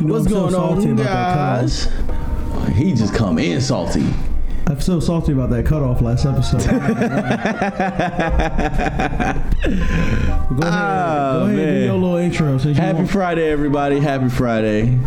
You 0.00 0.06
know 0.06 0.14
What's 0.14 0.26
I'm 0.26 0.32
so 0.32 0.40
going 0.40 0.52
salty 0.52 0.90
on, 0.90 0.96
guys? 0.96 1.88
He 2.74 2.92
just 2.94 3.14
come 3.14 3.38
in 3.38 3.60
salty. 3.60 4.04
I'm 4.66 4.80
so 4.80 4.98
salty 4.98 5.32
about 5.32 5.50
that 5.50 5.66
cutoff 5.66 6.00
last 6.00 6.24
episode. 6.26 6.64
go 6.64 6.72
ahead, 6.72 7.04
Oh, 10.60 11.38
go 11.38 11.46
ahead 11.46 11.58
and 11.58 11.78
do 11.78 11.84
your 11.84 11.94
little 11.94 12.16
intro. 12.16 12.58
Happy 12.58 12.96
want- 12.98 13.10
Friday, 13.10 13.48
everybody. 13.50 14.00
Happy 14.00 14.28
Friday. 14.28 14.98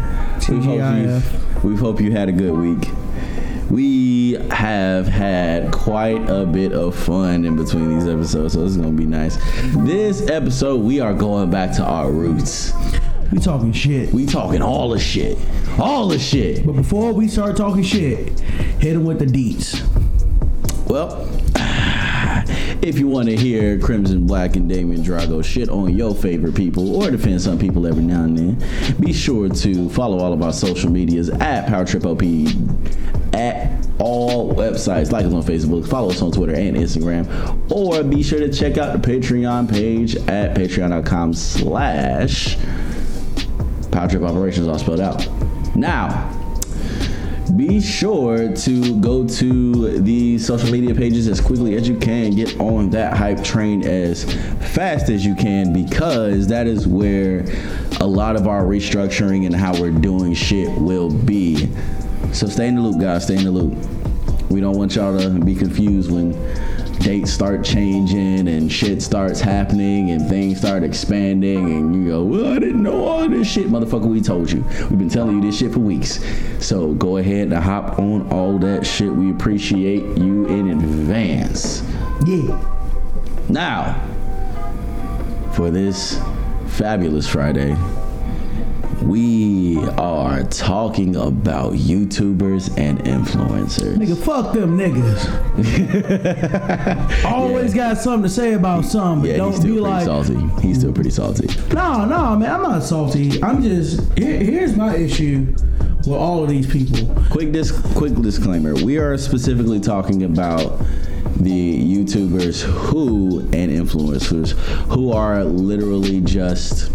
We 0.48 0.60
hope, 0.64 0.80
you, 0.96 1.22
we 1.70 1.76
hope 1.76 2.00
you 2.00 2.12
had 2.12 2.30
a 2.30 2.32
good 2.32 2.54
week. 2.54 2.90
We 3.70 4.34
have 4.52 5.08
had 5.08 5.74
quite 5.74 6.30
a 6.30 6.46
bit 6.46 6.72
of 6.72 6.96
fun 6.96 7.44
in 7.44 7.58
between 7.58 7.90
these 8.00 8.08
episodes, 8.08 8.54
so 8.54 8.62
this 8.62 8.72
is 8.72 8.78
going 8.78 8.96
to 8.96 8.98
be 8.98 9.06
nice. 9.08 9.36
This 9.86 10.30
episode, 10.30 10.78
we 10.78 11.02
are 11.02 11.14
going 11.14 11.50
back 11.50 11.76
to 11.76 11.84
our 11.84 12.10
roots. 12.10 12.72
We 13.32 13.40
talking 13.40 13.72
shit. 13.74 14.14
We 14.14 14.26
talking 14.26 14.62
all 14.62 14.90
the 14.90 15.00
shit. 15.00 15.38
All 15.80 16.08
the 16.08 16.20
shit. 16.20 16.66
But 16.66 16.74
before 16.74 17.12
we 17.14 17.28
start 17.28 17.58
talking 17.58 17.84
shit, 17.84 18.40
hit 18.80 18.94
them 18.94 19.06
with 19.06 19.20
the 19.20 19.26
deets. 19.26 19.82
Well, 20.88 21.28
if 22.82 22.98
you 22.98 23.08
want 23.08 23.28
to 23.28 23.36
hear 23.36 23.78
Crimson 23.80 24.26
Black 24.26 24.56
and 24.56 24.70
Damien 24.70 25.02
Drago 25.02 25.44
shit 25.44 25.70
on 25.70 25.96
your 25.96 26.16
favorite 26.16 26.56
people 26.56 26.96
or 26.96 27.12
defend 27.12 27.42
some 27.42 27.60
people 27.60 27.86
every 27.86 28.04
now 28.04 28.24
and 28.24 28.38
then, 28.38 28.96
be 29.00 29.12
sure 29.12 29.50
to 29.50 29.90
follow 29.90 30.20
all 30.20 30.32
of 30.32 30.42
our 30.42 30.54
social 30.54 30.90
medias 30.90 31.30
at 31.30 31.68
PowerTripOP 31.68 33.36
at 33.36 33.86
all 34.00 34.54
websites. 34.54 35.12
Like 35.12 35.26
us 35.26 35.34
on 35.34 35.44
Facebook, 35.44 35.88
follow 35.88 36.12
us 36.12 36.22
on 36.22 36.32
Twitter 36.32 36.56
and 36.56 36.78
Instagram, 36.78 37.72
or 37.72 38.04
be 38.04 38.24
sure 38.24 38.40
to 38.40 38.52
check 38.52 38.78
out 38.78 39.00
the 39.00 39.12
Patreon 39.12 39.70
page 39.70 40.16
at 40.16 40.56
patreon.com 40.56 41.34
slash 41.34 42.58
Power 43.98 44.08
Trip 44.08 44.22
Operations, 44.22 44.68
all 44.68 44.78
spelled 44.78 45.00
out. 45.00 45.28
Now, 45.76 46.32
be 47.56 47.82
sure 47.82 48.54
to 48.54 49.02
go 49.02 49.28
to 49.28 50.00
the 50.02 50.38
social 50.38 50.70
media 50.70 50.94
pages 50.94 51.28
as 51.28 51.42
quickly 51.42 51.76
as 51.76 51.88
you 51.88 51.98
can. 51.98 52.36
Get 52.36 52.60
on 52.60 52.92
that 52.92 53.18
hype 53.18 53.44
train 53.44 53.84
as 53.88 54.32
fast 54.76 55.10
as 55.10 55.26
you 55.26 55.34
can 55.34 55.74
because 55.74 56.46
that 56.46 56.68
is 56.68 56.86
where 56.88 57.44
a 58.00 58.06
lot 58.06 58.36
of 58.36 58.48
our 58.48 58.66
restructuring 58.66 59.48
and 59.48 59.56
how 59.56 59.74
we're 59.82 59.90
doing 59.90 60.36
shit 60.36 60.70
will 60.80 61.10
be. 61.10 61.68
So 62.34 62.46
stay 62.46 62.68
in 62.68 62.76
the 62.76 62.82
loop, 62.82 63.02
guys. 63.02 63.24
Stay 63.24 63.38
in 63.38 63.46
the 63.46 63.52
loop. 63.52 63.74
We 64.52 64.62
don't 64.62 64.78
want 64.78 64.96
y'all 64.96 65.18
to 65.18 65.40
be 65.40 65.56
confused 65.56 66.12
when 66.12 66.34
dates 67.00 67.32
start 67.32 67.64
changing 67.64 68.48
and 68.48 68.72
shit 68.72 69.02
starts 69.02 69.40
happening 69.40 70.12
and 70.12 70.28
things 70.28 70.60
start 70.60 70.84
expanding 70.84 71.72
and 71.72 71.96
you 71.96 72.12
go, 72.12 72.24
well, 72.24 72.54
I 72.54 72.60
didn't 72.60 72.84
know 72.84 73.06
all 73.06 73.28
this 73.30 73.48
shit, 73.50 73.68
motherfucker. 73.68 74.06
We 74.06 74.22
told 74.22 74.52
you. 74.52 74.64
We've 74.90 75.00
been 75.00 75.10
telling 75.10 75.38
you 75.38 75.42
this 75.42 75.58
shit 75.60 75.74
for 75.74 75.80
weeks. 75.80 76.24
So 76.60 76.94
go 76.94 77.18
ahead 77.18 77.48
and 77.48 77.54
hop 77.54 78.00
on 78.00 78.32
all 78.32 78.58
that 78.60 78.86
shit. 78.86 79.12
We 79.12 79.32
appreciate 79.32 80.04
you 80.18 80.46
in 80.48 80.70
advance. 80.70 81.84
Yeah. 82.26 82.60
Now, 83.50 84.02
for 85.54 85.72
this 85.72 86.20
fabulous 86.68 87.28
Friday, 87.28 87.76
we 89.04 89.78
are 89.98 90.44
talking 90.44 91.16
about 91.16 91.74
YouTubers 91.74 92.76
and 92.78 93.00
influencers. 93.00 93.96
Nigga, 93.96 94.18
fuck 94.18 94.54
them 94.54 94.78
niggas. 94.78 95.26
Always 97.26 97.74
got 97.74 97.98
something 97.98 98.24
to 98.24 98.30
say 98.30 98.54
about 98.54 98.86
some, 98.86 99.22
but 99.22 99.30
Yeah, 99.30 99.38
don't 99.38 99.54
still 99.54 99.64
be 99.76 99.82
pretty 99.82 99.82
like, 99.82 100.06
salty. 100.06 100.38
He's 100.62 100.80
still 100.80 100.94
pretty 100.94 101.12
salty. 101.12 101.48
no, 101.74 102.06
no, 102.06 102.36
man, 102.36 102.50
I'm 102.52 102.62
not 102.64 102.84
salty. 102.84 103.42
I'm 103.44 103.62
just, 103.62 104.02
here, 104.18 104.38
here's 104.40 104.76
my 104.76 104.96
issue 104.96 105.54
with 106.00 106.10
all 106.10 106.44
of 106.44 106.50
these 106.50 106.66
people. 106.72 107.14
Quick 107.30 107.52
dis- 107.52 107.72
quick 107.96 108.14
disclaimer. 108.16 108.74
We 108.76 108.98
are 108.98 109.18
specifically 109.18 109.80
talking 109.80 110.24
about 110.24 110.80
the 111.38 111.96
YouTubers 111.96 112.64
who 112.64 113.42
and 113.54 113.72
influencers 113.72 114.52
who 114.92 115.12
are 115.12 115.44
literally 115.44 116.20
just 116.22 116.92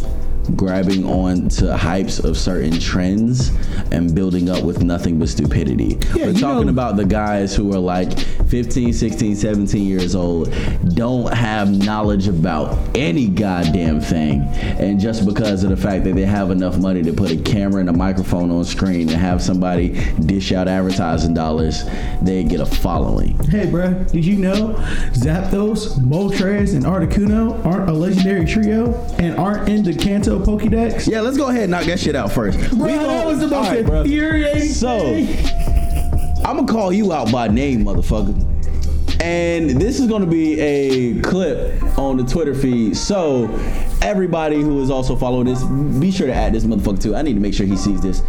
grabbing 0.57 1.05
on 1.05 1.49
to 1.49 1.65
hypes 1.67 2.23
of 2.25 2.37
certain 2.37 2.79
trends 2.81 3.51
and 3.91 4.15
building 4.15 4.49
up 4.51 4.63
with 4.65 4.83
nothing 4.83 5.19
but 5.19 5.29
stupidity. 5.29 5.99
Yeah, 6.15 6.27
We're 6.27 6.33
talking 6.35 6.67
know- 6.67 6.73
about 6.73 6.97
the 6.97 7.05
guys 7.05 7.55
who 7.55 7.73
are 7.75 7.79
like 7.79 8.19
15, 8.19 8.93
16, 8.93 9.37
17 9.37 9.87
years 9.87 10.15
old, 10.15 10.53
don't 10.95 11.33
have 11.33 11.71
knowledge 11.71 12.29
about 12.29 12.77
any 12.95 13.29
goddamn 13.29 14.01
thing. 14.01 14.43
And 14.79 15.01
just 15.01 15.25
because 15.27 15.65
of 15.65 15.71
the 15.71 15.77
fact 15.77 16.05
that 16.05 16.15
they 16.15 16.25
have 16.27 16.51
enough 16.51 16.77
money 16.79 17.03
to 17.03 17.13
put 17.13 17.31
a 17.31 17.37
camera 17.37 17.81
and 17.81 17.89
a 17.89 17.93
microphone 17.93 18.51
on 18.51 18.65
screen 18.65 19.09
and 19.09 19.11
have 19.19 19.41
somebody 19.43 19.91
dish 20.27 20.53
out 20.53 20.69
advertising 20.69 21.35
dollars, 21.35 21.85
they 22.21 22.45
get 22.45 22.61
a 22.61 22.67
following. 22.67 23.39
Hey, 23.45 23.67
bruh, 23.67 24.11
did 24.13 24.25
you 24.25 24.37
know 24.37 24.75
Zapdos, 25.13 25.99
Moltres, 26.01 26.75
and 26.75 26.85
Articuno 26.85 27.65
aren't 27.65 27.89
a 27.89 27.93
legendary 27.93 28.45
trio 28.45 28.93
and 29.19 29.37
aren't 29.39 29.69
in 29.69 29.83
the 29.83 29.95
Kanto 29.95 30.31
Pokédex? 30.41 31.06
Yeah, 31.10 31.20
let's 31.20 31.37
go 31.37 31.48
ahead 31.48 31.62
and 31.62 31.70
knock 31.70 31.84
that 31.84 31.98
shit 32.00 32.15
out 32.16 32.32
first. 32.32 32.59
Bruh, 32.59 32.72
We 32.87 32.93
that 32.93 33.26
was 33.26 33.41
the 33.41 33.48
most 33.48 33.69
right, 33.69 33.78
infuriating 33.78 34.69
So. 34.69 35.16
I'm 36.44 36.56
gonna 36.56 36.66
call 36.66 36.93
you 36.93 37.12
out 37.12 37.31
by 37.31 37.48
name, 37.48 37.84
motherfucker. 37.84 38.48
And 39.22 39.70
this 39.81 40.00
is 40.00 40.09
gonna 40.09 40.26
be 40.26 40.59
a 40.60 41.20
clip 41.20 41.81
on 41.98 42.16
the 42.16 42.25
Twitter 42.25 42.54
feed. 42.54 42.97
So, 42.97 43.48
everybody 44.03 44.60
who 44.60 44.82
is 44.82 44.91
also 44.91 45.15
following 45.15 45.47
this, 45.47 45.62
be 46.00 46.10
sure 46.10 46.26
to 46.26 46.34
add 46.34 46.53
this 46.53 46.64
motherfucker 46.64 47.00
too. 47.00 47.14
I 47.14 47.22
need 47.22 47.34
to 47.34 47.41
make 47.41 47.54
sure 47.54 47.64
he 47.66 47.76
sees 47.76 48.00
this. 48.00 48.22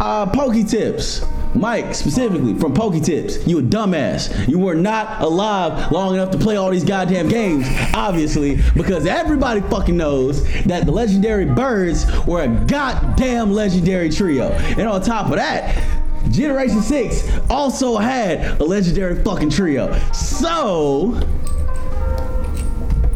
Uh, 0.00 0.24
Pokey 0.26 0.64
Tips. 0.64 1.22
Mike, 1.54 1.94
specifically 1.94 2.54
from 2.54 2.72
Pokey 2.72 3.00
Tips, 3.00 3.46
you 3.46 3.58
a 3.58 3.62
dumbass. 3.62 4.48
You 4.48 4.58
were 4.58 4.74
not 4.74 5.20
alive 5.20 5.90
long 5.90 6.14
enough 6.14 6.30
to 6.30 6.38
play 6.38 6.56
all 6.56 6.70
these 6.70 6.84
goddamn 6.84 7.28
games, 7.28 7.66
obviously, 7.92 8.60
because 8.74 9.04
everybody 9.04 9.60
fucking 9.62 9.96
knows 9.96 10.44
that 10.64 10.86
the 10.86 10.92
legendary 10.92 11.44
birds 11.44 12.06
were 12.26 12.42
a 12.42 12.48
goddamn 12.66 13.52
legendary 13.52 14.10
trio. 14.10 14.50
And 14.50 14.82
on 14.82 15.02
top 15.02 15.26
of 15.26 15.36
that, 15.36 15.82
Generation 16.30 16.82
6 16.82 17.28
also 17.50 17.96
had 17.96 18.60
a 18.60 18.64
legendary 18.64 19.22
fucking 19.24 19.50
trio. 19.50 19.98
So, 20.12 21.20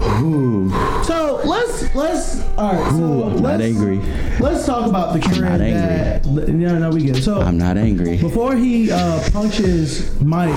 So 0.04 1.40
let's 1.44 1.94
let's 1.94 2.40
all 2.58 2.74
right. 2.74 2.90
So 2.92 2.96
Ooh, 2.98 3.24
I'm 3.24 3.42
not 3.42 3.60
angry. 3.60 3.98
Let's 4.38 4.66
talk 4.66 4.88
about 4.88 5.14
the 5.14 5.20
trend 5.20 5.42
not 5.42 5.58
that. 5.58 6.26
No, 6.26 6.78
no, 6.78 6.90
we 6.90 7.06
good. 7.06 7.22
So 7.22 7.40
I'm 7.40 7.56
not 7.56 7.76
angry. 7.76 8.18
before 8.18 8.54
he 8.54 8.90
uh, 8.90 9.28
punches 9.32 10.20
Mike 10.20 10.48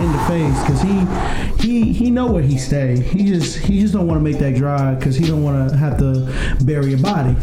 in 0.00 0.12
the 0.12 0.18
face, 0.26 0.60
because 0.62 0.80
he 0.82 1.66
he 1.68 1.92
he 1.92 2.10
know 2.10 2.30
where 2.32 2.42
he 2.42 2.56
stay. 2.58 2.98
He 2.98 3.24
just 3.24 3.58
he 3.58 3.80
just 3.80 3.92
don't 3.92 4.06
want 4.06 4.18
to 4.18 4.24
make 4.24 4.38
that 4.38 4.54
drive 4.54 4.98
because 4.98 5.16
he 5.16 5.26
don't 5.26 5.42
want 5.42 5.70
to 5.70 5.76
have 5.76 5.98
to 5.98 6.64
bury 6.64 6.94
a 6.94 6.98
body. 6.98 7.36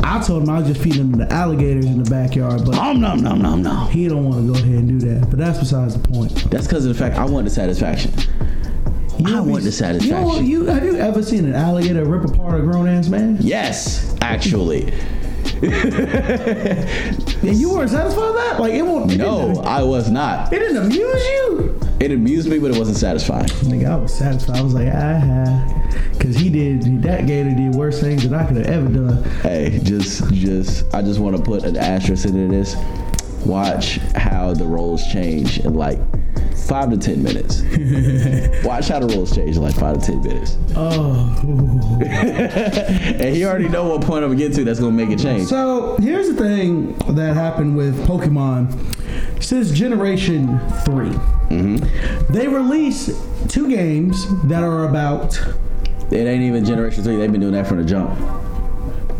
I 0.00 0.20
told 0.20 0.42
him 0.42 0.50
I 0.50 0.60
was 0.60 0.68
just 0.68 0.80
feeding 0.80 1.00
him 1.00 1.12
the 1.12 1.32
alligators 1.32 1.84
in 1.86 2.02
the 2.02 2.08
backyard, 2.10 2.64
but 2.64 2.72
Nom 2.76 3.00
nom 3.00 3.20
nom 3.20 3.40
nom 3.40 3.62
nom. 3.62 3.88
he 3.90 4.08
don't 4.08 4.24
want 4.24 4.46
to 4.46 4.52
go 4.52 4.58
ahead 4.58 4.78
and 4.78 5.00
do 5.00 5.06
that. 5.08 5.28
But 5.28 5.38
that's 5.38 5.58
besides 5.58 6.00
the 6.00 6.08
point. 6.08 6.34
That's 6.50 6.66
because 6.66 6.86
of 6.86 6.96
the 6.96 6.98
fact 7.02 7.16
I 7.16 7.24
want 7.24 7.44
the 7.44 7.50
satisfaction. 7.50 8.12
I 9.24 9.30
don't 9.32 9.50
want 9.50 9.64
the 9.64 9.72
satisfaction. 9.72 10.46
You, 10.46 10.64
know, 10.64 10.64
you 10.64 10.66
have 10.66 10.84
you 10.84 10.96
ever 10.96 11.22
seen 11.22 11.44
an 11.44 11.54
alligator 11.54 12.04
rip 12.04 12.24
apart 12.24 12.60
a 12.60 12.62
grown 12.62 12.88
ass 12.88 13.08
man? 13.08 13.38
Yes, 13.40 14.16
actually. 14.20 14.92
And 17.40 17.56
you 17.56 17.70
weren't 17.72 17.90
satisfied 17.90 18.26
with 18.26 18.34
that? 18.36 18.60
Like 18.60 18.72
it 18.74 18.82
won't. 18.82 19.12
It 19.12 19.18
No, 19.18 19.60
I 19.62 19.82
was 19.82 20.10
not. 20.10 20.52
it 20.52 20.58
didn't 20.58 20.76
amuse 20.76 21.00
you. 21.00 21.80
It 22.00 22.10
amused 22.10 22.48
me, 22.48 22.58
but 22.58 22.72
it 22.72 22.78
wasn't 22.78 22.96
satisfying. 22.96 23.46
Nigga, 23.46 23.90
I 23.90 23.96
was 23.96 24.12
satisfied. 24.12 24.56
I 24.56 24.62
was 24.62 24.74
like, 24.74 24.88
ah, 24.92 25.88
because 26.12 26.36
he 26.36 26.50
did 26.50 27.02
that 27.02 27.26
gator 27.26 27.54
did 27.54 27.74
worse 27.74 28.00
things 28.00 28.24
than 28.24 28.34
I 28.34 28.44
could 28.46 28.56
have 28.56 28.66
ever 28.66 28.88
done. 28.88 29.22
Hey, 29.40 29.80
just, 29.82 30.32
just, 30.34 30.92
I 30.94 31.02
just 31.02 31.20
want 31.20 31.36
to 31.36 31.42
put 31.42 31.64
an 31.64 31.76
asterisk 31.76 32.26
into 32.26 32.48
this. 32.48 32.74
Watch 33.46 33.96
how 34.14 34.52
the 34.54 34.64
roles 34.64 35.06
change 35.06 35.60
in 35.60 35.74
like 35.74 35.98
five 36.68 36.90
to 36.90 36.98
ten 36.98 37.22
minutes. 37.22 37.62
Watch 38.64 38.88
how 38.88 38.98
the 39.00 39.12
roles 39.14 39.34
change 39.34 39.56
in 39.56 39.62
like 39.62 39.74
five 39.74 39.98
to 40.00 40.06
ten 40.06 40.22
minutes. 40.22 40.56
Oh. 40.76 41.34
And 43.18 43.34
he 43.34 43.44
already 43.44 43.68
know 43.68 43.88
what 43.88 44.02
point 44.02 44.22
I'm 44.24 44.30
gonna 44.30 44.36
get 44.36 44.54
to 44.54 44.64
that's 44.64 44.78
gonna 44.78 44.92
make 44.92 45.10
it 45.10 45.18
change. 45.18 45.48
So 45.48 45.96
here's 45.96 46.28
the 46.28 46.34
thing 46.34 46.94
that 47.14 47.34
happened 47.34 47.76
with 47.76 47.96
Pokemon. 48.06 48.72
Since 49.42 49.70
Generation 49.72 50.58
3, 50.84 51.08
mm-hmm. 51.08 52.32
they 52.32 52.48
release 52.48 53.10
two 53.48 53.68
games 53.68 54.26
that 54.44 54.62
are 54.62 54.88
about. 54.88 55.38
It 56.10 56.26
ain't 56.26 56.42
even 56.42 56.64
Generation 56.64 57.02
Three. 57.02 57.16
They've 57.16 57.32
been 57.32 57.40
doing 57.40 57.54
that 57.54 57.66
from 57.66 57.78
the 57.78 57.84
jump. 57.84 58.18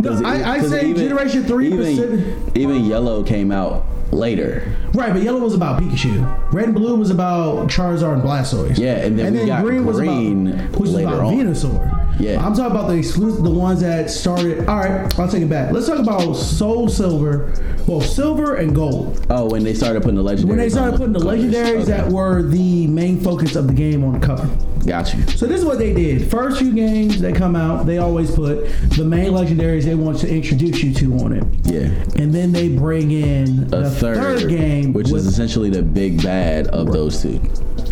No, 0.00 0.12
it- 0.12 0.24
I, 0.24 0.56
I 0.56 0.60
say 0.60 0.90
even- 0.90 0.96
Generation 1.02 1.44
3 1.44 1.66
Even, 1.72 2.52
even 2.54 2.84
Yellow 2.84 3.24
came 3.24 3.50
out 3.50 3.84
later. 4.12 4.74
Right, 4.94 5.12
but 5.12 5.22
yellow 5.22 5.40
was 5.40 5.54
about 5.54 5.82
Pikachu. 5.82 6.52
Red 6.52 6.66
and 6.66 6.74
blue 6.74 6.96
was 6.96 7.10
about 7.10 7.68
Charizard 7.68 8.14
and 8.14 8.22
Blastoise. 8.22 8.78
Yeah, 8.78 8.96
and 8.96 9.18
then 9.18 9.34
we 9.34 9.46
got 9.46 9.62
green 9.64 9.84
was 9.84 9.98
about, 9.98 10.78
was 10.78 10.92
later 10.94 11.08
about 11.08 11.24
on. 11.24 11.34
Venusaur. 11.34 11.94
Yeah. 12.20 12.44
I'm 12.44 12.52
talking 12.52 12.72
about 12.72 12.88
the 12.88 12.96
exclusive, 12.96 13.44
the 13.44 13.50
ones 13.50 13.80
that 13.80 14.10
started. 14.10 14.66
All 14.68 14.78
right, 14.78 15.18
I'll 15.20 15.28
take 15.28 15.42
it 15.42 15.48
back. 15.48 15.72
Let's 15.72 15.86
talk 15.86 16.00
about 16.00 16.34
Soul 16.34 16.88
Silver, 16.88 17.54
well, 17.86 18.00
Silver 18.00 18.56
and 18.56 18.74
Gold. 18.74 19.24
Oh, 19.30 19.48
when 19.48 19.62
they 19.62 19.72
started 19.74 20.02
putting 20.02 20.16
the 20.16 20.24
legendaries. 20.24 20.44
When 20.44 20.58
they 20.58 20.68
started 20.68 20.96
putting 20.96 21.12
the 21.12 21.20
legendaries 21.20 21.82
Okay. 21.82 21.84
that 21.84 22.08
were 22.08 22.42
the 22.42 22.88
main 22.88 23.20
focus 23.20 23.54
of 23.54 23.68
the 23.68 23.72
game 23.72 24.02
on 24.02 24.18
the 24.18 24.26
cover. 24.26 24.48
Got 24.88 25.12
you. 25.12 25.22
So 25.36 25.46
this 25.46 25.60
is 25.60 25.66
what 25.66 25.76
they 25.76 25.92
did. 25.92 26.30
First 26.30 26.60
few 26.60 26.72
games 26.72 27.20
that 27.20 27.34
come 27.36 27.54
out, 27.54 27.84
they 27.84 27.98
always 27.98 28.30
put 28.34 28.70
the 28.96 29.04
main 29.04 29.32
legendaries 29.32 29.84
they 29.84 29.94
want 29.94 30.18
to 30.20 30.34
introduce 30.34 30.82
you 30.82 30.94
to 30.94 31.12
on 31.18 31.34
it. 31.34 31.44
Yeah. 31.64 31.88
And 32.16 32.34
then 32.34 32.52
they 32.52 32.70
bring 32.70 33.10
in 33.10 33.64
A 33.64 33.82
the 33.82 33.90
third, 33.90 34.48
game, 34.48 34.94
which 34.94 35.08
with, 35.08 35.20
is 35.20 35.26
essentially 35.26 35.68
the 35.68 35.82
big 35.82 36.22
bad 36.22 36.68
of 36.68 36.90
those 36.90 37.20
two. 37.20 37.38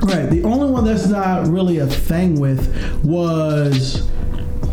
right. 0.04 0.30
The 0.30 0.42
only 0.44 0.70
one 0.70 0.86
that's 0.86 1.06
not 1.06 1.48
really 1.48 1.80
a 1.80 1.86
thing 1.86 2.40
with 2.40 2.74
was 3.04 4.08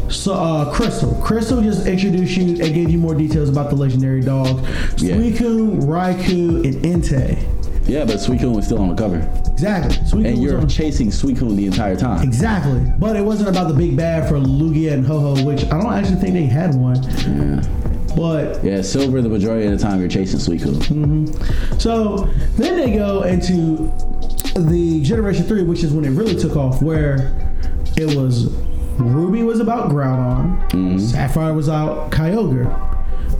so, 0.09 0.33
uh, 0.33 0.73
Crystal. 0.73 1.15
Crystal 1.15 1.61
just 1.61 1.85
introduced 1.87 2.37
you 2.37 2.51
and 2.63 2.73
gave 2.73 2.89
you 2.89 2.99
more 2.99 3.15
details 3.15 3.49
about 3.49 3.69
the 3.69 3.75
legendary 3.75 4.21
dogs. 4.21 4.61
Yeah. 5.03 5.15
Suicune, 5.15 5.81
Raikou, 5.81 6.63
and 6.63 6.75
Entei. 6.85 7.52
Yeah, 7.85 8.05
but 8.05 8.15
Suicune 8.15 8.55
was 8.55 8.65
still 8.65 8.79
on 8.79 8.89
the 8.89 8.95
cover, 8.95 9.17
Exactly. 9.51 9.95
Suicune 9.97 10.27
and 10.27 10.41
you're 10.41 10.59
on- 10.59 10.69
chasing 10.69 11.07
Suicune 11.09 11.55
the 11.55 11.65
entire 11.65 11.95
time. 11.95 12.21
Exactly. 12.23 12.81
But 12.97 13.15
it 13.15 13.21
wasn't 13.21 13.49
about 13.49 13.67
the 13.67 13.73
big 13.73 13.97
bad 13.97 14.27
for 14.29 14.35
Lugia 14.35 14.93
and 14.93 15.05
Ho-Oh, 15.05 15.43
which 15.43 15.65
I 15.65 15.81
don't 15.81 15.93
actually 15.93 16.15
think 16.17 16.33
they 16.33 16.45
had 16.45 16.75
one. 16.75 17.01
Yeah. 17.03 17.61
But 18.15 18.63
Yeah, 18.63 18.81
Silver. 18.81 19.21
The 19.21 19.29
majority 19.29 19.65
of 19.67 19.71
the 19.77 19.77
time, 19.77 19.99
you're 19.99 20.07
chasing 20.09 20.39
Suicune. 20.39 20.75
Mm-hmm. 20.75 21.77
So 21.79 22.29
then 22.57 22.77
they 22.77 22.93
go 22.95 23.23
into 23.23 23.91
the 24.55 25.01
Generation 25.03 25.45
3, 25.45 25.63
which 25.63 25.83
is 25.83 25.91
when 25.93 26.05
it 26.05 26.11
really 26.11 26.35
took 26.35 26.55
off, 26.55 26.81
where 26.81 27.33
it 27.97 28.15
was 28.15 28.53
Ruby 28.97 29.41
was 29.43 29.59
about 29.59 29.89
Groudon, 29.89 30.69
mm-hmm. 30.69 30.99
Sapphire 30.99 31.53
was 31.53 31.67
out 31.67 32.11
Kyogre, 32.11 32.69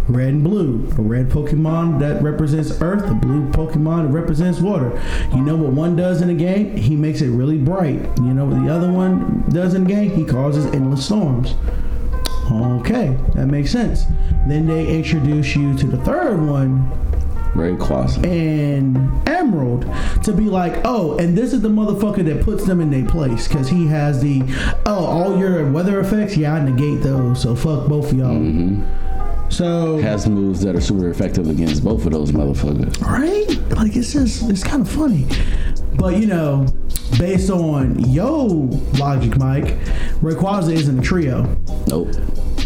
Red 0.07 0.29
and 0.29 0.44
Blue, 0.44 0.85
a 0.97 1.01
red 1.01 1.29
Pokemon 1.29 2.00
that 2.00 2.21
represents 2.21 2.81
Earth, 2.81 3.09
a 3.09 3.13
blue 3.13 3.50
Pokemon 3.51 4.07
that 4.07 4.13
represents 4.13 4.59
water. 4.59 5.01
You 5.33 5.41
know 5.41 5.55
what 5.55 5.71
one 5.71 5.95
does 5.95 6.21
in 6.21 6.29
a 6.29 6.33
game? 6.33 6.75
He 6.75 6.95
makes 6.95 7.21
it 7.21 7.29
really 7.29 7.57
bright. 7.57 8.01
You 8.17 8.33
know 8.33 8.45
what 8.45 8.61
the 8.63 8.69
other 8.71 8.91
one 8.91 9.45
does 9.50 9.73
in 9.73 9.85
the 9.85 9.89
game? 9.89 10.11
He 10.11 10.25
causes 10.25 10.65
endless 10.67 11.05
storms. 11.05 11.55
Okay, 12.51 13.17
that 13.35 13.47
makes 13.47 13.71
sense. 13.71 14.05
Then 14.47 14.67
they 14.67 14.94
introduce 14.94 15.55
you 15.55 15.77
to 15.77 15.88
the 15.88 15.97
third 15.97 16.45
one, 16.45 16.91
quasi. 17.79 18.21
and 18.27 18.97
Emerald 19.27 19.85
to 20.23 20.33
be 20.33 20.45
like, 20.45 20.81
oh, 20.83 21.17
and 21.17 21.38
this 21.38 21.53
is 21.53 21.61
the 21.61 21.69
motherfucker 21.69 22.25
that 22.25 22.44
puts 22.44 22.65
them 22.65 22.81
in 22.81 22.89
their 22.89 23.05
place 23.05 23.47
because 23.47 23.69
he 23.69 23.88
has 23.88 24.21
the, 24.21 24.44
oh, 24.85 25.05
all 25.05 25.39
your 25.39 25.71
weather 25.71 26.01
effects, 26.01 26.35
yeah, 26.35 26.55
I 26.55 26.63
negate 26.63 27.01
those, 27.01 27.41
so 27.41 27.55
fuck 27.55 27.88
both 27.88 28.11
of 28.11 28.17
y'all. 28.17 28.35
Mm-hmm. 28.35 28.83
So, 29.53 29.97
Has 30.00 30.27
moves 30.27 30.61
that 30.61 30.75
are 30.75 30.81
super 30.81 31.09
effective 31.11 31.47
against 31.47 31.83
both 31.83 32.05
of 32.07 32.11
those 32.11 32.31
motherfuckers. 32.31 33.00
right? 33.01 33.47
Like 33.77 33.95
it's 33.95 34.13
just, 34.13 34.50
it's 34.50 34.63
kind 34.63 34.81
of 34.81 34.89
funny. 34.89 35.27
But 35.95 36.17
you 36.17 36.25
know, 36.25 36.65
based 37.19 37.51
on 37.51 38.00
yo 38.11 38.45
logic, 38.97 39.38
Mike, 39.38 39.77
Rayquaza 40.21 40.73
isn't 40.73 40.97
a 41.00 41.01
trio. 41.03 41.44
Nope. 41.88 42.15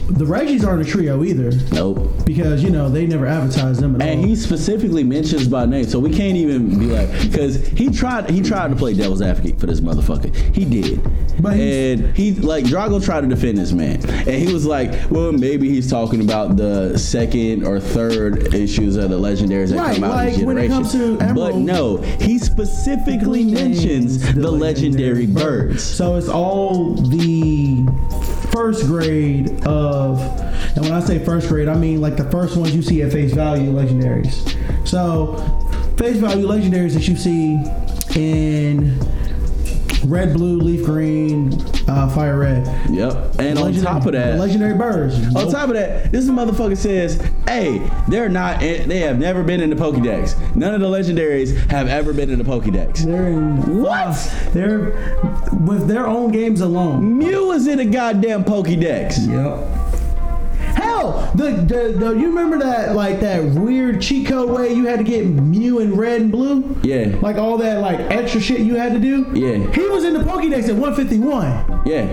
The 0.09 0.25
Regis 0.25 0.63
aren't 0.63 0.81
a 0.88 0.89
trio 0.89 1.24
either 1.24 1.51
Nope. 1.74 2.25
because 2.25 2.63
you 2.63 2.69
know 2.69 2.89
they 2.89 3.06
never 3.06 3.25
advertised 3.25 3.81
them 3.81 3.95
at 3.95 4.07
And 4.07 4.21
all. 4.21 4.25
he 4.27 4.36
specifically 4.36 5.04
mentions 5.04 5.48
by 5.48 5.65
name, 5.65 5.83
so 5.86 6.00
we 6.00 6.09
can't 6.12 6.38
even 6.38 6.80
be 6.80 6.86
like, 6.86 7.09
because 7.24 7.68
he 7.68 7.89
tried. 7.89 8.30
He 8.30 8.42
tried 8.42 8.69
to 8.69 8.75
play 8.75 8.94
devil's 8.94 9.21
advocate 9.21 9.59
for 9.59 9.65
this 9.65 9.81
motherfucker. 9.81 10.33
He 10.56 10.63
did, 10.65 11.01
But 11.42 11.57
and 11.57 12.15
he 12.15 12.31
like 12.36 12.63
Drago 12.65 13.04
tried 13.04 13.21
to 13.21 13.27
defend 13.27 13.57
this 13.57 13.74
man, 13.74 14.00
and 14.09 14.30
he 14.30 14.51
was 14.51 14.65
like, 14.65 14.92
well, 15.12 15.31
maybe 15.33 15.68
he's 15.69 15.89
talking 15.89 16.21
about 16.21 16.56
the 16.57 16.98
second 16.98 17.65
or 17.65 17.80
third 17.80 18.53
issues 18.56 18.95
of 18.95 19.10
the 19.10 19.19
legendaries 19.19 19.69
that 19.69 19.77
Right, 19.77 19.95
come 19.95 20.03
out 20.06 20.15
like 20.15 20.38
in 20.38 20.45
when 20.45 20.57
it 20.57 20.69
generation. 20.69 21.18
comes 21.18 21.27
to 21.27 21.33
but 21.36 21.56
no, 21.56 21.98
he 21.98 22.39
specifically 22.39 23.44
mentions 23.44 24.19
the, 24.33 24.50
legendary, 24.50 25.25
birds. 25.27 25.83
So 25.83 26.15
it's 26.15 26.30
all 26.30 26.95
the 26.95 27.86
first 28.51 28.86
grade 28.86 29.50
of, 29.65 29.97
and 30.06 30.82
when 30.82 30.92
I 30.94 31.00
say 31.00 31.24
first 31.24 31.48
grade, 31.50 31.68
I 31.68 31.76
mean 31.76 32.02
like 32.02 32.18
the 32.18 32.30
first 32.30 32.56
ones 32.58 32.76
you 32.76 32.82
see 32.82 33.02
at 33.02 33.12
face 33.12 33.34
value 33.34 33.72
legendaries. 33.72 34.56
So 34.88 35.36
face 35.98 36.18
value 36.18 36.48
legendaries 36.48 36.94
that 36.94 37.08
you 37.08 37.16
see 37.16 37.62
in 38.16 38.98
red, 40.06 40.34
blue, 40.34 40.60
leaf 40.60 40.86
green, 40.86 41.54
uh, 41.88 42.10
fire 42.10 42.38
red. 42.40 42.66
Yep, 42.90 43.40
and 43.40 43.60
on 43.60 43.74
top 43.76 44.06
of 44.06 44.14
that, 44.14 44.40
legendary 44.40 44.74
birds. 44.78 45.16
On 45.36 45.52
top 45.52 45.70
of 45.70 45.76
that, 45.76 46.12
this 46.12 46.26
motherfucker 46.26 46.78
says, 46.78 47.22
"Hey, 47.48 47.82
they're 48.08 48.30
not. 48.30 48.60
They 48.60 49.00
have 49.00 49.20
never 49.20 49.44
been 49.44 49.62
in 49.62 49.70
the 49.70 49.76
Pokédex. 49.76 50.36
None 50.56 50.74
of 50.74 50.82
the 50.82 50.88
legendaries 50.88 51.56
have 51.70 51.88
ever 51.88 52.14
been 52.14 52.30
in 52.30 52.40
the 52.40 52.46
Pokédex. 52.46 53.00
They're 53.06 53.28
in 53.28 53.82
What? 53.82 54.34
They're 54.54 54.92
with 55.66 55.88
their 55.88 56.08
own 56.08 56.32
games 56.32 56.62
alone. 56.62 57.18
Mew 57.18 57.52
is 57.52 57.68
in 57.68 57.80
a 57.80 57.86
goddamn 57.86 58.44
Pokédex. 58.44 59.28
Yep. 59.28 59.87
Hell, 60.98 61.32
the, 61.36 61.52
the 61.52 61.96
the 61.98 62.12
you 62.16 62.28
remember 62.28 62.58
that 62.60 62.96
like 62.96 63.20
that 63.20 63.44
weird 63.44 64.02
cheat 64.02 64.28
code 64.28 64.50
way 64.50 64.74
you 64.74 64.86
had 64.88 64.98
to 64.98 65.04
get 65.04 65.26
Mew 65.28 65.80
in 65.80 65.96
red 65.96 66.22
and 66.22 66.32
blue? 66.32 66.76
Yeah, 66.82 67.16
Like 67.22 67.38
all 67.38 67.58
that 67.60 67.82
like 67.82 68.00
extra 68.00 68.42
shit 68.42 68.62
you 68.62 68.76
had 68.76 68.94
to 68.94 69.00
do? 69.00 69.26
Yeah. 69.34 69.72
He 69.74 69.88
was 69.90 70.04
in 70.04 70.14
the 70.14 70.20
Pokédex 70.20 70.70
at 70.70 70.76
151. 70.76 71.84
yeah, 71.86 72.08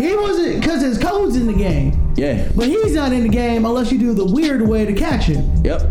He 0.00 0.16
wasn't 0.16 0.60
because 0.60 0.80
his 0.82 0.98
code's 0.98 1.36
in 1.36 1.46
the 1.46 1.52
game. 1.52 2.12
yeah. 2.16 2.48
But 2.56 2.68
he's 2.68 2.94
not 2.94 3.12
in 3.12 3.22
the 3.22 3.28
game 3.28 3.64
unless 3.66 3.92
you 3.92 3.98
do 3.98 4.14
the 4.14 4.24
weird 4.24 4.66
way 4.66 4.84
to 4.86 4.92
catch 4.94 5.24
him. 5.24 5.62
Yep. 5.64 5.82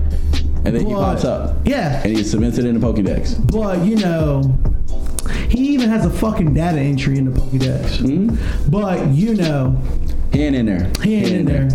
And 0.65 0.75
then 0.75 0.85
he 0.87 0.93
pops 0.93 1.23
up, 1.25 1.57
Yeah. 1.63 2.01
and 2.03 2.15
he's 2.17 2.31
cemented 2.31 2.65
in 2.65 2.79
the 2.79 2.85
Pokédex. 2.85 3.35
But 3.51 3.85
you 3.85 3.97
know, 3.97 4.57
he 5.47 5.69
even 5.75 5.89
has 5.89 6.05
a 6.05 6.09
fucking 6.09 6.55
data 6.55 6.79
entry 6.79 7.19
in 7.19 7.31
the 7.31 7.39
Pokédex. 7.39 7.99
Hmm? 7.99 8.35
But 8.71 9.07
you 9.09 9.35
know, 9.35 9.79
He 10.35 10.43
ain't 10.43 10.55
in 10.55 10.65
there. 10.65 10.91
he 11.01 11.15
ain't 11.15 11.31
in 11.31 11.45
there. 11.45 11.69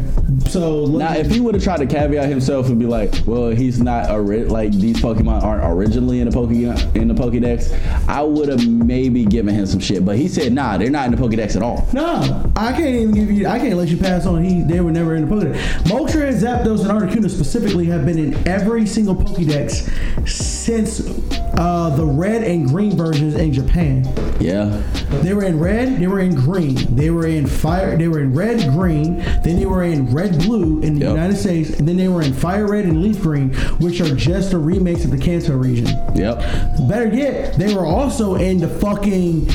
So 0.49 0.87
Now, 0.87 1.15
if 1.15 1.31
he 1.31 1.41
would 1.41 1.55
have 1.55 1.63
tried 1.63 1.79
to 1.79 1.87
caveat 1.87 2.29
himself 2.29 2.69
and 2.69 2.79
be 2.79 2.87
like, 2.87 3.15
"Well, 3.27 3.51
he's 3.51 3.81
not 3.81 4.11
ori- 4.11 4.45
like 4.45 4.73
these 4.73 4.97
Pokemon 4.97 5.43
aren't 5.43 5.65
originally 5.65 6.21
in 6.21 6.29
the 6.29 6.37
Poké 6.37 6.95
in 6.97 7.09
the 7.09 7.15
Pokédex," 7.15 7.73
I 8.09 8.23
would 8.23 8.49
have 8.49 8.67
maybe 8.69 9.25
given 9.25 9.55
him 9.55 9.67
some 9.67 9.81
shit. 9.81 10.05
But 10.05 10.17
he 10.17 10.29
said, 10.29 10.53
"Nah, 10.53 10.77
they're 10.79 10.91
not 10.91 11.07
in 11.07 11.13
the 11.15 11.17
Pokédex 11.17 11.57
at 11.57 11.63
all." 11.63 11.87
No, 11.93 12.51
I 12.57 12.73
can't 12.73 12.95
even 12.95 13.15
give 13.15 13.31
you. 13.31 13.47
I 13.47 13.59
can't 13.59 13.77
let 13.77 13.89
you 13.89 13.97
pass 13.97 14.27
on. 14.27 14.43
He 14.45 14.63
they 14.63 14.81
were 14.81 14.91
never 14.93 15.15
in 15.15 15.29
the 15.29 15.35
Pokédex. 15.35 15.57
Moltres, 15.85 16.41
Zapdos, 16.41 16.81
and 16.81 16.91
Articuno 16.91 17.31
specifically 17.31 17.87
have 17.87 18.05
been 18.05 18.19
in 18.19 18.49
every 18.49 18.87
single 18.87 19.15
Pokédex 19.15 19.89
since 20.29 21.01
uh, 21.59 21.91
the 21.97 22.05
red 22.05 22.43
and 22.45 22.67
green 22.69 22.97
versions 22.97 23.35
in 23.35 23.53
Japan. 23.53 24.07
Yeah, 24.41 24.81
They 25.23 25.35
were 25.35 25.45
in 25.45 25.59
red. 25.61 25.99
They 26.01 26.07
were 26.07 26.21
in 26.21 26.35
green. 26.35 26.77
They 26.97 27.11
were 27.11 27.27
in 27.27 27.47
fire. 27.47 27.97
They 27.97 28.09
were 28.09 28.21
in 28.21 28.33
red, 28.35 28.50
green. 28.71 29.19
Then 29.43 29.57
they 29.59 29.67
were 29.67 29.83
in 29.83 30.13
red, 30.13 30.39
blue 30.39 30.81
in 30.83 30.95
the 30.95 31.01
Yep. 31.07 31.11
United 31.11 31.37
States, 31.37 31.71
and 31.79 31.87
then 31.89 31.97
they 31.97 32.09
were 32.09 32.23
in 32.23 32.33
fire 32.33 32.67
red 32.67 32.85
and 32.85 33.03
leaf 33.03 33.21
green, 33.21 33.53
which 33.79 34.01
are 34.01 34.15
just 34.15 34.51
the 34.51 34.59
remakes 34.59 35.05
of 35.05 35.11
the 35.11 35.19
Kanto 35.19 35.57
region. 35.57 35.87
yep. 36.15 36.39
Better 36.89 37.09
yet, 37.15 37.57
they 37.59 37.75
were 37.75 37.87
also 37.87 38.35
in 38.37 38.59
the 38.59 38.69
fucking 38.69 39.47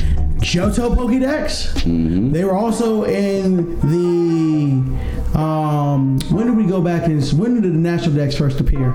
Johto 0.42 0.96
Pokédex. 0.96 1.74
Mm-hmm. 1.84 2.32
They 2.32 2.44
were 2.44 2.56
also 2.56 3.04
in 3.04 3.80
the. 3.82 5.38
Um, 5.38 6.20
when 6.32 6.48
did 6.48 6.56
we 6.56 6.66
go 6.66 6.82
back 6.82 7.08
and 7.08 7.22
when 7.38 7.56
did 7.62 7.64
the 7.64 7.78
National 7.78 8.16
Dex 8.16 8.36
first 8.38 8.60
appear? 8.62 8.94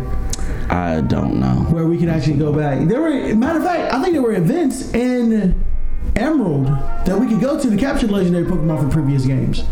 I 0.71 1.01
don't 1.03 1.41
know. 1.41 1.67
Where 1.71 1.85
we 1.87 1.99
can 1.99 2.09
actually 2.09 2.39
go 2.39 2.53
back. 2.53 2.87
There 2.89 3.01
were, 3.01 3.35
matter 3.35 3.59
of 3.59 3.65
fact, 3.65 3.93
I 3.93 4.01
think 4.01 4.15
there 4.15 4.23
were 4.23 4.33
events 4.35 4.93
in 4.95 5.63
Emerald 6.17 6.67
that 6.67 7.19
we 7.19 7.27
could 7.27 7.41
go 7.41 7.59
to 7.59 7.71
to 7.71 7.77
capture 7.77 8.07
legendary 8.07 8.45
Pokemon 8.45 8.81
from 8.81 8.91
previous 8.91 9.27
games. 9.27 9.65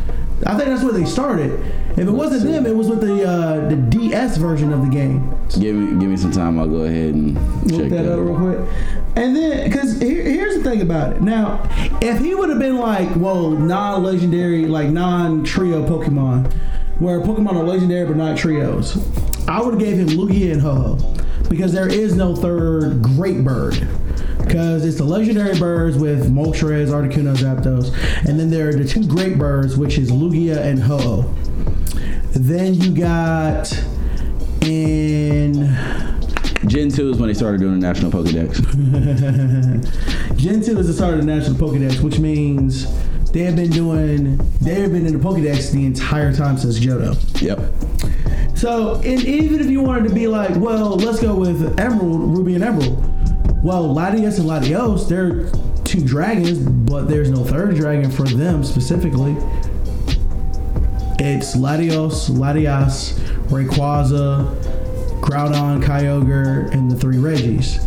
I 0.46 0.56
think 0.56 0.68
that's 0.68 0.84
where 0.84 0.92
they 0.92 1.04
started. 1.04 1.50
If 1.92 2.06
it 2.06 2.10
wasn't 2.12 2.44
them, 2.44 2.64
it 2.64 2.74
was 2.76 2.88
with 2.88 3.00
the 3.00 3.24
uh, 3.28 3.68
the 3.68 3.74
DS 3.76 4.36
version 4.36 4.72
of 4.72 4.82
the 4.82 4.88
game. 4.88 5.36
Give 5.58 5.74
me 5.74 5.98
give 6.00 6.08
me 6.10 6.16
some 6.16 6.30
time. 6.30 6.60
I'll 6.60 6.68
go 6.68 6.82
ahead 6.84 7.14
and 7.14 7.34
Look 7.70 7.80
check 7.82 7.90
that 7.90 8.04
that. 8.04 8.12
up 8.12 8.20
real 8.20 8.36
quick. 8.36 8.58
And 9.16 9.34
then, 9.34 9.68
because 9.68 9.98
here, 10.00 10.22
here's 10.22 10.56
the 10.56 10.62
thing 10.62 10.80
about 10.80 11.16
it. 11.16 11.22
Now, 11.22 11.60
if 12.00 12.20
he 12.20 12.36
would 12.36 12.50
have 12.50 12.60
been 12.60 12.76
like, 12.78 13.08
well, 13.16 13.50
non 13.50 14.04
legendary, 14.04 14.66
like 14.66 14.90
non 14.90 15.42
trio 15.42 15.84
Pokemon, 15.84 16.52
where 17.00 17.18
Pokemon 17.20 17.54
are 17.54 17.64
legendary 17.64 18.06
but 18.06 18.16
not 18.16 18.38
trios, 18.38 18.96
I 19.48 19.60
would 19.60 19.74
have 19.74 19.80
gave 19.82 19.96
him 19.98 20.06
Lugia 20.08 20.52
and 20.52 20.60
Ho-Oh. 20.62 21.14
Because 21.48 21.72
there 21.72 21.88
is 21.88 22.14
no 22.14 22.36
third 22.36 23.02
great 23.02 23.42
bird. 23.42 23.74
Because 24.38 24.84
it's 24.84 24.98
the 24.98 25.04
legendary 25.04 25.58
birds 25.58 25.96
with 25.96 26.32
Moltres, 26.32 26.88
Articuno, 26.88 27.36
Zapdos. 27.36 27.92
And 28.28 28.38
then 28.38 28.50
there 28.50 28.68
are 28.68 28.74
the 28.74 28.86
two 28.86 29.06
great 29.06 29.38
birds, 29.38 29.76
which 29.76 29.98
is 29.98 30.10
Lugia 30.10 30.58
and 30.58 30.82
Ho-Oh. 30.82 31.22
Then 32.32 32.74
you 32.74 32.94
got 32.94 33.72
in 34.62 35.76
Gen 36.66 36.90
two 36.90 37.10
is 37.10 37.18
when 37.18 37.28
they 37.28 37.34
started 37.34 37.60
doing 37.60 37.78
the 37.78 37.86
national 37.86 38.10
Pokédex. 38.10 38.58
Gen 40.36 40.60
2 40.60 40.78
is 40.78 40.86
the 40.86 40.92
start 40.92 41.14
of 41.14 41.20
the 41.20 41.26
National 41.26 41.56
Pokedex, 41.56 42.00
which 42.00 42.18
means 42.18 42.86
they 43.32 43.40
have 43.40 43.56
been 43.56 43.70
doing. 43.70 44.36
They 44.60 44.74
have 44.74 44.92
been 44.92 45.06
in 45.06 45.12
the 45.12 45.18
Pokédex 45.18 45.72
the 45.72 45.86
entire 45.86 46.32
time 46.34 46.58
since 46.58 46.78
Johto. 46.78 47.16
Yep. 47.40 48.56
So, 48.56 48.96
and 48.96 49.22
even 49.24 49.60
if 49.60 49.66
you 49.66 49.80
wanted 49.80 50.08
to 50.08 50.14
be 50.14 50.26
like, 50.26 50.54
well, 50.56 50.96
let's 50.96 51.20
go 51.20 51.34
with 51.34 51.78
Emerald, 51.78 52.36
Ruby 52.36 52.54
and 52.54 52.64
Emerald. 52.64 53.17
Well, 53.62 53.92
Latias 53.92 54.38
and 54.38 54.48
Latios, 54.48 55.08
they're 55.08 55.50
two 55.82 56.00
dragons, 56.00 56.58
but 56.58 57.08
there's 57.08 57.28
no 57.28 57.44
third 57.44 57.74
dragon 57.74 58.10
for 58.10 58.22
them 58.22 58.62
specifically. 58.62 59.32
It's 61.18 61.56
Latios, 61.56 62.30
Latias, 62.30 63.18
Rayquaza, 63.48 64.54
Groudon, 65.20 65.82
Kyogre, 65.82 66.70
and 66.72 66.88
the 66.88 66.94
three 66.94 67.18
Regis. 67.18 67.84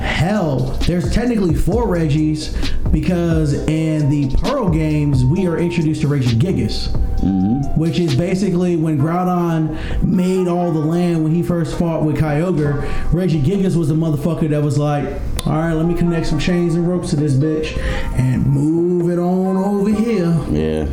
Hell, 0.00 0.76
there's 0.86 1.14
technically 1.14 1.54
four 1.54 1.88
Regis 1.88 2.52
because 2.92 3.54
in 3.54 4.08
the 4.10 4.28
Pearl 4.36 4.68
games, 4.68 5.24
we 5.24 5.46
are 5.46 5.58
introduced 5.58 6.02
to 6.02 6.08
Regigigas 6.08 6.96
mm-hmm. 7.22 7.80
which 7.80 7.98
is 7.98 8.14
basically 8.14 8.76
when 8.76 8.98
Groudon 8.98 10.02
made 10.02 10.48
all 10.48 10.72
the 10.72 10.80
land 10.80 11.22
when 11.22 11.34
he 11.34 11.42
first 11.42 11.78
fought 11.78 12.02
with 12.04 12.16
Kyogre. 12.16 12.82
Regigigas 13.10 13.76
was 13.76 13.88
the 13.88 13.94
motherfucker 13.94 14.48
that 14.50 14.62
was 14.62 14.78
like, 14.78 15.04
all 15.46 15.52
right, 15.52 15.72
let 15.72 15.86
me 15.86 15.94
connect 15.94 16.26
some 16.26 16.38
chains 16.38 16.74
and 16.74 16.88
ropes 16.88 17.10
to 17.10 17.16
this 17.16 17.34
bitch 17.34 17.78
and 18.18 18.44
move 18.46 19.10
it 19.10 19.18
on 19.18 19.56
over 19.56 19.90
here. 19.90 20.36
Yeah. 20.50 20.88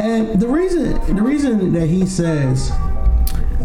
And 0.00 0.40
the 0.40 0.46
reason 0.46 0.92
the 1.14 1.22
reason 1.22 1.72
that 1.72 1.88
he 1.88 2.06
says 2.06 2.70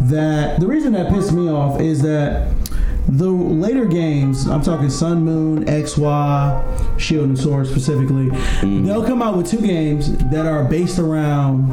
that 0.10 0.60
the 0.60 0.66
reason 0.66 0.94
that 0.94 1.12
pissed 1.12 1.32
me 1.32 1.48
off 1.48 1.80
is 1.80 2.02
that 2.02 2.52
the 3.08 3.30
later 3.30 3.86
games, 3.86 4.48
I'm 4.48 4.62
talking 4.62 4.90
Sun 4.90 5.24
Moon, 5.24 5.66
XY, 5.66 7.00
Shield 7.00 7.26
and 7.26 7.38
Sword 7.38 7.68
specifically, 7.68 8.28
mm. 8.28 8.86
they'll 8.86 9.06
come 9.06 9.22
out 9.22 9.38
with 9.38 9.50
two 9.50 9.62
games 9.62 10.16
that 10.30 10.46
are 10.46 10.64
based 10.64 11.00
around 11.00 11.70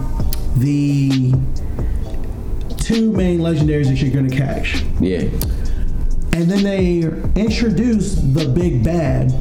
the 0.57 1.33
two 2.79 3.13
main 3.13 3.41
legendaries 3.41 3.87
that 3.87 4.03
you're 4.03 4.13
gonna 4.13 4.29
catch. 4.29 4.83
Yeah. 5.01 5.23
And 6.33 6.51
then 6.51 6.63
they 6.63 7.03
introduce 7.41 8.15
the 8.15 8.49
big 8.49 8.83
bad 8.83 9.33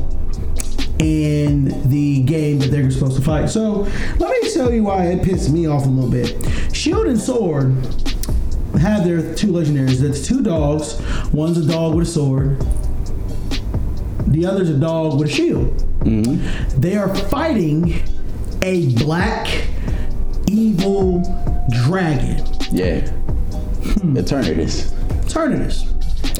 in 0.99 1.89
the 1.89 2.23
game 2.23 2.59
that 2.59 2.71
they're 2.71 2.91
supposed 2.91 3.15
to 3.17 3.23
fight. 3.23 3.49
So 3.49 3.87
let 4.19 4.43
me 4.43 4.53
tell 4.53 4.71
you 4.71 4.83
why 4.83 5.05
it 5.05 5.23
pissed 5.23 5.49
me 5.49 5.65
off 5.65 5.85
a 5.85 5.89
little 5.89 6.11
bit. 6.11 6.75
Shield 6.75 7.07
and 7.07 7.19
Sword 7.19 7.75
have 8.79 9.03
their 9.05 9.35
two 9.35 9.47
legendaries. 9.47 9.99
That's 9.99 10.25
two 10.27 10.41
dogs. 10.41 11.01
One's 11.31 11.57
a 11.57 11.65
dog 11.65 11.95
with 11.95 12.07
a 12.07 12.11
sword. 12.11 12.59
The 14.27 14.45
other's 14.45 14.69
a 14.69 14.77
dog 14.77 15.19
with 15.19 15.29
a 15.29 15.31
shield. 15.31 15.75
Mm-hmm. 16.01 16.79
They 16.79 16.95
are 16.95 17.13
fighting 17.15 18.01
a 18.61 18.93
black 18.95 19.47
evil 20.47 21.21
dragon. 21.83 22.45
Yeah. 22.71 23.01
Hmm. 23.09 24.17
Eternatus. 24.17 24.91
Eternatus. 25.25 25.85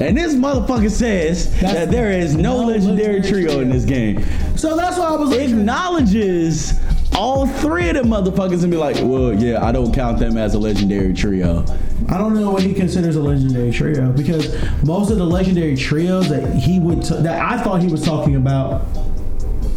And 0.00 0.16
this 0.16 0.34
motherfucker 0.34 0.90
says 0.90 1.52
That's- 1.60 1.74
that 1.74 1.90
there 1.90 2.10
is 2.10 2.34
no, 2.34 2.60
no 2.60 2.66
legendary, 2.68 3.20
legendary 3.20 3.46
trio 3.46 3.60
in 3.60 3.68
this 3.70 3.84
game. 3.84 4.22
So 4.56 4.76
that's 4.76 4.98
why 4.98 5.06
I 5.08 5.16
was 5.16 5.30
like, 5.30 5.40
Acknowledges 5.40 6.78
all 7.14 7.46
three 7.46 7.88
of 7.88 7.96
them 7.96 8.06
motherfuckers 8.06 8.62
and 8.62 8.70
be 8.70 8.76
like, 8.78 8.96
well, 9.02 9.34
yeah, 9.34 9.64
I 9.64 9.72
don't 9.72 9.92
count 9.92 10.18
them 10.18 10.36
as 10.38 10.54
a 10.54 10.58
legendary 10.58 11.12
trio. 11.12 11.64
I 12.10 12.18
don't 12.18 12.34
know 12.34 12.50
what 12.50 12.62
he 12.62 12.74
considers 12.74 13.14
a 13.14 13.22
legendary 13.22 13.70
trio 13.70 14.10
because 14.10 14.52
most 14.82 15.10
of 15.12 15.18
the 15.18 15.24
legendary 15.24 15.76
trios 15.76 16.28
that 16.28 16.54
he 16.56 16.80
would 16.80 17.04
t- 17.04 17.14
that 17.14 17.40
I 17.40 17.62
thought 17.62 17.80
he 17.80 17.88
was 17.88 18.02
talking 18.02 18.34
about 18.34 18.82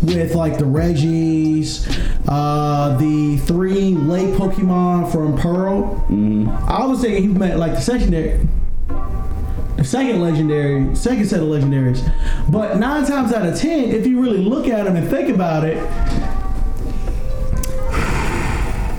with 0.01 0.33
like 0.33 0.57
the 0.57 0.65
Regis, 0.65 1.87
uh, 2.27 2.97
the 2.99 3.37
three 3.37 3.91
late 3.91 4.33
Pokemon 4.33 5.11
from 5.11 5.37
Pearl. 5.37 6.05
I 6.67 6.85
was 6.85 7.01
thinking 7.01 7.21
he 7.21 7.27
meant 7.27 7.59
like 7.59 7.73
the 7.73 7.81
secondary. 7.81 8.47
The 9.77 9.83
second 9.83 10.21
legendary, 10.21 10.95
second 10.95 11.25
set 11.25 11.41
of 11.41 11.47
legendaries, 11.47 12.09
but 12.49 12.77
nine 12.77 13.05
times 13.05 13.33
out 13.33 13.45
of 13.45 13.59
ten, 13.59 13.89
if 13.89 14.07
you 14.07 14.21
really 14.21 14.37
look 14.37 14.67
at 14.67 14.85
them 14.85 14.95
and 14.95 15.09
think 15.09 15.29
about 15.29 15.65
it, 15.65 15.77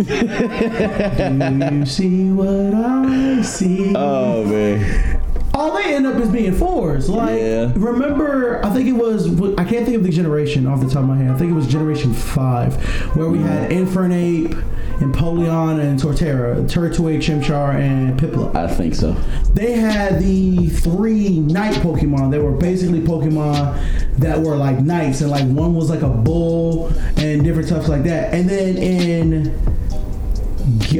do 0.06 1.76
you 1.76 1.86
see 1.86 2.30
what 2.30 2.74
I 2.74 3.40
see? 3.40 3.94
Oh, 3.96 4.44
man. 4.44 5.13
All 5.54 5.72
they 5.72 5.94
end 5.94 6.06
up 6.06 6.16
is 6.16 6.28
being 6.30 6.52
fours. 6.52 7.08
Like, 7.08 7.40
Yeah. 7.40 7.72
remember, 7.76 8.64
I 8.64 8.70
think 8.70 8.88
it 8.88 8.92
was, 8.92 9.28
I 9.56 9.64
can't 9.64 9.84
think 9.84 9.96
of 9.96 10.02
the 10.02 10.10
generation 10.10 10.66
off 10.66 10.80
the 10.80 10.88
top 10.88 11.02
of 11.02 11.08
my 11.08 11.16
head. 11.16 11.30
I 11.30 11.38
think 11.38 11.52
it 11.52 11.54
was 11.54 11.68
generation 11.68 12.12
five, 12.12 12.74
where 13.14 13.28
we 13.28 13.38
had 13.38 13.70
mm-hmm. 13.70 13.86
Infernape, 13.86 14.64
and 15.00 15.14
Empoleon, 15.14 15.80
and 15.80 15.98
Torterra, 16.00 16.62
Turtwig, 16.68 17.18
Chimchar, 17.18 17.74
and 17.74 18.18
Piplup. 18.18 18.54
I 18.54 18.66
think 18.68 18.94
so. 18.94 19.12
They 19.52 19.72
had 19.72 20.20
the 20.20 20.68
three 20.68 21.40
knight 21.40 21.74
Pokemon. 21.76 22.30
They 22.30 22.38
were 22.38 22.52
basically 22.52 23.00
Pokemon 23.00 24.18
that 24.18 24.40
were 24.40 24.56
like 24.56 24.80
knights, 24.80 25.20
and 25.20 25.30
like 25.30 25.46
one 25.46 25.74
was 25.74 25.90
like 25.90 26.02
a 26.02 26.08
bull 26.08 26.88
and 27.16 27.44
different 27.44 27.68
stuff 27.68 27.88
like 27.88 28.04
that. 28.04 28.34
And 28.34 28.48
then 28.48 28.76
in 28.76 29.58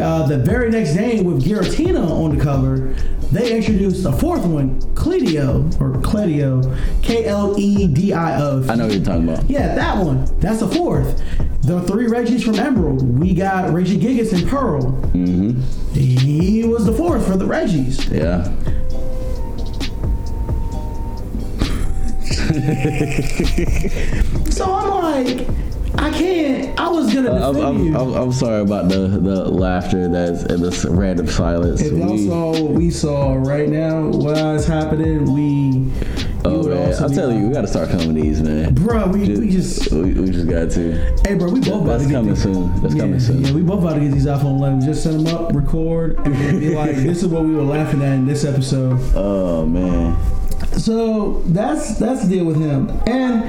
uh, 0.00 0.26
the 0.26 0.38
very 0.38 0.70
next 0.70 0.94
game 0.94 1.24
with 1.24 1.42
Giratina 1.42 2.08
on 2.08 2.36
the 2.36 2.42
cover, 2.42 2.94
they 3.32 3.56
introduced 3.56 4.04
a 4.04 4.12
fourth 4.12 4.44
one, 4.44 4.80
Cledio 4.94 5.80
or 5.80 5.92
Cledio, 6.02 6.62
K 7.02 7.24
L 7.24 7.58
E 7.58 7.86
D 7.86 8.12
I 8.12 8.40
O. 8.40 8.64
I 8.68 8.74
know 8.74 8.84
what 8.84 8.94
you're 8.94 9.04
talking 9.04 9.28
about. 9.28 9.48
Yeah, 9.48 9.74
that 9.74 10.04
one. 10.04 10.24
That's 10.40 10.60
the 10.60 10.68
fourth. 10.68 11.22
The 11.62 11.80
three 11.82 12.06
Regis 12.06 12.42
from 12.44 12.56
Emerald. 12.56 13.18
We 13.18 13.32
got 13.34 13.70
Regigigas 13.70 14.32
and 14.38 14.48
Pearl. 14.48 14.82
Mm-hmm. 15.14 15.60
He 15.94 16.64
was 16.64 16.84
the 16.84 16.92
fourth 16.92 17.26
for 17.26 17.36
the 17.36 17.46
Regis. 17.46 18.06
Yeah. 18.08 18.50
So 24.54 24.72
I'm 24.72 25.26
like, 25.26 25.48
I 25.98 26.10
can't. 26.10 26.78
I 26.78 26.88
was 26.88 27.12
gonna 27.14 27.32
I'm, 27.34 27.56
I'm, 27.56 27.84
you. 27.84 27.96
I'm, 27.96 28.12
I'm 28.14 28.32
sorry 28.32 28.62
about 28.62 28.88
the, 28.88 29.06
the 29.08 29.44
laughter 29.48 30.08
that's 30.08 30.42
and 30.44 30.62
this 30.62 30.84
random 30.84 31.26
silence. 31.28 31.80
if 31.80 31.92
y'all 31.92 32.12
We- 32.12 32.26
saw 32.28 32.50
what 32.52 32.70
we 32.72 32.90
saw 32.90 33.34
right 33.34 33.68
now, 33.68 34.08
what 34.08 34.36
is 34.36 34.66
happening, 34.66 35.32
we. 35.32 35.90
oh 36.44 36.62
man, 36.68 36.94
I'm 37.02 37.12
telling 37.12 37.40
you, 37.40 37.48
we 37.48 37.54
gotta 37.54 37.68
start 37.68 37.90
coming 37.90 38.14
these, 38.14 38.42
man. 38.42 38.74
Bro, 38.74 39.08
we, 39.08 39.20
we 39.38 39.50
just. 39.50 39.90
we, 39.92 40.14
we 40.14 40.30
just 40.30 40.48
got 40.48 40.70
to. 40.72 40.92
Hey, 41.26 41.34
bro, 41.36 41.50
we 41.50 41.60
both 41.60 41.84
about 41.84 42.00
to 42.00 42.06
get 42.06 42.12
coming 42.14 42.34
these- 42.34 42.42
soon. 42.42 42.80
That's 42.82 42.94
yeah, 42.94 43.00
coming 43.02 43.20
soon. 43.20 43.44
Yeah, 43.44 43.52
we 43.52 43.62
both 43.62 43.80
about 43.82 43.94
to 43.94 44.00
get 44.00 44.12
these 44.12 44.26
iPhone 44.26 44.58
11s. 44.60 44.84
Just 44.84 45.02
send 45.04 45.26
them 45.26 45.34
up, 45.34 45.54
record, 45.54 46.18
and 46.26 46.60
be 46.60 46.74
like, 46.74 46.96
this 46.96 47.22
is 47.22 47.28
what 47.28 47.44
we 47.44 47.54
were 47.54 47.62
laughing 47.62 48.02
at 48.02 48.14
in 48.14 48.26
this 48.26 48.44
episode. 48.44 48.98
Oh 49.14 49.64
man. 49.64 50.16
So 50.78 51.40
that's 51.46 51.98
that's 51.98 52.24
the 52.26 52.28
deal 52.36 52.44
with 52.44 52.56
him. 52.60 52.90
And 53.06 53.44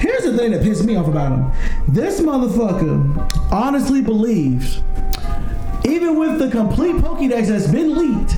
here's 0.00 0.24
the 0.24 0.36
thing 0.36 0.52
that 0.52 0.62
pissed 0.62 0.84
me 0.84 0.96
off 0.96 1.06
about 1.06 1.32
him. 1.32 1.52
This 1.86 2.20
motherfucker 2.20 3.52
honestly 3.52 4.00
believes, 4.00 4.80
even 5.84 6.18
with 6.18 6.38
the 6.38 6.50
complete 6.50 6.96
Pokédex 6.96 7.48
that's 7.48 7.68
been 7.68 7.94
leaked, 7.94 8.34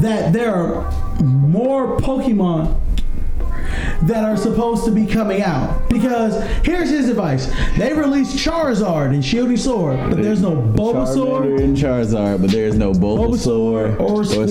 that 0.00 0.32
there 0.32 0.54
are 0.54 0.90
more 1.22 1.96
Pokemon 1.98 2.80
that 4.02 4.24
are 4.24 4.36
supposed 4.36 4.84
to 4.84 4.90
be 4.90 5.06
coming 5.06 5.42
out. 5.42 5.88
Because 5.88 6.42
here's 6.64 6.90
his 6.90 7.08
advice. 7.08 7.46
They 7.76 7.92
released 7.92 8.36
Charizard 8.36 9.12
and 9.14 9.24
Shield 9.24 9.48
and 9.48 9.60
Sword, 9.60 9.98
but 10.10 10.22
there's 10.22 10.40
no 10.40 10.52
Bulbasaur. 10.56 11.42
Charmander 11.42 11.62
and 11.62 11.76
Charizard, 11.76 12.40
but 12.40 12.50
there's 12.50 12.74
no 12.76 12.92
Bulbasaur, 12.92 13.96
Bulbasaur 13.96 14.00
or 14.00 14.22
Squirtle. 14.22 14.48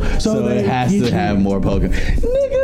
Squirtle. 0.00 0.20
So, 0.20 0.34
So 0.34 0.48
it 0.48 0.64
has 0.66 0.90
to 0.90 0.96
you- 0.98 1.04
have 1.06 1.38
more 1.40 1.60
Pokemon. 1.60 1.90
Nigga, 2.20 2.54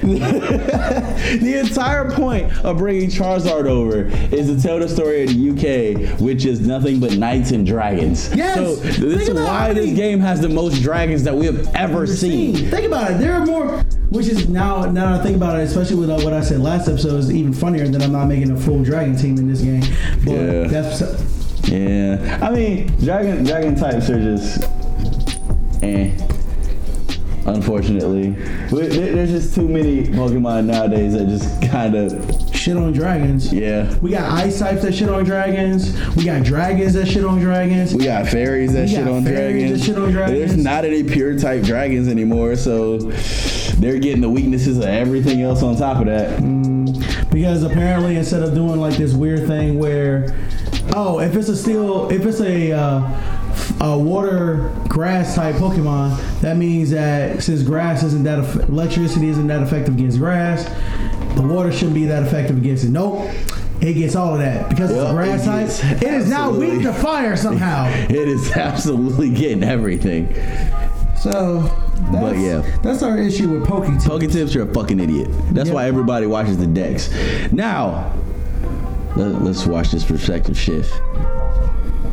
the 1.40 1.58
entire 1.60 2.10
point 2.10 2.52
of 2.64 2.78
bringing 2.78 3.08
Charizard 3.10 3.66
over 3.66 4.06
is 4.34 4.46
to 4.48 4.60
tell 4.60 4.78
the 4.78 4.88
story 4.88 5.24
of 5.24 5.28
the 5.30 5.50
UK, 5.50 6.20
which 6.20 6.44
is 6.44 6.60
nothing 6.60 7.00
but 7.00 7.16
knights 7.16 7.50
and 7.50 7.66
dragons. 7.66 8.34
Yes. 8.34 8.56
So 8.56 8.74
this 8.76 9.28
is 9.28 9.34
why 9.34 9.72
this 9.72 9.92
game 9.94 10.20
has 10.20 10.40
the 10.40 10.48
most 10.48 10.82
dragons 10.82 11.22
that 11.24 11.34
we 11.34 11.46
have 11.46 11.74
ever 11.74 12.06
seen. 12.06 12.56
Think 12.70 12.86
about 12.86 13.12
it. 13.12 13.18
There 13.18 13.34
are 13.34 13.44
more, 13.46 13.78
which 14.10 14.26
is 14.26 14.48
now 14.48 14.86
now 14.90 15.14
I 15.20 15.22
think 15.22 15.29
about 15.36 15.58
it, 15.58 15.62
especially 15.64 15.96
with 15.96 16.10
uh, 16.10 16.18
what 16.20 16.32
I 16.32 16.40
said 16.40 16.60
last 16.60 16.88
episode, 16.88 17.16
is 17.18 17.30
even 17.32 17.52
funnier 17.52 17.86
that 17.88 18.02
I'm 18.02 18.12
not 18.12 18.26
making 18.26 18.50
a 18.50 18.56
full 18.56 18.82
dragon 18.82 19.16
team 19.16 19.36
in 19.38 19.48
this 19.48 19.60
game. 19.60 19.82
But 20.24 20.32
Yeah. 20.32 20.66
that's 20.68 21.02
Yeah, 21.68 22.38
I 22.42 22.50
mean, 22.50 22.86
dragon 23.04 23.44
dragon 23.44 23.74
types 23.76 24.08
are 24.10 24.20
just, 24.20 24.62
eh. 25.82 26.10
Unfortunately, 27.46 28.36
But 28.70 28.90
there's 28.90 29.30
just 29.30 29.54
too 29.54 29.66
many 29.66 30.04
Pokemon 30.04 30.66
nowadays 30.66 31.14
that 31.14 31.26
just 31.26 31.62
kind 31.62 31.94
of, 31.96 32.12
shit 32.54 32.76
on 32.76 32.92
dragons. 32.92 33.50
yeah. 33.50 33.92
We 34.02 34.10
got 34.10 34.30
ice 34.30 34.58
types 34.58 34.82
that 34.82 34.94
shit 34.94 35.08
on 35.08 35.24
dragons. 35.24 35.94
We 36.16 36.24
got 36.26 36.42
dragons 36.44 36.92
that 36.92 37.08
shit 37.08 37.24
on 37.24 37.40
dragons. 37.40 37.94
We 37.94 38.04
got 38.04 38.28
fairies 38.28 38.74
that 38.74 38.82
We 38.82 38.88
shit 38.88 39.04
got 39.06 39.14
on 39.14 39.24
fairies 39.24 39.62
dragons. 39.62 39.80
that 39.80 39.86
shit 39.86 39.96
on 39.98 40.12
dragons. 40.12 40.38
There's 40.38 40.56
not 40.62 40.84
any 40.84 41.02
pure 41.02 41.38
type 41.38 41.62
dragons 41.62 42.08
anymore, 42.08 42.56
so 42.56 42.98
they're 43.80 43.98
getting 43.98 44.20
the 44.20 44.28
weaknesses 44.28 44.78
of 44.78 44.84
everything 44.84 45.40
else 45.40 45.62
on 45.62 45.76
top 45.76 45.98
of 46.00 46.06
that. 46.06 46.40
But 46.40 47.30
because 47.30 47.62
apparently 47.62 48.16
instead 48.16 48.42
of 48.42 48.54
doing 48.54 48.80
like 48.80 48.96
this 48.96 49.14
weird 49.14 49.46
thing 49.46 49.78
where, 49.78 50.36
oh, 50.94 51.20
if 51.20 51.34
it's 51.34 51.48
a 51.48 51.56
steel, 51.56 52.10
if 52.10 52.26
it's 52.26 52.40
a 52.40 52.72
uh, 52.72 53.40
a 53.80 53.98
water 53.98 54.70
grass 54.88 55.34
type 55.34 55.54
Pokemon, 55.56 56.40
that 56.40 56.56
means 56.56 56.90
that 56.90 57.42
since 57.42 57.62
grass 57.62 58.02
isn't 58.02 58.24
that 58.24 58.40
eff- 58.40 58.68
electricity 58.68 59.28
isn't 59.28 59.46
that 59.46 59.62
effective 59.62 59.94
against 59.94 60.18
grass, 60.18 60.64
the 61.36 61.42
water 61.42 61.72
shouldn't 61.72 61.94
be 61.94 62.04
that 62.06 62.22
effective 62.22 62.58
against 62.58 62.84
it. 62.84 62.90
Nope. 62.90 63.30
It 63.80 63.94
gets 63.94 64.14
all 64.14 64.34
of 64.34 64.40
that 64.40 64.68
because 64.68 64.90
it's 64.90 65.10
grass 65.10 65.44
type. 65.46 66.02
It 66.02 66.12
is 66.12 66.28
now 66.28 66.50
weak 66.50 66.82
to 66.82 66.92
fire 66.92 67.34
somehow. 67.34 67.86
It 68.10 68.28
is 68.28 68.52
absolutely 68.52 69.30
getting 69.30 69.62
everything. 69.62 70.34
So, 71.18 71.89
that's, 72.10 72.20
But 72.20 72.36
yeah. 72.38 72.62
that's 72.82 73.02
our 73.02 73.18
issue 73.18 73.50
with 73.50 73.64
Poketips. 73.68 74.02
Poketips, 74.04 74.54
you're 74.54 74.68
a 74.68 74.74
fucking 74.74 75.00
idiot. 75.00 75.28
That's 75.52 75.68
Yep. 75.68 75.74
why 75.74 75.86
everybody 75.86 76.26
watches 76.26 76.58
the 76.58 76.66
decks. 76.66 77.10
Now, 77.52 78.12
let, 79.16 79.34
us 79.42 79.66
watch 79.66 79.90
this 79.90 80.04
perspective 80.04 80.56
shift. 80.58 80.92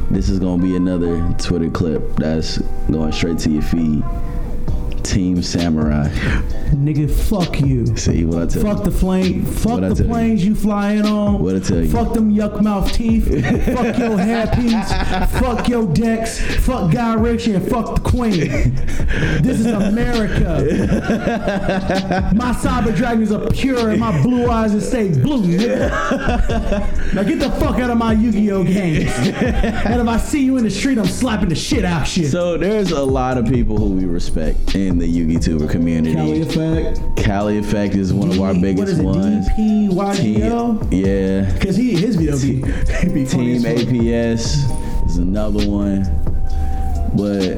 This 0.09 0.29
is 0.29 0.39
gonna 0.39 0.61
be 0.61 0.75
another 0.75 1.21
Twitter 1.37 1.69
clip 1.69 2.15
that's 2.15 2.57
going 2.89 3.11
straight 3.11 3.39
to 3.39 3.49
your 3.49 3.61
feed. 3.61 4.03
Team 5.07 5.41
Samurai. 5.41 6.09
Nigga, 6.71 7.09
fuck 7.09 7.61
you. 7.61 7.95
See 7.95 8.25
what 8.25 8.41
I 8.41 8.45
tell 8.45 8.61
Fuck 8.61 8.63
you? 8.63 8.75
Fuck 8.75 8.83
the 8.83 8.91
flame. 8.91 9.45
Fuck 9.45 9.79
the 9.79 9.87
tell 9.95 9.97
you? 9.97 10.03
planes 10.11 10.45
you 10.45 10.53
flying 10.53 11.05
on. 11.05 11.41
What'd 11.41 11.63
I 11.63 11.65
tell 11.65 11.81
you? 11.81 11.89
Fuck 11.89 12.13
them 12.13 12.35
yuck 12.35 12.61
mouth 12.61 12.91
teeth. 12.91 13.25
fuck 13.65 13.97
your 13.97 14.17
hairpiece. 14.17 15.29
fuck 15.39 15.69
your 15.69 15.87
decks. 15.93 16.41
Fuck 16.65 16.91
Guy 16.91 17.13
Ritchie 17.15 17.53
and 17.55 17.67
fuck 17.69 17.95
the 17.95 18.01
Queen. 18.01 18.75
this 19.41 19.61
is 19.61 19.67
America. 19.67 20.61
my 22.35 22.51
cyber 22.51 22.93
dragons 22.95 23.31
are 23.31 23.47
pure 23.49 23.91
and 23.91 23.99
my 24.01 24.21
blue 24.21 24.49
eyes 24.49 24.73
will 24.73 24.81
stay 24.81 25.09
blue. 25.09 25.43
Nigga. 25.57 27.13
now 27.13 27.23
get 27.23 27.39
the 27.39 27.49
fuck 27.51 27.79
out 27.79 27.89
of 27.89 27.97
my 27.97 28.11
Yu-Gi-Oh 28.11 28.65
games. 28.65 29.09
and 29.15 30.01
if 30.01 30.07
I 30.07 30.17
see 30.17 30.43
you 30.43 30.57
in 30.57 30.65
the 30.65 30.71
street, 30.71 30.97
I'm 30.97 31.05
slapping 31.07 31.47
the 31.47 31.55
shit 31.55 31.85
out 31.85 32.15
you. 32.17 32.27
So 32.27 32.57
there's 32.57 32.91
a 32.91 33.03
lot 33.03 33.37
of 33.37 33.45
people 33.47 33.77
who 33.77 33.91
we 33.91 34.03
respect 34.05 34.67
in 35.01 35.13
the 35.13 35.35
Yugi 35.37 35.43
Tuber 35.43 35.67
community. 35.67 36.15
Cali 36.15 36.41
effect. 36.41 37.17
Cali 37.17 37.57
Effect 37.57 37.95
is 37.95 38.13
one 38.13 38.29
of 38.31 38.39
our 38.41 38.53
D- 38.53 38.61
biggest 38.61 39.01
what 39.03 39.17
is 39.17 39.25
it? 39.27 39.93
ones. 39.93 40.17
Team, 40.17 40.79
yeah. 40.91 41.51
Because 41.53 41.75
he 41.75 41.95
his 41.95 42.15
video 42.15 42.37
be, 42.39 42.61
be 43.13 43.25
Team. 43.25 43.61
APS 43.61 45.05
is 45.07 45.17
another 45.17 45.67
one. 45.67 46.03
But 47.15 47.57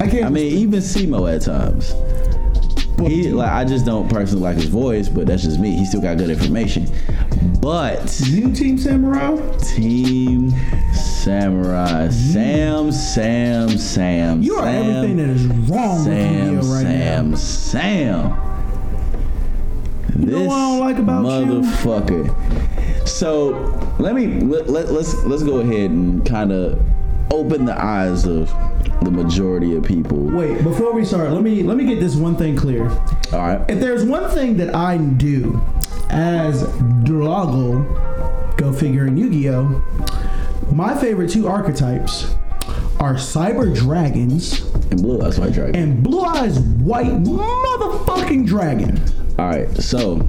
I 0.00 0.08
can't. 0.08 0.24
I 0.26 0.28
mean, 0.28 0.52
even 0.58 0.80
Simo 0.80 1.32
at 1.34 1.42
times. 1.42 1.92
He 3.08 3.30
like 3.30 3.50
I 3.50 3.64
just 3.64 3.84
don't 3.84 4.08
personally 4.08 4.42
like 4.42 4.56
his 4.56 4.66
voice, 4.66 5.08
but 5.08 5.26
that's 5.26 5.42
just 5.42 5.58
me. 5.58 5.70
He 5.72 5.84
still 5.84 6.00
got 6.00 6.18
good 6.18 6.30
information. 6.30 6.86
But 7.60 8.20
you 8.26 8.52
Team 8.52 8.78
Samurai. 8.78 9.36
Team 9.58 10.50
Samurai, 10.94 12.08
mm-hmm. 12.08 12.32
Sam, 12.32 12.92
Sam, 12.92 13.68
Sam, 13.76 14.42
You 14.42 14.54
are 14.54 14.64
Sam, 14.64 14.86
everything 14.86 15.16
that 15.18 15.28
is 15.28 15.46
wrong 15.68 16.02
Sam, 16.02 16.56
with 16.56 16.64
Yu-Gi-Oh 16.64 16.74
right 16.74 16.82
Sam, 16.82 17.30
now. 17.30 17.36
Sam. 17.36 18.30
know 20.16 20.38
this 20.38 20.48
what 20.48 20.56
I 20.56 20.60
don't 20.60 20.80
like 20.80 20.98
about 20.98 21.24
you? 21.24 21.60
motherfucker. 21.60 23.08
So 23.08 23.50
let 23.98 24.14
me 24.14 24.40
let, 24.40 24.70
let, 24.70 24.92
let's 24.92 25.14
let's 25.24 25.42
go 25.42 25.58
ahead 25.58 25.90
and 25.90 26.24
kind 26.24 26.52
of 26.52 26.82
open 27.30 27.66
the 27.66 27.78
eyes 27.78 28.24
of 28.24 28.50
the 29.02 29.10
majority 29.10 29.74
of 29.76 29.84
people. 29.84 30.18
Wait, 30.18 30.62
before 30.62 30.92
we 30.92 31.04
start, 31.04 31.30
let 31.30 31.42
me 31.42 31.62
let 31.62 31.76
me 31.76 31.84
get 31.86 32.00
this 32.00 32.16
one 32.16 32.36
thing 32.36 32.56
clear. 32.56 32.88
All 32.88 33.38
right. 33.38 33.64
If 33.68 33.80
there's 33.80 34.04
one 34.04 34.28
thing 34.30 34.56
that 34.58 34.74
I 34.74 34.98
do 34.98 35.60
as 36.10 36.62
Drago, 37.04 38.56
go 38.56 38.72
figure 38.72 39.06
in 39.06 39.16
Yu-Gi-Oh, 39.16 39.82
my 40.72 40.96
favorite 40.98 41.30
two 41.30 41.48
archetypes 41.48 42.34
are 42.98 43.14
Cyber 43.14 43.74
Dragons 43.74 44.60
And 44.90 45.00
blue 45.02 45.22
eyes 45.22 45.38
white 45.40 45.52
dragon. 45.54 45.74
and 45.76 46.02
Blue 46.02 46.20
Eyes 46.20 46.58
White 46.60 47.22
Motherfucking 47.22 48.46
Dragon. 48.46 49.00
All 49.38 49.46
right. 49.48 49.68
So 49.78 50.18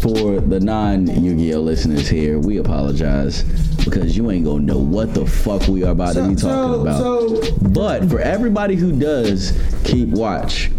for 0.00 0.40
the 0.40 0.60
non 0.60 1.06
Yu-Gi-Oh 1.06 1.60
listeners 1.60 2.08
here, 2.08 2.38
we 2.38 2.58
apologize 2.58 3.44
because 3.84 4.16
you 4.16 4.30
ain't 4.30 4.44
gonna 4.44 4.60
know 4.60 4.78
what 4.78 5.14
the 5.14 5.26
fuck 5.26 5.66
we 5.68 5.84
are 5.84 5.92
about 5.92 6.14
to 6.14 6.28
be 6.28 6.34
talking 6.34 6.80
about. 6.80 6.98
so 6.98 7.40
But 7.68 8.08
for 8.08 8.20
everybody 8.20 8.76
who 8.76 8.98
does 8.98 9.52
keep 9.84 10.08
watch, 10.08 10.70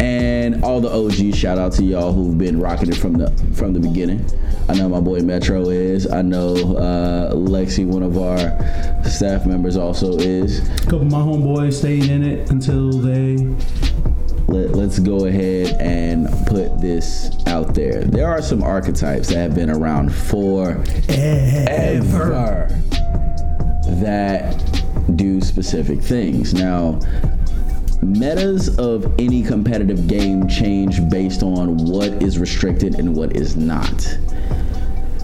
and 0.00 0.62
all 0.62 0.80
the 0.80 0.90
OGs, 0.90 1.36
shout 1.36 1.58
out 1.58 1.72
to 1.72 1.82
y'all 1.84 2.12
who've 2.12 2.36
been 2.36 2.60
rocking 2.60 2.90
it 2.90 2.96
from 2.96 3.14
the 3.14 3.30
from 3.54 3.72
the 3.72 3.80
beginning. 3.80 4.24
I 4.68 4.74
know 4.74 4.88
my 4.88 5.00
boy 5.00 5.20
Metro 5.20 5.68
is. 5.68 6.10
I 6.10 6.22
know 6.22 6.54
uh, 6.76 7.32
Lexi, 7.34 7.86
one 7.86 8.02
of 8.02 8.18
our 8.18 8.38
staff 9.04 9.46
members, 9.46 9.76
also 9.76 10.16
is. 10.18 10.68
a 10.68 10.82
couple 10.82 11.02
of 11.02 11.10
my 11.10 11.18
homeboys 11.18 11.74
stayed 11.74 12.10
in 12.10 12.24
it 12.24 12.50
until 12.50 12.90
they 12.90 13.36
Let, 14.48 14.70
let's 14.72 14.98
go 14.98 15.26
ahead 15.26 15.76
and 15.80 16.28
put 16.46 16.80
this 16.80 17.30
out 17.46 17.74
there. 17.74 18.04
There 18.04 18.28
are 18.28 18.40
some 18.40 18.62
archetypes 18.62 19.28
that 19.28 19.36
have 19.36 19.54
been 19.54 19.70
around 19.70 20.14
forever 20.14 20.84
that 24.00 24.82
do 25.16 25.40
specific 25.40 26.00
things. 26.00 26.54
Now, 26.54 27.00
metas 28.02 28.78
of 28.78 29.14
any 29.18 29.42
competitive 29.42 30.06
game 30.06 30.46
change 30.48 31.08
based 31.08 31.42
on 31.42 31.76
what 31.76 32.22
is 32.22 32.38
restricted 32.38 32.96
and 32.96 33.16
what 33.16 33.34
is 33.34 33.56
not. 33.56 34.18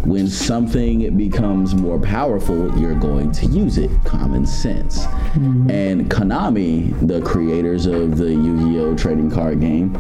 When 0.05 0.29
something 0.29 1.17
becomes 1.17 1.75
more 1.75 1.99
powerful, 1.99 2.77
you're 2.79 2.99
going 2.99 3.31
to 3.33 3.47
use 3.47 3.79
it. 3.79 3.91
Common 4.05 4.47
sense. 4.47 5.07
Mm-hmm. 5.07 5.71
And 5.71 6.11
Konami, 6.11 7.07
the 7.07 7.21
creators 7.23 7.87
of 7.87 8.19
the 8.19 8.31
Yu 8.31 8.59
Gi 8.59 8.79
Oh! 8.81 8.97
trading 8.97 9.31
card 9.31 9.61
game, 9.61 9.97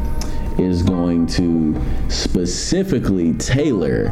is 0.58 0.82
going 0.82 1.26
to 1.26 1.80
specifically 2.08 3.32
tailor 3.34 4.08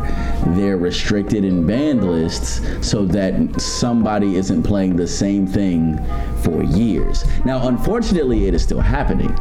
their 0.57 0.77
restricted 0.79 1.45
and 1.45 1.67
banned 1.67 2.09
lists 2.09 2.61
so 2.87 3.05
that 3.07 3.61
somebody 3.61 4.37
isn't 4.37 4.63
playing 4.63 4.97
the 4.97 5.07
same 5.07 5.47
thing 5.47 5.99
for 6.43 6.63
years. 6.63 7.25
Now, 7.45 7.69
unfortunately, 7.69 8.47
it 8.47 8.55
is 8.55 8.63
still 8.63 8.81
happening, 8.81 9.37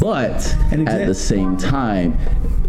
but 0.00 0.56
at 0.72 1.06
the 1.06 1.14
same 1.14 1.56
time, 1.56 2.18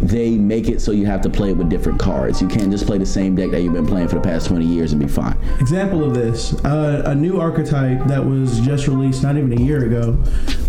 they 0.01 0.31
make 0.31 0.69
it 0.69 0.81
so 0.81 0.91
you 0.91 1.05
have 1.05 1.21
to 1.21 1.29
play 1.29 1.49
it 1.49 1.57
with 1.57 1.69
different 1.69 1.99
cards. 1.99 2.41
You 2.41 2.47
can't 2.47 2.71
just 2.71 2.85
play 2.85 2.97
the 2.97 3.05
same 3.05 3.35
deck 3.35 3.51
that 3.51 3.61
you've 3.61 3.73
been 3.73 3.87
playing 3.87 4.07
for 4.07 4.15
the 4.15 4.21
past 4.21 4.47
20 4.47 4.65
years 4.65 4.93
and 4.93 5.01
be 5.01 5.07
fine. 5.07 5.37
Example 5.59 6.03
of 6.03 6.13
this, 6.13 6.53
uh, 6.65 7.03
a 7.05 7.15
new 7.15 7.39
archetype 7.39 8.05
that 8.07 8.23
was 8.23 8.59
just 8.61 8.87
released 8.87 9.23
not 9.23 9.37
even 9.37 9.51
a 9.57 9.61
year 9.61 9.85
ago 9.85 10.17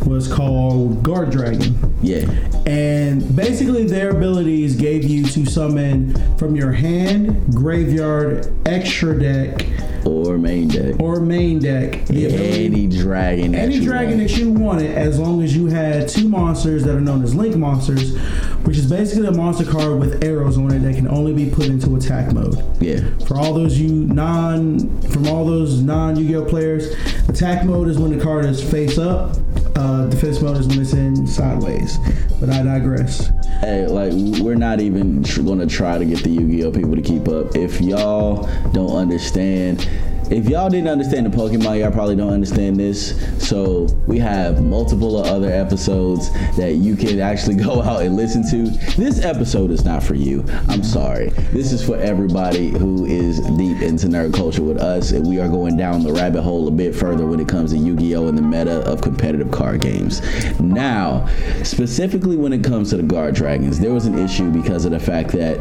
was 0.05 0.33
called 0.33 1.03
Guard 1.03 1.31
Dragon. 1.31 1.77
Yeah. 2.03 2.31
And 2.67 3.35
basically, 3.37 3.87
their 3.87 4.11
abilities 4.11 4.75
gave 4.75 5.05
you 5.05 5.25
to 5.27 5.47
summon 5.47 6.15
from 6.37 6.57
your 6.57 6.73
hand, 6.73 7.55
graveyard, 7.55 8.53
extra 8.67 9.19
deck, 9.19 9.67
Or 10.05 10.39
main 10.39 10.69
deck. 10.69 10.95
or 10.99 11.21
main 11.21 11.59
deck. 11.59 12.07
The 12.07 12.27
ability- 12.27 12.65
Any 12.65 12.87
dragon. 12.87 13.53
that 13.53 13.59
any 13.59 13.77
you 13.77 13.83
dragon 13.85 14.19
want. 14.19 14.29
that 14.31 14.39
you 14.39 14.51
wanted, 14.53 14.91
as 14.97 15.19
long 15.19 15.43
as 15.43 15.55
you 15.57 15.67
had 15.67 16.09
two 16.09 16.29
monsters 16.29 16.85
that 16.85 16.95
are 16.97 17.01
known 17.01 17.23
as 17.23 17.35
Link 17.35 17.57
monsters, 17.57 18.17
which 18.65 18.77
is 18.79 18.89
basically 18.91 19.27
a 19.27 19.33
monster 19.33 19.65
card 19.65 19.99
with 19.99 20.25
arrows 20.25 20.57
on 20.59 20.73
it 20.73 20.81
that 20.81 20.95
can 20.97 21.09
only 21.09 21.33
be 21.33 21.51
put 21.51 21.67
into 21.67 21.95
attack 21.97 22.33
mode. 22.33 22.63
Yeah. 22.81 23.01
For 23.27 23.37
all 23.37 23.53
those 23.55 23.79
you 23.79 23.91
non, 24.07 25.01
from 25.03 25.27
all 25.29 25.45
those 25.45 25.81
non 25.83 26.17
Yu-Gi-Oh 26.17 26.45
players, 26.45 26.95
attack 27.29 27.65
mode 27.65 27.89
is 27.89 27.99
when 27.99 28.17
the 28.17 28.23
card 28.23 28.45
is 28.47 28.63
face 28.63 28.99
up. 28.99 29.37
Uh, 29.77 30.07
defense 30.07 30.41
mode 30.43 30.57
is 30.59 30.67
when 30.67 30.81
it's 30.81 30.93
in 30.93 31.27
sideways. 31.27 31.99
But 32.41 32.49
I 32.49 32.63
digress. 32.63 33.31
Hey, 33.61 33.87
like 33.87 34.13
we're 34.41 34.55
not 34.55 34.81
even 34.81 35.23
tr- 35.23 35.43
gonna 35.43 35.67
try 35.67 35.99
to 35.99 36.07
get 36.07 36.23
the 36.23 36.31
Yu-Gi-Oh 36.31 36.73
people 36.73 36.97
to 36.97 37.03
keep 37.03 37.29
up. 37.29 37.55
If 37.55 37.83
y'all 37.83 38.49
don't 38.73 38.97
understand, 38.97 39.87
if 40.31 40.49
y'all 40.49 40.71
didn't 40.71 40.87
understand 40.87 41.27
the 41.27 41.37
Pokemon, 41.37 41.81
y'all 41.81 41.91
probably 41.91 42.15
don't 42.15 42.33
understand 42.33 42.77
this. 42.77 43.19
So 43.45 43.87
we 44.07 44.19
have 44.21 44.63
multiple 44.63 45.17
other 45.17 45.51
episodes 45.51 46.31
that 46.57 46.77
you 46.77 46.95
can 46.95 47.19
actually 47.19 47.57
go 47.65 47.83
out 47.83 48.03
and 48.03 48.15
listen 48.15 48.49
to. 48.51 48.71
This 48.97 49.25
episode 49.25 49.73
is 49.73 49.85
not 49.85 50.05
for 50.05 50.15
you. 50.15 50.45
I'm 50.69 50.85
sorry. 50.85 51.31
This 51.53 51.73
is 51.73 51.85
for 51.85 51.97
everybody 51.97 52.69
who 52.69 53.07
is 53.07 53.41
deep 53.41 53.83
into 53.83 54.07
nerd 54.07 54.33
culture 54.33 54.63
with 54.63 54.79
us, 54.79 55.11
and 55.11 55.27
we 55.27 55.41
are 55.41 55.49
going 55.49 55.77
down 55.77 56.05
the 56.05 56.13
rabbit 56.13 56.43
hole 56.43 56.69
a 56.69 56.71
bit 56.71 56.95
further 56.95 57.27
when 57.27 57.41
it 57.41 57.49
comes 57.49 57.73
to 57.73 57.79
Yu-Gi-Oh 57.79 58.29
and 58.29 58.39
the 58.39 58.43
meta 58.43 58.89
of 58.89 59.03
competitive 59.03 59.51
card 59.51 59.81
games. 59.81 60.23
Now, 60.61 61.27
specifically 61.65 62.37
when 62.37 62.53
it 62.53 62.63
comes 62.63 62.91
to 62.91 62.97
the 62.97 63.03
guard 63.03 63.35
dragons, 63.35 63.81
there 63.81 63.93
was 63.93 64.07
an 64.07 64.17
issue 64.17 64.51
because 64.51 64.85
of 64.85 64.93
the 64.93 65.01
fact 65.01 65.31
that 65.33 65.59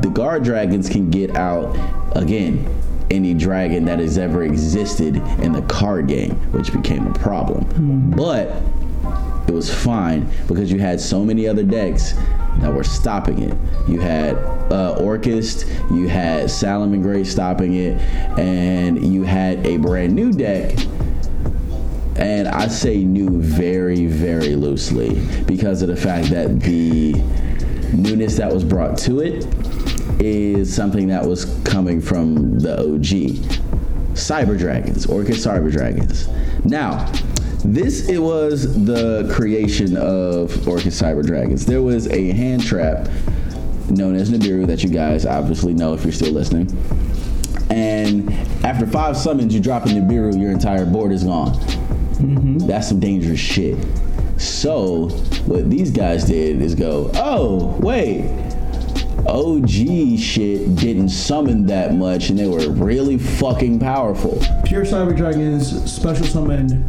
the 0.00 0.08
guard 0.08 0.44
dragons 0.44 0.88
can 0.88 1.10
get 1.10 1.36
out 1.36 1.76
again 2.16 2.66
any 3.10 3.34
dragon 3.34 3.84
that 3.86 3.98
has 3.98 4.18
ever 4.18 4.42
existed 4.42 5.16
in 5.40 5.52
the 5.52 5.62
card 5.62 6.08
game, 6.08 6.32
which 6.52 6.72
became 6.72 7.06
a 7.06 7.12
problem. 7.14 8.10
But 8.10 8.62
it 9.48 9.52
was 9.52 9.72
fine 9.72 10.30
because 10.46 10.70
you 10.70 10.78
had 10.78 11.00
so 11.00 11.24
many 11.24 11.48
other 11.48 11.62
decks 11.62 12.12
that 12.58 12.72
were 12.72 12.84
stopping 12.84 13.42
it. 13.42 13.56
You 13.88 14.00
had 14.00 14.34
uh, 14.70 14.98
Orcust, 14.98 15.66
you 15.90 16.08
had 16.08 16.46
Salamangreat 16.46 17.26
stopping 17.26 17.74
it, 17.74 17.98
and 18.38 19.12
you 19.12 19.22
had 19.22 19.66
a 19.66 19.78
brand 19.78 20.14
new 20.14 20.32
deck 20.32 20.76
and 22.18 22.48
I 22.48 22.66
say 22.66 23.04
new 23.04 23.40
very, 23.40 24.06
very 24.06 24.56
loosely 24.56 25.24
because 25.44 25.82
of 25.82 25.88
the 25.88 25.96
fact 25.96 26.30
that 26.30 26.60
the 26.60 27.12
newness 27.92 28.36
that 28.38 28.52
was 28.52 28.64
brought 28.64 28.98
to 28.98 29.20
it 29.20 29.46
is 30.20 30.74
something 30.74 31.08
that 31.08 31.24
was 31.24 31.44
coming 31.64 32.00
from 32.00 32.58
the 32.58 32.78
OG. 32.80 33.68
Cyber 34.18 34.58
Dragons, 34.58 35.06
Orchid 35.06 35.36
Cyber 35.36 35.70
Dragons. 35.70 36.28
Now, 36.64 37.10
this 37.64 38.08
it 38.08 38.18
was 38.18 38.84
the 38.84 39.32
creation 39.32 39.96
of 39.96 40.66
Orchid 40.66 40.92
Cyber 40.92 41.24
Dragons. 41.24 41.64
There 41.64 41.82
was 41.82 42.08
a 42.08 42.32
hand 42.32 42.64
trap 42.64 43.08
known 43.88 44.16
as 44.16 44.30
Nibiru 44.30 44.66
that 44.66 44.82
you 44.82 44.90
guys 44.90 45.24
obviously 45.24 45.72
know 45.72 45.94
if 45.94 46.02
you're 46.02 46.12
still 46.12 46.32
listening. 46.32 46.66
And 47.70 48.32
after 48.64 48.86
five 48.86 49.16
summons, 49.16 49.54
you 49.54 49.60
drop 49.60 49.86
a 49.86 49.88
Nibiru, 49.88 50.38
your 50.38 50.50
entire 50.50 50.84
board 50.84 51.12
is 51.12 51.24
gone. 51.24 51.54
Mm-hmm. 51.54 52.58
That's 52.66 52.88
some 52.88 53.00
dangerous 53.00 53.40
shit. 53.40 53.78
So, 54.36 55.08
what 55.46 55.70
these 55.70 55.90
guys 55.90 56.24
did 56.24 56.60
is 56.60 56.74
go, 56.74 57.10
oh, 57.14 57.76
wait, 57.80 58.22
OG 59.28 60.18
shit 60.18 60.74
didn't 60.76 61.10
summon 61.10 61.66
that 61.66 61.94
much 61.94 62.30
and 62.30 62.38
they 62.38 62.46
were 62.46 62.70
really 62.70 63.18
fucking 63.18 63.78
powerful. 63.78 64.40
Pure 64.64 64.84
Cyber 64.86 65.16
Dragons 65.16 65.90
special 65.90 66.26
summoned 66.26 66.84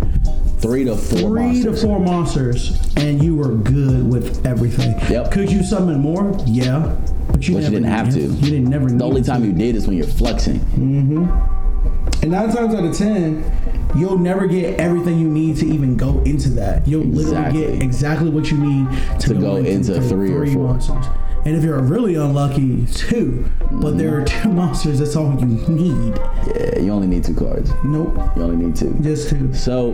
Three 0.59 0.83
to 0.83 0.95
four 0.97 1.19
three 1.19 1.41
monsters. 1.41 1.81
to 1.81 1.87
four 1.87 1.99
monsters, 2.01 2.93
and 2.97 3.23
you 3.23 3.37
were 3.37 3.55
good 3.55 4.11
with 4.11 4.45
everything. 4.45 4.91
Yep. 5.09 5.31
Could 5.31 5.49
you 5.49 5.63
summon 5.63 6.01
more? 6.01 6.35
Yeah, 6.45 6.97
but 7.31 7.47
you, 7.47 7.53
But 7.53 7.63
you 7.63 7.69
didn't 7.69 7.83
have 7.85 8.09
to. 8.13 8.19
You 8.19 8.41
didn't 8.41 8.65
never. 8.65 8.89
The 8.89 9.05
only 9.05 9.23
time 9.23 9.45
you 9.45 9.53
did 9.53 9.77
is 9.77 9.87
when 9.87 9.95
you're 9.95 10.05
flexing. 10.05 10.59
Mm-hmm. 10.59 12.23
And 12.23 12.31
nine 12.31 12.53
times 12.53 12.75
out 12.75 12.83
of 12.83 12.93
ten, 12.93 13.49
you'll 13.95 14.17
never 14.17 14.47
get 14.47 14.81
everything 14.81 15.17
you 15.17 15.29
need 15.29 15.55
to 15.57 15.65
even 15.65 15.95
go 15.95 16.19
into 16.23 16.49
that. 16.49 16.85
You'll 16.85 17.05
literally 17.05 17.53
get 17.57 17.81
exactly 17.81 18.29
what 18.29 18.51
you 18.51 18.57
need 18.57 18.89
to, 19.21 19.27
To 19.29 19.33
go 19.35 19.55
into 19.55 19.93
the 19.93 20.01
three 20.09 20.33
or 20.33 20.45
four. 20.45 20.63
monsters. 20.73 21.05
And 21.45 21.55
if 21.55 21.63
you're 21.63 21.79
really 21.81 22.15
unlucky, 22.15 22.85
two. 22.87 23.45
But 23.71 23.97
there 23.97 24.19
are 24.19 24.25
two 24.25 24.49
monsters. 24.53 24.99
That's 24.99 25.15
all 25.15 25.39
you 25.39 25.45
need. 25.45 26.15
Yeah, 26.47 26.79
you 26.79 26.91
only 26.91 27.07
need 27.07 27.23
two 27.23 27.33
cards. 27.35 27.71
Nope, 27.83 28.15
You 28.35 28.43
only 28.43 28.65
need 28.65 28.75
two. 28.75 28.95
just 29.01 29.29
two. 29.29 29.53
So, 29.53 29.93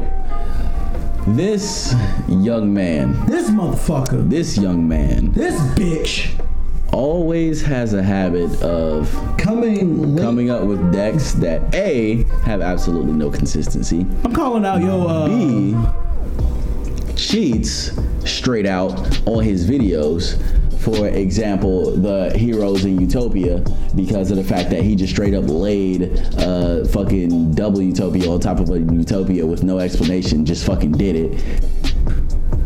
this 1.28 1.94
young 2.28 2.74
man, 2.74 3.14
This 3.28 3.50
motherfucker, 3.50 4.30
this 4.30 4.58
young 4.58 4.88
man, 4.88 5.32
this 5.32 5.60
bitch, 5.76 6.40
always 6.94 7.62
has 7.64 7.94
a 7.94 8.04
habit 8.04 8.62
of 8.62 9.12
coming. 9.38 10.18
Coming 10.18 10.50
up 10.52 10.64
with 10.64 10.92
decks 10.94 11.34
that 11.34 11.74
A, 11.76 12.24
have 12.44 12.62
absolutely 12.62 13.14
no 13.14 13.30
consistency, 13.32 14.02
I'm 14.24 14.34
calling 14.34 14.66
out 14.66 14.82
yo. 14.82 15.08
Uh, 15.08 15.28
B, 15.28 15.76
cheats 17.16 17.92
straight 18.26 18.66
out 18.66 18.92
on 19.28 19.44
his 19.44 19.70
videos. 19.70 20.40
For 20.80 21.08
example, 21.08 21.92
the 21.92 22.36
heroes 22.38 22.86
in 22.86 23.00
Utopia, 23.00 23.64
because 23.96 24.32
of 24.32 24.38
the 24.38 24.44
fact 24.44 24.70
that 24.70 24.84
he 24.84 24.96
just 24.96 25.14
straight 25.14 25.34
up 25.34 25.46
laid 25.48 26.20
uh, 26.38 26.86
fucking 26.86 27.54
double 27.54 27.82
Utopia 27.82 28.30
on 28.30 28.40
top 28.40 28.60
of 28.60 28.70
a 28.70 28.80
Utopia 28.80 29.46
with 29.46 29.64
no 29.64 29.80
explanation, 29.80 30.46
just 30.46 30.66
fucking 30.66 30.92
did 30.92 31.16
it, 31.16 31.42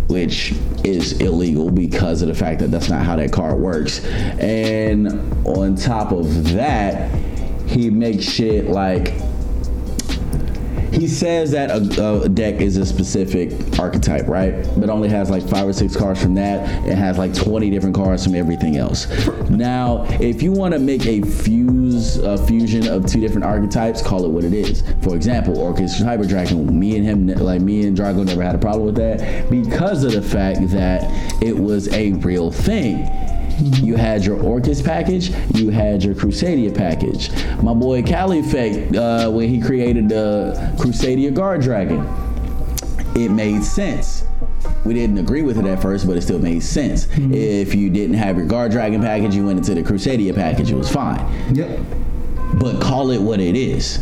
which 0.09 0.53
is 0.83 1.13
illegal 1.21 1.69
because 1.71 2.21
of 2.21 2.27
the 2.27 2.35
fact 2.35 2.59
that 2.59 2.71
that's 2.71 2.89
not 2.89 3.05
how 3.05 3.15
that 3.15 3.31
card 3.31 3.59
works. 3.59 4.03
And 4.39 5.07
on 5.45 5.75
top 5.75 6.11
of 6.11 6.51
that, 6.53 7.09
he 7.67 7.89
makes 7.89 8.25
shit 8.25 8.65
like 8.65 9.13
he 10.91 11.07
says 11.07 11.51
that 11.51 11.69
a, 11.69 12.21
a 12.23 12.29
deck 12.29 12.61
is 12.61 12.77
a 12.77 12.85
specific 12.85 13.79
archetype, 13.79 14.27
right? 14.27 14.65
But 14.77 14.89
only 14.89 15.09
has 15.09 15.29
like 15.29 15.47
five 15.47 15.67
or 15.67 15.73
six 15.73 15.95
cards 15.95 16.21
from 16.21 16.33
that. 16.35 16.87
It 16.87 16.95
has 16.95 17.17
like 17.17 17.33
20 17.33 17.69
different 17.69 17.95
cards 17.95 18.23
from 18.23 18.35
everything 18.35 18.77
else. 18.77 19.07
Now, 19.49 20.05
if 20.19 20.41
you 20.41 20.51
want 20.51 20.73
to 20.73 20.79
make 20.79 21.05
a 21.05 21.21
fuse, 21.21 22.17
a 22.17 22.37
fusion 22.45 22.87
of 22.87 23.05
two 23.05 23.19
different 23.19 23.45
archetypes, 23.45 24.01
call 24.01 24.25
it 24.25 24.29
what 24.29 24.43
it 24.43 24.53
is. 24.53 24.83
For 25.01 25.15
example, 25.15 25.57
Orchid 25.57 25.89
Hyper 25.89 26.25
Dragon, 26.25 26.79
me 26.79 26.97
and 26.97 27.05
him, 27.05 27.27
like 27.27 27.61
me 27.61 27.85
and 27.85 27.97
Drago 27.97 28.25
never 28.25 28.41
had 28.41 28.55
a 28.55 28.59
problem 28.59 28.85
with 28.85 28.95
that 28.95 29.49
because 29.49 30.03
of 30.03 30.13
the 30.13 30.21
fact 30.21 30.59
that 30.69 31.03
it 31.41 31.57
was 31.57 31.87
a 31.93 32.13
real 32.13 32.51
thing. 32.51 33.07
You 33.59 33.95
had 33.95 34.25
your 34.25 34.37
Orcust 34.37 34.85
package, 34.85 35.31
you 35.53 35.69
had 35.69 36.03
your 36.03 36.15
Crusadia 36.15 36.75
package. 36.75 37.29
My 37.61 37.73
boy 37.73 38.01
Califate, 38.01 38.95
uh, 38.95 39.29
when 39.29 39.49
he 39.49 39.59
created 39.59 40.07
the 40.09 40.73
Crusadia 40.77 41.33
Guard 41.33 41.61
Dragon, 41.61 41.99
it 43.15 43.29
made 43.29 43.63
sense. 43.63 44.23
We 44.85 44.93
didn't 44.93 45.17
agree 45.17 45.41
with 45.41 45.57
it 45.57 45.65
at 45.65 45.81
first, 45.81 46.07
but 46.07 46.15
it 46.15 46.21
still 46.21 46.39
made 46.39 46.63
sense. 46.63 47.07
If 47.17 47.75
you 47.75 47.89
didn't 47.89 48.15
have 48.15 48.37
your 48.37 48.45
Guard 48.45 48.71
Dragon 48.71 49.01
package, 49.01 49.35
you 49.35 49.45
went 49.45 49.59
into 49.59 49.73
the 49.75 49.83
Crusadia 49.83 50.33
package, 50.33 50.71
it 50.71 50.75
was 50.75 50.89
fine. 50.89 51.19
Yep. 51.53 51.79
But 52.55 52.79
call 52.81 53.11
it 53.11 53.21
what 53.21 53.41
it 53.41 53.55
is. 53.55 53.97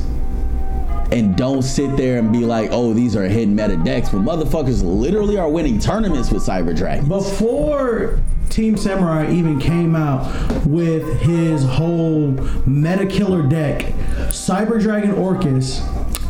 And 1.12 1.36
don't 1.36 1.64
sit 1.64 1.96
there 1.98 2.20
and 2.20 2.32
be 2.32 2.40
like, 2.46 2.70
oh, 2.72 2.94
these 2.94 3.16
are 3.16 3.24
hidden 3.24 3.56
meta 3.56 3.78
decks. 3.78 4.10
But 4.10 4.20
motherfuckers 4.22 4.84
literally 4.84 5.38
are 5.38 5.50
winning 5.50 5.80
tournaments 5.80 6.32
with 6.32 6.46
Cyber 6.46 6.76
Dragon. 6.76 7.08
Before 7.08 8.20
Team 8.50 8.78
Samurai 8.78 9.32
even 9.32 9.60
came 9.60 9.96
out 9.96 10.66
with 10.66 11.20
his 11.22 11.64
whole 11.64 12.32
Meta 12.66 13.06
Killer 13.06 13.44
deck, 13.48 13.82
Cyber 14.30 14.80
Dragon 14.82 15.12
Orcust 15.12 15.86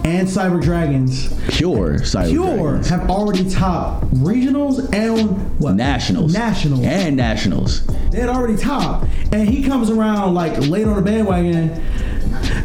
and 0.05 0.27
Cyber 0.27 0.61
Dragons 0.61 1.33
Pure 1.49 1.99
Cyber 1.99 2.29
Pure 2.29 2.55
Dragons. 2.55 2.89
have 2.89 3.09
already 3.09 3.49
topped 3.49 4.05
regionals 4.15 4.93
and 4.93 5.59
what? 5.59 5.75
Nationals. 5.75 6.33
Nationals. 6.33 6.85
And 6.85 7.17
nationals. 7.17 7.85
They 8.11 8.19
had 8.19 8.29
already 8.29 8.55
topped. 8.55 9.07
And 9.31 9.49
he 9.49 9.63
comes 9.63 9.89
around 9.89 10.33
like 10.33 10.57
late 10.67 10.87
on 10.87 10.95
the 10.95 11.01
bandwagon. 11.01 11.83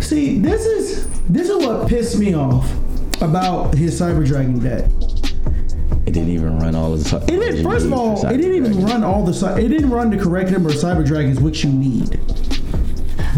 See, 0.00 0.38
this 0.38 0.64
is 0.64 1.08
this 1.28 1.48
is 1.48 1.56
what 1.64 1.88
pissed 1.88 2.18
me 2.18 2.34
off 2.34 2.70
about 3.20 3.74
his 3.74 4.00
Cyber 4.00 4.26
Dragon 4.26 4.58
deck. 4.58 4.90
It 6.12 6.16
didn't 6.16 6.35
even 6.35 6.59
run 6.59 6.75
all 6.75 6.92
of 6.92 7.03
the. 7.03 7.16
It 7.22 7.27
didn't. 7.40 7.64
First 7.64 7.87
of 7.87 7.94
all, 7.94 8.27
it 8.27 8.37
didn't 8.37 8.55
even 8.55 8.85
run 8.85 9.03
all 9.03 9.25
the. 9.25 9.55
It 9.57 9.68
didn't 9.68 9.88
run 9.88 10.11
the 10.11 10.18
correct 10.18 10.51
number 10.51 10.68
of 10.68 10.75
cyber 10.75 11.07
dragons 11.07 11.40
which 11.40 11.64
you 11.64 11.72
need. 11.72 12.20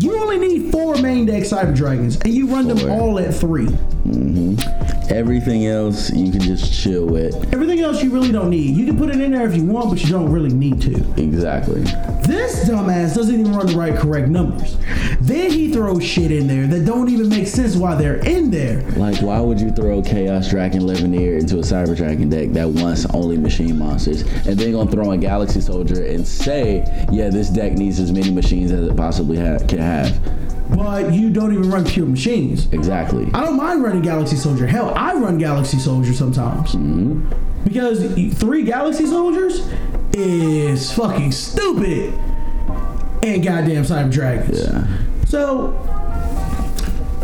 You 0.00 0.18
only 0.20 0.38
need 0.38 0.72
four 0.72 0.96
main 0.96 1.24
deck 1.24 1.44
cyber 1.44 1.72
dragons, 1.72 2.16
and 2.22 2.34
you 2.34 2.48
run 2.48 2.66
them 2.66 2.90
all 2.90 3.20
at 3.20 3.32
three. 3.32 3.66
Mm-hmm. 3.66 4.93
Everything 5.10 5.66
else 5.66 6.10
you 6.12 6.30
can 6.30 6.40
just 6.40 6.72
chill 6.72 7.06
with. 7.06 7.52
Everything 7.52 7.80
else 7.80 8.02
you 8.02 8.10
really 8.10 8.32
don't 8.32 8.50
need. 8.50 8.76
You 8.76 8.86
can 8.86 8.96
put 8.96 9.10
it 9.10 9.20
in 9.20 9.32
there 9.32 9.46
if 9.46 9.54
you 9.54 9.64
want, 9.64 9.90
but 9.90 10.02
you 10.02 10.10
don't 10.10 10.30
really 10.30 10.52
need 10.52 10.80
to. 10.82 10.94
Exactly. 11.20 11.82
This 12.26 12.68
dumbass 12.68 13.14
doesn't 13.14 13.38
even 13.38 13.52
run 13.52 13.66
the 13.66 13.76
right 13.76 13.94
correct 13.94 14.28
numbers. 14.28 14.78
Then 15.20 15.50
he 15.50 15.72
throws 15.72 16.02
shit 16.02 16.32
in 16.32 16.46
there 16.46 16.66
that 16.66 16.86
don't 16.86 17.08
even 17.10 17.28
make 17.28 17.46
sense 17.46 17.76
why 17.76 17.94
they're 17.94 18.24
in 18.26 18.50
there. 18.50 18.82
Like, 18.92 19.20
why 19.20 19.40
would 19.40 19.60
you 19.60 19.70
throw 19.70 20.00
Chaos 20.02 20.48
Dragon 20.48 20.82
Levianeer 20.82 21.38
into 21.38 21.56
a 21.56 21.62
Cyber 21.62 21.96
Dragon 21.96 22.28
deck 22.30 22.50
that 22.50 22.68
wants 22.68 23.06
only 23.06 23.36
machine 23.36 23.78
monsters, 23.78 24.22
and 24.46 24.58
then 24.58 24.72
gonna 24.72 24.90
throw 24.90 25.10
a 25.12 25.18
Galaxy 25.18 25.60
Soldier 25.60 26.04
and 26.04 26.26
say, 26.26 26.84
yeah, 27.12 27.28
this 27.28 27.50
deck 27.50 27.72
needs 27.72 28.00
as 28.00 28.10
many 28.12 28.30
machines 28.30 28.72
as 28.72 28.88
it 28.88 28.96
possibly 28.96 29.36
ha- 29.36 29.58
can 29.68 29.78
have? 29.78 30.18
But 30.74 31.12
you 31.12 31.30
don't 31.30 31.52
even 31.52 31.70
run 31.70 31.84
pure 31.84 32.06
machines. 32.06 32.72
Exactly. 32.72 33.30
I 33.32 33.44
don't 33.44 33.56
mind 33.56 33.82
running 33.82 34.02
Galaxy 34.02 34.36
Soldier. 34.36 34.66
Hell, 34.66 34.92
I 34.94 35.14
run 35.14 35.38
Galaxy 35.38 35.78
Soldier 35.78 36.12
sometimes. 36.12 36.72
Mm-hmm. 36.72 37.28
Because 37.64 38.04
three 38.38 38.62
Galaxy 38.62 39.06
Soldiers 39.06 39.66
is 40.12 40.92
fucking 40.92 41.32
stupid. 41.32 42.12
And 43.22 43.42
goddamn 43.42 43.84
Cyber 43.84 44.12
Dragons. 44.12 44.60
Yeah. 44.60 44.86
So, 45.26 45.72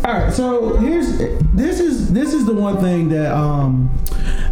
all 0.05 0.13
right. 0.13 0.33
So 0.33 0.77
here's 0.77 1.19
this 1.53 1.81
is 1.81 2.13
this 2.13 2.33
is 2.33 2.47
the 2.47 2.55
one 2.55 2.81
thing 2.81 3.09
that 3.11 3.33
um 3.33 3.91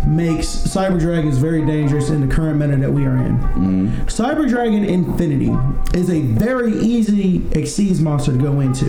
makes 0.06 0.46
Cyber 0.46 0.98
Dragons 0.98 1.38
very 1.38 1.64
dangerous 1.64 2.10
in 2.10 2.26
the 2.26 2.34
current 2.34 2.58
meta 2.58 2.76
that 2.76 2.90
we 2.90 3.04
are 3.04 3.16
in. 3.16 3.38
Cyber 4.06 4.48
Dragon 4.48 4.84
Infinity 4.84 5.54
is 5.98 6.10
a 6.10 6.22
very 6.22 6.72
easy 6.78 7.46
Exceeds 7.52 8.00
monster 8.00 8.32
to 8.32 8.38
go 8.38 8.60
into. 8.60 8.86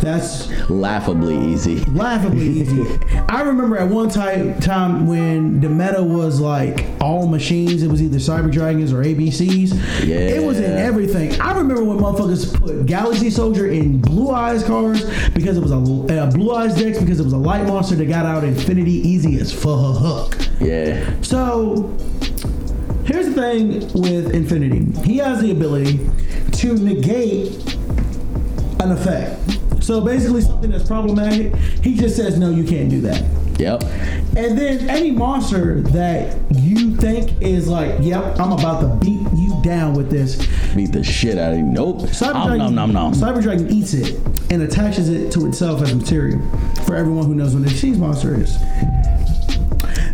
That's 0.00 0.48
Laughably 0.70 1.36
easy. 1.52 1.76
laughably 1.90 2.46
easy. 2.46 2.84
I 3.28 3.42
remember 3.42 3.78
at 3.78 3.88
one 3.88 4.08
time 4.08 4.58
time 4.60 5.06
when 5.06 5.60
the 5.60 5.68
meta 5.68 6.02
was 6.02 6.40
like 6.40 6.86
all 7.00 7.26
machines. 7.26 7.82
It 7.82 7.90
was 7.90 8.02
either 8.02 8.18
Cyber 8.18 8.50
Dragons 8.50 8.92
or 8.92 9.02
ABCs. 9.02 10.06
Yeah. 10.06 10.16
It 10.16 10.42
was 10.42 10.58
in 10.58 10.72
everything. 10.72 11.40
I 11.40 11.56
remember 11.56 11.84
when 11.84 11.98
motherfuckers 11.98 12.54
put 12.58 12.86
Galaxy 12.86 13.30
Soldier 13.30 13.68
in 13.68 14.00
Blue 14.00 14.30
Eyes 14.30 14.62
cards 14.64 15.04
because 15.30 15.56
it 15.56 15.60
was 15.60 15.72
a 15.72 15.77
uh, 15.78 16.30
Blue 16.30 16.54
Eyes 16.54 16.74
decks 16.74 16.98
because 16.98 17.20
it 17.20 17.24
was 17.24 17.32
a 17.32 17.38
light 17.38 17.66
monster 17.66 17.94
that 17.96 18.06
got 18.06 18.26
out 18.26 18.44
Infinity 18.44 18.92
easy 18.92 19.40
as 19.40 19.52
fuck. 19.52 20.34
Yeah. 20.60 21.14
So 21.22 21.94
here's 23.04 23.26
the 23.26 23.34
thing 23.34 23.68
with 24.00 24.34
Infinity. 24.34 24.84
He 25.02 25.18
has 25.18 25.40
the 25.40 25.50
ability 25.50 25.98
to 26.52 26.74
negate 26.74 27.52
an 28.80 28.92
effect. 28.92 29.58
So 29.82 30.00
basically, 30.00 30.42
something 30.42 30.70
that's 30.70 30.86
problematic, 30.86 31.54
he 31.82 31.94
just 31.96 32.16
says, 32.16 32.38
"No, 32.38 32.50
you 32.50 32.64
can't 32.64 32.90
do 32.90 33.00
that." 33.02 33.24
Yep. 33.58 33.82
And 34.36 34.56
then 34.56 34.88
any 34.88 35.10
monster 35.10 35.80
that 35.80 36.36
you 36.50 36.94
think 36.96 37.32
is 37.40 37.68
like, 37.68 37.94
"Yep, 38.00 38.38
I'm 38.38 38.52
about 38.52 38.80
to 38.80 38.88
beat 39.04 39.20
you 39.36 39.58
down 39.62 39.94
with 39.94 40.10
this," 40.10 40.36
Beat 40.76 40.92
the 40.92 41.02
shit 41.02 41.38
out 41.38 41.52
of 41.52 41.58
you. 41.58 41.64
Nope. 41.64 42.02
Cyber 42.02 42.46
Dragon, 42.46 42.58
nom, 42.58 42.74
nom, 42.74 42.92
nom. 42.92 43.12
Cyber 43.14 43.42
Dragon 43.42 43.70
eats 43.70 43.94
it 43.94 44.20
and 44.50 44.62
attaches 44.62 45.08
it 45.08 45.30
to 45.32 45.46
itself 45.46 45.82
as 45.82 45.94
material. 45.94 46.40
For 46.86 46.94
everyone 46.96 47.26
who 47.26 47.34
knows 47.34 47.54
what 47.54 47.70
a 47.70 47.74
cheese 47.74 47.98
monster 47.98 48.34
is. 48.40 48.58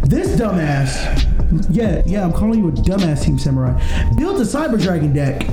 This 0.03 0.37
dumbass, 0.39 1.25
yeah, 1.71 2.03
yeah, 2.05 2.25
I'm 2.25 2.33
calling 2.33 2.59
you 2.61 2.69
a 2.69 2.73
dumbass, 2.73 3.25
Team 3.25 3.39
Samurai. 3.39 3.73
Built 4.17 4.39
a 4.39 4.45
Cyber 4.45 4.81
Dragon 4.81 5.13
deck 5.13 5.47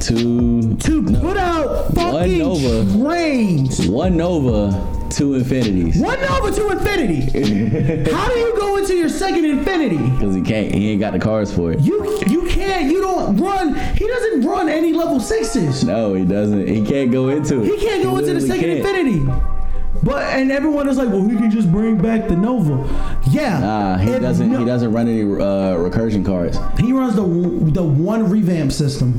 Two. 0.00 0.76
to 0.76 1.02
put 1.20 1.36
out 1.36 1.92
fucking 1.94 2.38
Nova. 2.38 2.92
trains. 2.92 3.86
One 3.88 4.16
Nova, 4.16 4.70
two 5.10 5.34
Infinities. 5.34 5.98
One 6.00 6.18
over 6.24 6.50
to 6.50 6.70
Infinity. 6.70 7.20
How 8.12 8.28
do 8.28 8.34
you 8.38 8.54
go 8.56 8.76
into 8.76 8.94
your 8.94 9.08
second 9.08 9.44
Infinity? 9.44 9.96
Because 9.96 10.34
he 10.34 10.42
can't. 10.42 10.74
He 10.74 10.90
ain't 10.90 11.00
got 11.00 11.12
the 11.12 11.18
cards 11.18 11.52
for 11.54 11.72
it. 11.72 11.80
You 11.80 12.18
you 12.26 12.46
can't. 12.46 12.90
You 12.90 13.00
don't 13.00 13.36
run. 13.36 13.74
He 13.96 14.06
doesn't 14.06 14.42
run 14.42 14.68
any 14.68 14.92
level 14.92 15.20
sixes. 15.20 15.84
No, 15.84 16.14
he 16.14 16.24
doesn't. 16.24 16.66
He 16.66 16.84
can't 16.84 17.10
go 17.10 17.28
into 17.28 17.62
it. 17.62 17.66
He 17.66 17.78
can't 17.86 18.02
go 18.02 18.16
into 18.18 18.34
the 18.34 18.40
second 18.40 18.60
can't. 18.64 18.78
Infinity. 18.78 19.32
But 20.02 20.22
and 20.34 20.52
everyone 20.52 20.88
is 20.88 20.96
like, 20.96 21.08
well, 21.08 21.22
he 21.28 21.36
can 21.36 21.50
just 21.50 21.72
bring 21.72 21.98
back 22.00 22.28
the 22.28 22.36
Nova. 22.36 22.76
Yeah. 23.30 23.58
Nah, 23.58 23.96
he 23.98 24.16
doesn't. 24.18 24.50
no- 24.52 24.58
He 24.60 24.64
doesn't 24.64 24.92
run 24.92 25.08
any 25.08 25.22
uh, 25.22 25.76
recursion 25.76 26.24
cards. 26.24 26.58
He 26.78 26.92
runs 26.92 27.16
the 27.16 27.22
the 27.72 27.82
one 27.82 28.30
revamp 28.30 28.70
system. 28.72 29.18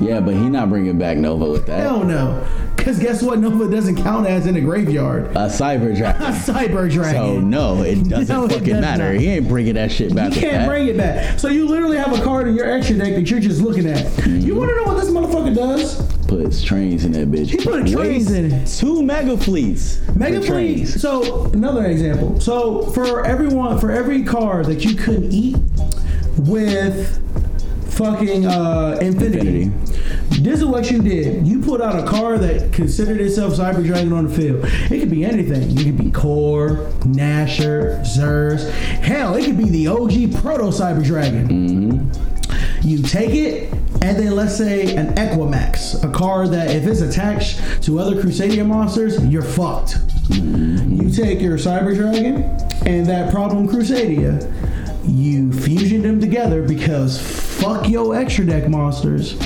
Yeah, 0.00 0.20
but 0.20 0.34
he 0.34 0.48
not 0.48 0.68
bringing 0.70 0.98
back 0.98 1.16
Nova 1.18 1.50
with 1.50 1.66
that. 1.66 1.80
Hell 1.80 2.04
no. 2.04 2.46
Because 2.76 2.98
guess 2.98 3.22
what? 3.22 3.38
Nova 3.38 3.70
doesn't 3.70 3.96
count 4.02 4.26
as 4.26 4.46
in 4.46 4.56
a 4.56 4.60
graveyard. 4.62 5.26
A 5.32 5.48
Cyber 5.50 5.94
dragon. 5.94 6.22
A 6.22 6.30
cyber 6.30 6.90
Dragon. 6.90 7.12
So 7.20 7.40
no, 7.40 7.82
it 7.82 7.96
doesn't 8.08 8.34
No, 8.34 8.46
it 8.46 8.52
fucking 8.52 8.64
does 8.68 8.80
matter. 8.80 9.12
not. 9.12 9.20
He 9.20 9.28
ain't 9.28 9.46
bringing 9.48 9.74
that 9.74 9.92
shit 9.92 10.14
back. 10.14 10.30
with 10.30 10.38
can't 10.40 10.66
bring 10.66 10.86
it 10.88 10.96
back. 10.96 11.38
So 11.38 11.48
you 11.48 11.66
literally 11.68 11.98
have 11.98 12.18
a 12.18 12.22
card 12.24 12.48
in 12.48 12.54
your 12.56 12.70
extra 12.70 12.96
deck 12.96 13.14
that 13.14 13.30
you're 13.30 13.38
just 13.40 13.60
looking 13.60 13.86
at. 13.86 14.06
Mm-hmm. 14.06 14.38
You 14.40 14.54
want 14.54 14.70
to 14.70 14.76
know 14.76 14.84
what 14.84 14.94
this 14.98 15.10
motherfucker 15.10 15.54
does? 15.54 16.00
Puts 16.26 16.62
trains 16.62 17.04
in 17.04 17.12
that 17.12 17.30
bitch. 17.30 17.48
He 17.50 17.56
put 17.58 17.86
trains 17.86 18.30
in 18.30 18.50
it. 18.50 18.66
Two 18.66 19.02
mega 19.02 19.36
fleets. 19.36 20.00
Mega 20.14 20.40
for 20.40 20.46
Fleet. 20.46 20.46
trains. 20.76 21.00
So 21.02 21.44
another 21.46 21.84
example. 21.84 22.40
So 22.40 22.82
for 22.92 23.26
everyone, 23.26 23.78
for 23.78 23.90
every 23.90 24.22
card 24.22 24.66
that 24.66 24.84
you 24.86 24.94
couldn't 24.94 25.32
eat 25.32 25.56
with 26.38 27.18
fucking 28.00 28.46
uh, 28.46 28.96
Infinity, 29.02 29.64
this 30.40 30.60
is 30.60 30.64
what 30.64 30.90
you 30.90 31.02
did. 31.02 31.46
You 31.46 31.60
put 31.60 31.82
out 31.82 32.02
a 32.02 32.10
card 32.10 32.40
that 32.40 32.72
considered 32.72 33.20
itself 33.20 33.52
Cyber 33.52 33.84
Dragon 33.84 34.14
on 34.14 34.26
the 34.26 34.34
field. 34.34 34.64
It 34.64 35.00
could 35.00 35.10
be 35.10 35.22
anything. 35.22 35.78
It 35.78 35.84
could 35.84 35.98
be 35.98 36.10
Core, 36.10 36.90
Nachster, 37.00 38.00
Zers. 38.00 38.70
Hell, 38.70 39.34
it 39.34 39.44
could 39.44 39.58
be 39.58 39.68
the 39.68 39.88
OG 39.88 40.40
Proto 40.40 40.68
Cyber 40.68 41.04
Dragon. 41.04 42.10
You 42.80 43.02
take 43.02 43.34
it, 43.34 43.70
and 44.00 44.18
then 44.18 44.34
let's 44.34 44.56
say 44.56 44.96
an 44.96 45.14
Equimax, 45.16 46.02
a 46.02 46.10
card 46.10 46.52
that 46.52 46.70
if 46.74 46.86
it's 46.86 47.02
attached 47.02 47.82
to 47.82 47.98
other 47.98 48.16
Crusadia 48.16 48.66
monsters, 48.66 49.22
you're 49.26 49.42
fucked. 49.42 49.98
You 50.30 51.10
take 51.10 51.42
your 51.42 51.58
Cyber 51.58 51.94
Dragon 51.94 52.44
and 52.86 53.04
that 53.06 53.30
problem 53.30 53.68
Crusadia, 53.68 54.40
you 55.10 55.52
fusion 55.52 56.02
them 56.02 56.20
together 56.20 56.62
because 56.62 57.20
fuck 57.60 57.88
your 57.88 58.14
extra 58.16 58.46
deck 58.46 58.68
monsters, 58.68 59.38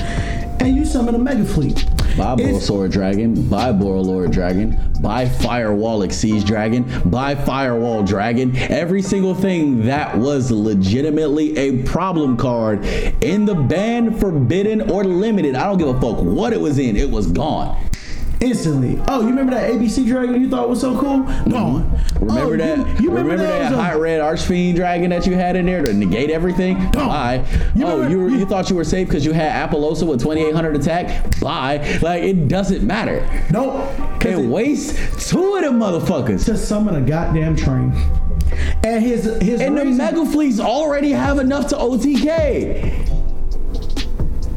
and 0.61 0.77
you 0.77 0.85
summon 0.85 1.15
a 1.15 1.19
Mega 1.19 1.45
Fleet. 1.45 1.87
Bye 2.17 2.37
Borrelsword 2.37 2.93
Dragon, 2.93 3.49
bye 3.49 3.73
Borreload 3.73 4.31
Dragon, 4.31 4.79
bye 5.01 5.29
Firewall 5.29 6.03
Exceeds 6.03 6.45
Dragon, 6.45 6.85
bye 7.11 7.35
Firewall 7.35 8.05
Dragon. 8.05 8.57
Every 8.57 9.03
single 9.03 9.35
thing 9.35 9.87
that 9.87 10.17
was 10.17 10.53
legitimately 10.53 11.57
a 11.57 11.83
problem 11.83 12.37
card 12.37 12.85
in 13.21 13.47
the 13.47 13.57
ban, 13.57 14.17
forbidden, 14.17 14.93
or 14.93 15.03
limited. 15.03 15.57
I 15.57 15.65
don't 15.65 15.79
give 15.79 15.89
a 15.89 16.01
fuck 16.01 16.23
what 16.23 16.53
it 16.53 16.61
was 16.61 16.79
in, 16.79 16.97
it 16.97 17.11
was 17.11 17.27
gone. 17.33 17.85
Instantly. 18.41 19.01
Oh, 19.09 19.21
you 19.23 19.29
remember 19.29 19.55
that 19.55 19.71
ABC 19.71 20.07
Dragon 20.07 20.41
you 20.41 20.51
thought 20.51 20.69
was 20.69 20.81
so 20.81 20.99
cool? 20.99 21.21
Mm-hmm. 21.21 21.51
Gone. 21.51 22.01
Remember 22.21 22.55
Oh, 22.55 22.57
that? 22.57 22.79
You, 23.01 23.05
you 23.05 23.11
remember, 23.11 23.37
that, 23.39 23.73
was 23.73 23.95
a- 23.97 23.99
red 23.99 24.21
Archfiend 24.21 24.77
dragon 24.77 25.11
that 25.11 25.27
you 25.27 25.35
had 25.35 25.57
in 25.57 25.67
there 25.67 25.83
to 25.83 25.93
negate 25.93 26.31
everything? 26.31 26.77
Bye. 26.93 27.45
You 27.75 27.87
oh, 27.87 27.93
remember- 27.99 28.11
you 28.11 28.21
were, 28.21 28.29
you- 28.29 28.39
you 28.39 28.47
thought 28.47 28.69
you 28.71 28.77
were 28.77 28.85
safe 28.85 29.09
because 29.09 29.25
you 29.25 29.33
had 29.33 29.71
Apollousa 29.71 30.07
with 30.07 30.21
2800 30.21 30.77
attack? 30.77 31.39
Bye. 31.41 31.99
Like 32.03 32.23
it 32.25 32.49
doesn't 32.49 32.83
matter. 32.87 33.27
Nope. 33.51 33.89
And 34.25 34.45
it- 34.45 34.49
waste 34.49 35.29
two 35.29 35.55
of 35.57 35.63
them 35.63 35.79
motherfuckers. 35.79 36.45
to 36.47 36.57
summon 36.57 36.97
a 36.97 37.01
goddamn 37.01 37.57
train. 37.57 37.93
And 38.85 39.03
his 39.03 39.25
his 39.43 39.61
And 39.61 39.77
the 39.79 39.85
mega 39.85 40.25
fleets 40.27 40.61
already 40.61 41.11
have 41.13 41.39
enough 41.39 41.69
to 41.69 41.77
OTK. 41.77 43.14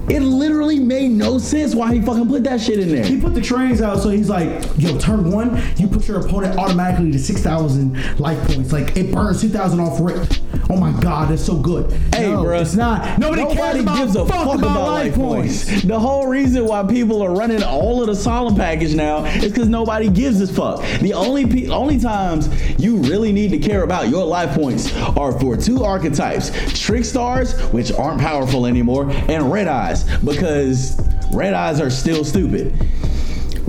It 0.09 0.21
literally 0.21 0.79
made 0.79 1.11
no 1.11 1.37
sense 1.37 1.75
why 1.75 1.93
he 1.93 2.01
fucking 2.01 2.27
put 2.27 2.43
that 2.45 2.61
shit 2.61 2.79
in 2.79 2.89
there. 2.89 3.03
He 3.05 3.19
put 3.19 3.33
the 3.33 3.41
trains 3.41 3.81
out, 3.81 3.99
so 3.99 4.09
he's 4.09 4.29
like, 4.29 4.47
"Yo, 4.77 4.97
turn 4.97 5.31
one, 5.31 5.61
you 5.75 5.87
put 5.87 6.07
your 6.07 6.21
opponent 6.25 6.57
automatically 6.57 7.11
to 7.11 7.19
six 7.19 7.41
thousand 7.41 8.19
life 8.19 8.39
points. 8.47 8.71
Like 8.71 8.95
it 8.95 9.11
burns 9.11 9.41
two 9.41 9.49
thousand 9.49 9.81
off 9.81 9.99
rip. 9.99 10.27
Oh 10.69 10.75
my 10.75 10.91
god, 10.99 11.29
that's 11.29 11.45
so 11.45 11.55
good. 11.55 11.89
Hey, 12.13 12.29
no, 12.29 12.43
bruh. 12.43 12.61
it's 12.61 12.75
not. 12.75 13.17
Nobody, 13.17 13.55
cares 13.55 13.79
about 13.79 13.97
gives 13.97 14.15
a 14.17 14.25
fuck, 14.25 14.45
fuck 14.45 14.59
about, 14.59 14.87
life 14.87 15.15
points. 15.15 15.83
The 15.83 15.97
whole 15.97 16.27
reason 16.27 16.65
why 16.65 16.83
people 16.83 17.21
are 17.21 17.31
running 17.31 17.63
all 17.63 18.01
of 18.01 18.07
the 18.07 18.15
solemn 18.15 18.55
package 18.55 18.93
now 18.93 19.23
is 19.23 19.53
because 19.53 19.69
nobody 19.69 20.09
gives 20.09 20.41
a 20.41 20.47
fuck. 20.47 20.81
The 20.99 21.13
only 21.13 21.45
pe- 21.45 21.67
only 21.69 21.97
times 21.99 22.49
you 22.77 22.97
really 22.97 23.31
need 23.31 23.51
to 23.51 23.59
care 23.59 23.83
about 23.83 24.09
your 24.09 24.25
life 24.25 24.55
points 24.55 24.93
are 25.15 25.37
for 25.39 25.55
two 25.55 25.85
archetypes: 25.85 26.51
trick 26.77 27.05
stars, 27.05 27.57
which 27.71 27.93
aren't 27.93 28.19
powerful 28.19 28.65
anymore, 28.65 29.09
and 29.29 29.49
red 29.49 29.67
eyes, 29.69 30.03
because 30.19 30.99
red 31.33 31.53
eyes 31.53 31.79
are 31.79 31.89
still 31.89 32.25
stupid. 32.25 32.73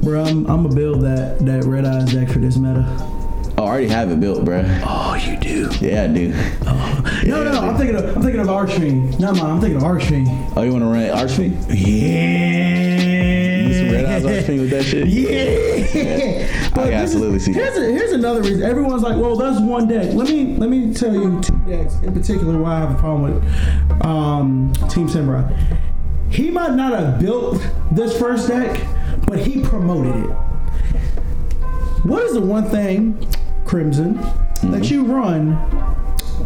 Bro, 0.02 0.24
I'm, 0.24 0.46
I'm 0.46 0.62
gonna 0.64 0.74
build 0.74 1.02
that 1.02 1.38
that 1.46 1.64
red 1.64 1.84
eyes 1.84 2.12
deck 2.12 2.28
for 2.28 2.40
this 2.40 2.56
meta. 2.56 2.84
Oh, 3.58 3.64
I 3.64 3.68
already 3.70 3.88
have 3.88 4.10
it 4.12 4.20
built, 4.20 4.44
bruh. 4.44 4.64
Oh, 4.86 5.14
you 5.16 5.36
do? 5.38 5.68
Yeah, 5.84 6.04
I 6.04 6.06
do. 6.06 6.32
No, 7.28 7.42
no, 7.44 7.52
no. 7.52 7.60
I'm 7.60 7.76
thinking 7.76 7.96
of 7.96 8.16
I'm 8.16 8.22
thinking 8.22 8.40
of 8.40 8.48
Archfiend. 8.48 9.18
Not 9.20 9.36
mine. 9.36 9.50
I'm 9.50 9.60
thinking 9.60 9.76
of 9.76 9.82
Archfiend. 9.84 10.28
Oh, 10.56 10.62
you 10.62 10.72
want 10.72 10.82
to 10.84 10.88
run 10.88 11.10
Archfiend? 11.10 11.56
Yeah. 11.68 13.66
You 13.66 13.74
some 13.74 13.90
red 13.92 14.04
eyes 14.06 14.24
Archfiend 14.24 14.60
with 14.60 14.70
that 14.70 14.84
shit? 14.84 15.06
Yeah. 15.08 16.46
But 16.74 16.90
can 16.90 17.00
this 17.00 17.10
is- 17.10 17.16
absolutely 17.16 17.38
see 17.40 17.52
Here's, 17.52 17.76
a, 17.76 17.80
here's 17.80 18.12
another 18.12 18.40
reason. 18.40 18.62
Everyone's 18.62 19.02
like, 19.02 19.16
well, 19.16 19.36
that's 19.36 19.60
one 19.60 19.88
deck. 19.88 20.14
Let 20.14 20.28
me 20.28 20.56
let 20.56 20.70
me 20.70 20.94
tell 20.94 21.12
you 21.12 21.40
two 21.42 21.56
decks 21.66 21.96
in 22.02 22.12
particular 22.14 22.56
why 22.56 22.76
I 22.76 22.80
have 22.80 22.92
a 22.92 22.98
problem 22.98 23.34
with 23.34 24.06
um, 24.06 24.72
Team 24.88 25.08
Samurai. 25.08 25.42
He 26.30 26.50
might 26.50 26.74
not 26.74 26.92
have 26.98 27.18
built 27.20 27.60
this 27.90 28.16
first 28.18 28.48
deck, 28.48 28.80
but 29.26 29.38
he 29.40 29.60
promoted 29.62 30.14
it. 30.24 30.30
What 32.04 32.22
is 32.22 32.32
the 32.34 32.40
one 32.40 32.64
thing, 32.70 33.18
Crimson, 33.68 34.14
that 34.72 34.90
you 34.90 35.04
run 35.04 35.56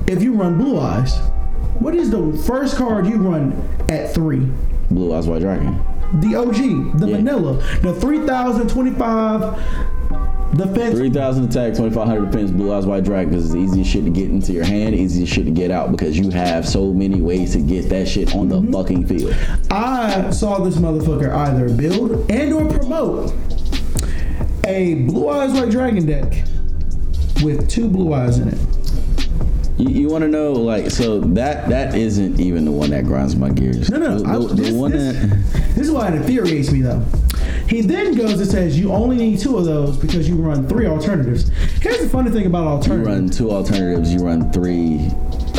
if 0.09 0.23
you 0.23 0.33
run 0.35 0.59
Blue 0.59 0.79
Eyes? 0.79 1.17
What 1.79 1.95
is 1.95 2.11
the 2.11 2.33
first 2.47 2.77
card 2.77 3.07
you 3.07 3.17
run 3.17 3.53
at 3.89 4.13
three? 4.13 4.47
Blue 4.91 5.15
Eyes 5.15 5.27
White 5.27 5.41
Dragon. 5.43 5.81
The 6.21 6.35
OG, 6.35 6.99
the 6.99 7.07
Yeah. 7.09 7.17
vanilla, 7.17 7.59
the 7.83 7.93
3025 7.95 9.55
defense. 10.57 10.99
3,000 10.99 11.45
attack, 11.45 11.75
2,500 11.75 12.31
defense, 12.31 12.51
Blue 12.51 12.73
Eyes 12.75 12.87
White 12.87 13.05
Dragon 13.05 13.31
because 13.31 13.45
it's 13.47 13.55
the 13.55 13.61
easiest 13.61 13.89
shit 13.91 14.05
to 14.05 14.11
get 14.11 14.29
into 14.29 14.53
your 14.53 14.65
hand, 14.65 14.95
easiest 14.95 15.33
shit 15.33 15.45
to 15.47 15.51
get 15.51 15.71
out 15.71 15.91
because 15.93 16.19
you 16.19 16.29
have 16.31 16.69
so 16.69 16.93
many 16.93 17.21
ways 17.21 17.53
to 17.53 17.61
get 17.61 17.89
that 17.89 18.07
shit 18.09 18.35
on 18.37 18.49
the 18.49 18.57
Mm-hmm. 18.61 18.73
fucking 18.73 19.07
field. 19.07 19.35
I 19.71 20.29
saw 20.31 20.59
this 20.59 20.77
motherfucker 20.77 21.33
either 21.33 21.73
build 21.75 22.31
and 22.31 22.53
or 22.53 22.67
promote 22.67 23.33
a 24.67 24.95
blue 25.07 25.29
eyes 25.29 25.53
white 25.53 25.71
dragon 25.71 26.05
deck 26.07 26.45
with 27.43 27.69
two 27.69 27.89
blue 27.89 28.13
eyes 28.13 28.39
in 28.39 28.49
it. 28.49 28.59
You, 29.79 29.89
you 29.89 30.09
want 30.09 30.23
to 30.23 30.29
know, 30.29 30.53
like, 30.53 30.91
so 30.91 31.21
that 31.21 31.69
that 31.71 31.95
isn't 31.95 32.39
even 32.41 32.65
the 32.67 32.71
one 32.71 32.91
that 32.91 33.05
grinds 33.05 33.35
my 33.37 33.49
gears. 33.51 33.91
No, 33.91 33.99
no, 33.99 34.19
the, 34.19 34.29
I- 34.29 34.39
the- 34.39 34.47
the 34.49 34.55
this, 34.55 34.73
one 34.73 34.91
this- 34.93 35.17
that 35.17 35.29
this 35.75 35.87
is 35.87 35.91
why 35.91 36.09
it 36.09 36.15
infuriates 36.15 36.71
me 36.71 36.83
though. 36.83 37.03
He 37.69 37.81
then 37.81 38.15
goes 38.15 38.39
and 38.41 38.51
says 38.51 38.79
you 38.79 38.93
only 38.93 39.17
need 39.17 39.39
two 39.39 39.57
of 39.57 39.65
those 39.65 39.97
because 39.97 40.29
you 40.29 40.37
run 40.37 40.69
three 40.69 40.87
alternatives. 40.87 41.49
Here's 41.81 41.99
the 42.01 42.09
funny 42.09 42.31
thing 42.31 42.45
about 42.47 42.67
alternatives: 42.67 43.09
you 43.09 43.15
run 43.15 43.29
two 43.31 43.51
alternatives, 43.51 44.13
you 44.13 44.21
run 44.21 44.53
three 44.53 45.07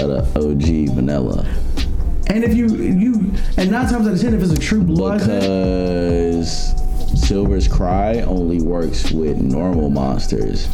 of 0.02 0.10
the 0.10 0.22
OG 0.36 0.96
vanilla 0.96 1.46
And 2.28 2.44
if 2.44 2.54
you 2.56 2.68
you 2.76 3.14
and 3.58 3.72
nine 3.72 3.88
times 3.90 4.08
out 4.08 4.14
of 4.14 4.22
ten, 4.22 4.34
if 4.36 4.42
it's 4.44 4.52
a 4.54 4.58
true 4.58 4.82
blue 4.84 5.18
because 5.18 6.74
Silver's 7.28 7.68
Cry 7.68 8.22
only 8.22 8.62
works 8.62 9.12
with 9.12 9.38
normal 9.42 9.90
monsters, 9.90 10.68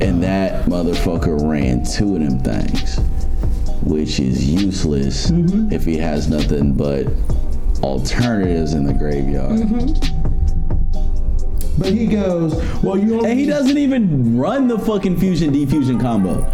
and 0.00 0.22
that 0.22 0.66
motherfucker 0.66 1.40
ran 1.50 1.84
two 1.84 2.14
of 2.16 2.20
them 2.22 2.38
things. 2.40 2.98
which 3.82 4.20
is 4.20 4.44
useless 4.48 5.30
Mm-hmm. 5.30 5.72
if 5.72 5.84
he 5.84 5.96
has 5.98 6.28
nothing 6.28 6.72
but 6.74 7.06
alternatives 7.82 8.74
in 8.74 8.84
the 8.84 8.92
graveyard. 8.92 9.60
Mm-hmm. 9.60 9.94
But 11.80 11.92
he 11.92 12.06
goes, 12.06 12.54
well, 12.82 12.98
you 12.98 13.24
And 13.24 13.38
he 13.38 13.46
doesn't 13.46 13.78
even 13.78 14.36
run 14.36 14.66
the 14.66 14.78
fucking 14.78 15.16
fusion 15.18 15.52
defusion 15.52 16.00
combo. 16.00 16.44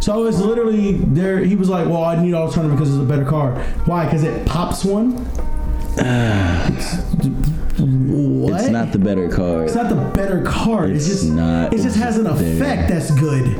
So 0.00 0.26
it's 0.26 0.38
literally 0.38 0.92
there. 0.92 1.40
He 1.40 1.56
was 1.56 1.68
like, 1.68 1.86
"Well, 1.86 2.04
I 2.04 2.16
need 2.22 2.32
alternative 2.32 2.78
because 2.78 2.94
it's 2.94 3.02
a 3.02 3.06
better 3.06 3.24
card. 3.26 3.58
Why? 3.86 4.06
Because 4.06 4.22
it 4.24 4.46
pops 4.46 4.82
one. 4.84 5.16
What? 7.78 8.60
It's 8.60 8.68
not 8.70 8.92
the 8.92 8.98
better 8.98 9.28
card. 9.28 9.64
It's 9.64 9.74
not 9.74 9.88
the 9.88 9.96
better 10.14 10.42
card. 10.42 10.90
It's, 10.90 11.06
It's 11.06 11.20
just 11.22 11.32
not. 11.32 11.72
It 11.72 11.82
just 11.82 11.96
has 11.96 12.16
an 12.18 12.24
there. 12.24 12.34
effect 12.34 12.88
that's 12.88 13.10
good. 13.18 13.56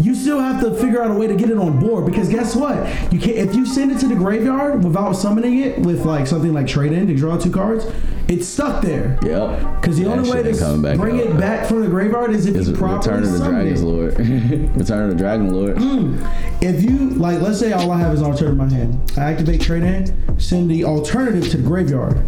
You 0.00 0.14
still 0.14 0.40
have 0.40 0.60
to 0.62 0.74
figure 0.74 1.02
out 1.02 1.10
a 1.10 1.14
way 1.14 1.26
to 1.26 1.34
get 1.34 1.50
it 1.50 1.56
on 1.56 1.78
board 1.80 2.04
because 2.04 2.28
guess 2.28 2.54
what? 2.54 2.76
You 3.12 3.18
can't 3.18 3.36
if 3.38 3.54
you 3.54 3.64
send 3.64 3.90
it 3.92 3.98
to 4.00 4.06
the 4.08 4.14
graveyard 4.14 4.84
without 4.84 5.12
summoning 5.12 5.60
it 5.60 5.78
with 5.80 6.04
like 6.04 6.26
something 6.26 6.52
like 6.52 6.66
trade 6.66 6.92
in 6.92 7.06
to 7.06 7.14
draw 7.14 7.38
two 7.38 7.50
cards. 7.50 7.86
It's 8.26 8.48
stuck 8.48 8.82
there. 8.82 9.18
Yep. 9.22 9.80
Because 9.80 9.98
the 9.98 10.04
That 10.04 10.18
only 10.18 10.30
way 10.30 10.42
to 10.42 10.96
bring 10.96 11.18
it 11.18 11.38
back 11.38 11.66
from 11.66 11.82
the 11.82 11.88
graveyard 11.88 12.30
is 12.30 12.46
if 12.46 12.56
is 12.56 12.70
you 12.70 12.76
properly 12.76 13.18
Return 13.18 13.34
of 13.34 13.38
the 13.38 13.48
Dragon's 13.48 13.80
it. 13.82 13.84
Lord. 13.84 14.18
Return 14.76 15.02
of 15.04 15.10
the 15.10 15.16
Dragon 15.16 15.50
Lord. 15.52 15.76
Mm. 15.76 16.62
If 16.62 16.82
you 16.82 17.10
like, 17.10 17.40
let's 17.40 17.58
say 17.58 17.72
all 17.72 17.90
I 17.90 17.98
have 17.98 18.14
is 18.14 18.20
an 18.20 18.26
alternative 18.26 18.58
in 18.58 18.68
my 18.68 18.72
hand. 18.72 19.12
I 19.18 19.30
activate 19.30 19.60
trade 19.60 20.14
send 20.38 20.70
the 20.70 20.84
alternative 20.84 21.50
to 21.50 21.58
the 21.58 21.62
graveyard. 21.62 22.24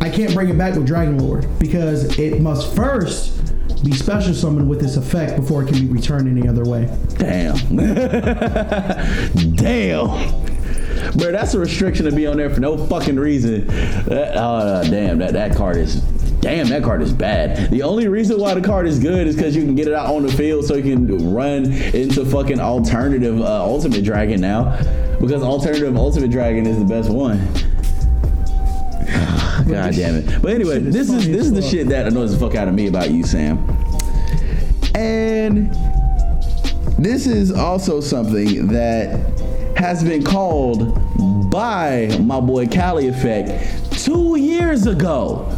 I 0.00 0.08
can't 0.08 0.32
bring 0.32 0.48
it 0.48 0.56
back 0.56 0.74
with 0.74 0.86
Dragon 0.86 1.18
Lord 1.18 1.46
because 1.58 2.18
it 2.18 2.40
must 2.40 2.74
first 2.74 3.34
be 3.84 3.92
special 3.92 4.34
summoned 4.34 4.68
with 4.68 4.80
this 4.80 4.96
effect 4.96 5.36
before 5.36 5.62
it 5.62 5.66
can 5.66 5.78
be 5.78 5.86
returned 5.92 6.28
any 6.28 6.48
other 6.48 6.64
way. 6.64 6.86
Damn. 7.16 7.56
damn. 9.56 10.57
Bro, 11.16 11.32
that's 11.32 11.54
a 11.54 11.58
restriction 11.58 12.04
to 12.04 12.12
be 12.12 12.26
on 12.26 12.36
there 12.36 12.50
for 12.50 12.60
no 12.60 12.76
fucking 12.86 13.16
reason. 13.16 13.66
That, 13.66 14.32
oh, 14.36 14.82
damn, 14.88 15.18
that, 15.18 15.32
that 15.32 15.56
card 15.56 15.76
is. 15.76 16.02
Damn, 16.40 16.68
that 16.68 16.84
card 16.84 17.02
is 17.02 17.12
bad. 17.12 17.70
The 17.70 17.82
only 17.82 18.06
reason 18.06 18.38
why 18.38 18.54
the 18.54 18.60
card 18.60 18.86
is 18.86 19.00
good 19.00 19.26
is 19.26 19.34
because 19.34 19.56
you 19.56 19.64
can 19.64 19.74
get 19.74 19.88
it 19.88 19.94
out 19.94 20.14
on 20.14 20.22
the 20.22 20.32
field 20.32 20.66
so 20.66 20.76
you 20.76 20.82
can 20.82 21.34
run 21.34 21.72
into 21.72 22.24
fucking 22.24 22.60
alternative 22.60 23.40
uh, 23.40 23.64
Ultimate 23.64 24.04
Dragon 24.04 24.40
now. 24.40 24.76
Because 25.20 25.42
alternative 25.42 25.96
Ultimate 25.96 26.30
Dragon 26.30 26.64
is 26.64 26.78
the 26.78 26.84
best 26.84 27.10
one. 27.10 27.38
God 29.68 29.94
damn 29.94 30.14
it. 30.14 30.40
But 30.40 30.52
anyway, 30.52 30.78
this 30.78 31.10
is 31.10 31.26
this 31.26 31.46
is 31.46 31.52
the 31.52 31.62
shit 31.62 31.88
that 31.88 32.06
annoys 32.06 32.32
the 32.32 32.38
fuck 32.38 32.54
out 32.54 32.68
of 32.68 32.74
me 32.74 32.86
about 32.86 33.10
you, 33.10 33.24
Sam. 33.24 33.58
And 34.94 35.72
this 36.98 37.26
is 37.26 37.50
also 37.50 38.00
something 38.00 38.68
that 38.68 39.18
has 39.78 40.02
been 40.02 40.24
called 40.24 41.50
by 41.50 42.08
my 42.20 42.40
boy 42.40 42.66
Cali 42.66 43.06
Effect 43.06 43.92
two 43.92 44.34
years 44.36 44.86
ago. 44.88 45.48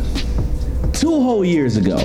Two 0.92 1.22
whole 1.22 1.42
years 1.42 1.78
ago. 1.78 1.96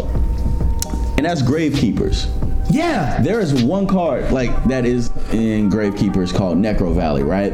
And 1.18 1.26
that's 1.26 1.42
Gravekeepers. 1.42 2.32
Yeah. 2.72 3.22
There 3.22 3.42
is 3.42 3.64
one 3.64 3.86
card 3.86 4.32
like 4.32 4.64
that 4.66 4.86
is 4.86 5.10
in 5.34 5.70
Gravekeepers 5.70 6.34
called 6.34 6.58
Necro 6.58 6.96
Valley, 6.96 7.24
right? 7.24 7.52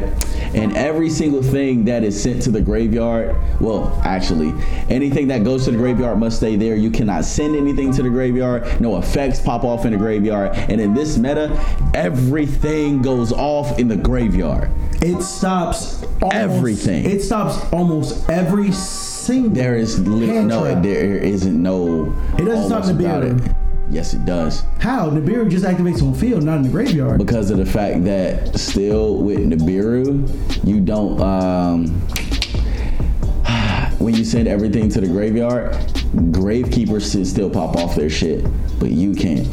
And 0.54 0.76
every 0.76 1.10
single 1.10 1.42
thing 1.42 1.86
that 1.86 2.04
is 2.04 2.22
sent 2.22 2.42
to 2.44 2.52
the 2.52 2.62
graveyard, 2.62 3.36
well, 3.62 4.00
actually, 4.04 4.54
anything 4.90 5.28
that 5.30 5.44
goes 5.44 5.66
to 5.66 5.72
the 5.72 5.78
graveyard 5.78 6.20
must 6.20 6.38
stay 6.38 6.56
there. 6.56 6.76
You 6.76 6.92
cannot 6.92 7.24
send 7.26 7.56
anything 7.56 7.94
to 7.94 8.04
the 8.04 8.10
graveyard. 8.10 8.82
No 8.82 8.98
effects 8.98 9.40
pop 9.40 9.64
off 9.64 9.86
in 9.86 9.92
the 9.92 9.98
graveyard. 9.98 10.56
And 10.56 10.82
in 10.82 10.94
this 10.94 11.18
meta, 11.18 11.58
everything 11.94 13.02
goes 13.02 13.32
off 13.32 13.80
in 13.80 13.88
the 13.88 13.96
graveyard. 13.98 14.70
It 15.02 15.22
stops 15.24 16.04
almost, 16.22 16.36
Everything. 16.36 17.06
It 17.06 17.22
stops 17.22 17.58
almost 17.74 18.30
every 18.30 18.72
single. 18.72 19.52
There 19.56 19.76
is 19.76 20.06
li- 20.08 20.42
no, 20.44 20.64
trap. 20.64 20.84
there 20.84 21.16
isn't 21.16 21.62
no. 21.62 22.14
It 22.38 22.46
doesn't 22.46 22.68
stop 22.68 22.84
almost 22.84 22.92
about 22.92 23.24
it. 23.24 23.61
Yes, 23.92 24.14
it 24.14 24.24
does. 24.26 24.64
How 24.80 25.10
Nibiru 25.10 25.50
just 25.52 25.66
activates 25.66 26.02
on 26.02 26.14
field, 26.14 26.44
not 26.44 26.58
in 26.58 26.64
the 26.64 26.70
graveyard. 26.70 27.18
because 27.18 27.52
of 27.52 27.58
the 27.58 27.66
fact 27.66 28.06
that 28.06 28.58
still 28.58 29.18
with 29.18 29.40
Nibiru, 29.40 30.66
you 30.66 30.80
don't 30.80 31.20
um 31.20 31.88
when 34.00 34.16
you 34.16 34.24
send 34.24 34.48
everything 34.48 34.88
to 34.90 35.02
the 35.02 35.08
graveyard, 35.08 35.74
gravekeepers 36.32 37.26
still 37.26 37.50
pop 37.50 37.76
off 37.76 37.96
their 37.96 38.10
shit, 38.10 38.46
but 38.80 38.92
you 38.92 39.14
can't. 39.14 39.48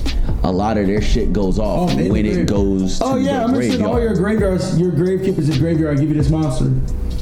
A 0.44 0.50
lot 0.52 0.78
of 0.78 0.86
their 0.86 1.02
shit 1.02 1.32
goes 1.32 1.58
off 1.58 1.96
the 1.96 2.08
when 2.08 2.24
it 2.24 2.46
goes 2.46 3.00
to 3.00 3.04
Oh 3.04 3.16
yeah, 3.16 3.42
I'm 3.42 3.52
gonna 3.52 3.70
send 3.70 3.84
all 3.84 4.00
your 4.00 4.14
graveyards, 4.14 4.78
your 4.78 4.92
gravekeepers 4.92 5.52
in 5.52 5.58
graveyard. 5.58 5.96
I 5.96 6.00
give 6.00 6.10
you 6.10 6.14
this 6.14 6.30
monster. 6.30 6.70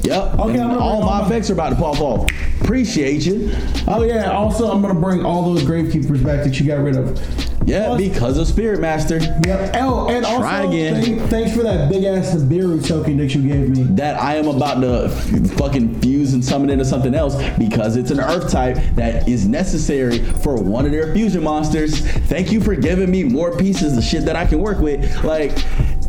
Yep. 0.07 0.39
Okay, 0.39 0.59
I'm 0.61 0.79
all 0.79 1.03
my 1.05 1.25
effects 1.27 1.51
are 1.51 1.55
about 1.55 1.71
to 1.71 1.77
pop 1.77 2.01
off. 2.01 2.29
Appreciate 2.61 3.25
you. 3.27 3.51
Oh 3.87 4.03
yeah. 4.03 4.31
Also, 4.33 4.71
I'm 4.71 4.81
gonna 4.83 4.99
bring 4.99 5.25
all 5.25 5.43
those 5.55 5.63
gravekeepers 5.63 6.25
back 6.25 6.45
that 6.45 6.59
you 6.59 6.67
got 6.67 6.83
rid 6.83 6.97
of. 6.97 7.19
Yeah, 7.67 7.87
Plus- 7.87 8.01
because 8.01 8.39
of 8.39 8.47
Spirit 8.47 8.81
Master. 8.81 9.19
Yep. 9.19 9.75
Oh, 9.81 10.09
and 10.09 10.25
also, 10.25 10.39
Try 10.41 10.65
again. 10.67 11.03
thank- 11.03 11.23
thanks 11.31 11.57
for 11.57 11.65
that 11.65 11.91
big 11.91 12.05
ass 12.05 12.33
Nibiru 12.37 12.87
token 12.87 13.17
that 13.17 13.35
you 13.35 13.43
gave 13.43 13.69
me. 13.77 13.83
that 13.97 14.21
I 14.23 14.37
am 14.37 14.47
about 14.47 14.81
to 14.83 15.07
f- 15.07 15.51
fucking 15.59 16.01
fuse 16.01 16.33
and 16.33 16.45
summon 16.45 16.71
into 16.71 16.85
something 16.85 17.13
else 17.13 17.35
because 17.59 17.97
it's 17.97 18.13
an 18.13 18.21
earth 18.21 18.53
type 18.53 18.79
that 18.95 19.29
is 19.29 19.49
necessary 19.49 20.19
for 20.21 20.55
one 20.55 20.87
of 20.87 20.93
their 20.93 21.13
fusion 21.13 21.43
monsters. 21.43 22.01
Thank 22.29 22.53
you 22.53 22.61
for 22.61 22.77
giving 22.77 23.11
me 23.11 23.25
more 23.25 23.57
pieces 23.57 23.99
of 23.99 24.05
shit 24.05 24.25
that 24.27 24.37
I 24.37 24.47
can 24.47 24.61
work 24.61 24.79
with. 24.79 25.25
Like, 25.25 25.53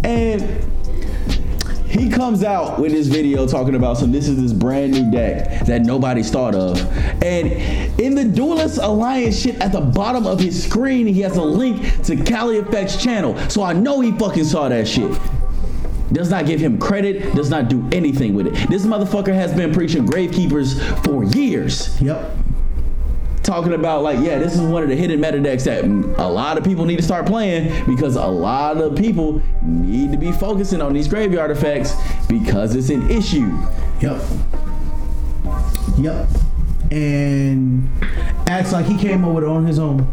and 0.03 0.43
he 1.97 2.09
comes 2.09 2.43
out 2.43 2.79
with 2.79 2.91
this 2.91 3.07
video 3.07 3.47
talking 3.47 3.75
about 3.75 3.97
some 3.97 4.11
this 4.11 4.27
is 4.27 4.41
this 4.41 4.53
brand 4.53 4.93
new 4.93 5.11
deck 5.11 5.65
that 5.65 5.81
nobody's 5.81 6.29
thought 6.29 6.55
of. 6.55 6.79
And 7.23 7.51
in 7.99 8.15
the 8.15 8.25
Duelist 8.25 8.79
Alliance 8.79 9.39
shit 9.39 9.55
at 9.61 9.71
the 9.71 9.81
bottom 9.81 10.25
of 10.25 10.39
his 10.39 10.63
screen, 10.63 11.07
he 11.07 11.21
has 11.21 11.37
a 11.37 11.43
link 11.43 12.03
to 12.03 12.15
Cali 12.15 12.57
Effects 12.57 13.01
channel. 13.01 13.37
So 13.49 13.63
I 13.63 13.73
know 13.73 14.01
he 14.01 14.11
fucking 14.11 14.45
saw 14.45 14.69
that 14.69 14.87
shit 14.87 15.17
does 16.11 16.29
not 16.29 16.45
give 16.45 16.59
him 16.59 16.79
credit, 16.79 17.35
does 17.35 17.49
not 17.49 17.69
do 17.69 17.87
anything 17.91 18.33
with 18.33 18.47
it. 18.47 18.69
This 18.69 18.85
motherfucker 18.85 19.33
has 19.33 19.53
been 19.53 19.73
preaching 19.73 20.05
gravekeepers 20.05 21.03
for 21.03 21.25
years. 21.25 22.01
Yep. 22.01 22.46
Talking 23.47 23.71
about 23.71 24.03
like, 24.03 24.19
yeah, 24.19 24.39
this 24.39 24.55
is 24.55 24.59
one 24.59 24.83
of 24.83 24.89
the 24.89 24.95
hidden 24.97 25.21
meta 25.21 25.39
decks 25.39 25.63
that 25.63 25.85
a 25.85 26.27
lot 26.27 26.57
of 26.57 26.65
people 26.65 26.83
need 26.83 26.97
to 26.97 27.01
start 27.01 27.25
playing 27.25 27.85
because 27.85 28.17
a 28.17 28.27
lot 28.27 28.75
of 28.75 28.97
people 28.97 29.41
need 29.63 30.11
to 30.11 30.17
be 30.17 30.33
focusing 30.33 30.81
on 30.81 30.91
these 30.91 31.07
graveyard 31.07 31.49
effects 31.49 31.93
because 32.27 32.75
it's 32.75 32.89
an 32.89 33.09
issue. 33.09 33.49
Yep. 34.01 34.21
Yep. 35.97 36.27
And 36.91 37.89
acts 38.49 38.73
like 38.73 38.85
he 38.85 38.97
came 38.97 39.23
it 39.23 39.43
on 39.45 39.65
his 39.65 39.79
own. 39.79 40.05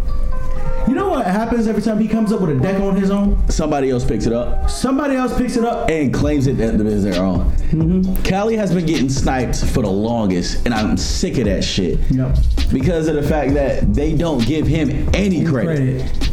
You 0.87 0.95
know 0.95 1.09
what 1.09 1.27
happens 1.27 1.67
every 1.67 1.81
time 1.81 1.99
he 1.99 2.07
comes 2.07 2.31
up 2.31 2.41
with 2.43 2.51
a 2.51 2.61
deck 2.61 2.81
on 2.81 2.95
his 2.97 3.11
own? 3.11 3.49
Somebody 3.49 3.89
else 3.91 4.05
picks 4.05 4.27
it 4.27 4.33
up 4.35 4.69
Somebody 4.69 5.17
else 5.17 5.37
picks 5.37 5.57
it 5.57 5.65
up. 5.65 5.89
and 5.89 6.13
claims 6.13 6.47
it 6.47 6.61
is 6.61 7.05
their 7.05 7.23
own. 7.23 7.51
Mm-hmm. 7.53 8.23
Cali 8.23 8.57
has 8.57 8.75
been 8.75 8.85
getting 8.85 9.09
sniped 9.09 9.65
for 9.65 9.83
the 9.83 9.91
longest, 9.91 10.67
and 10.67 10.75
I'm 10.75 10.97
sick 10.97 11.39
of 11.39 11.45
that 11.47 11.65
shit. 11.65 11.99
Yep. 12.11 12.37
Because 12.73 13.09
of 13.09 13.15
the 13.15 13.23
fact 13.23 13.55
that 13.55 13.95
they 13.95 14.15
don't 14.15 14.45
give 14.47 14.67
him 14.67 15.09
any 15.15 15.45
credit. 15.45 16.03
Credit. 16.03 16.31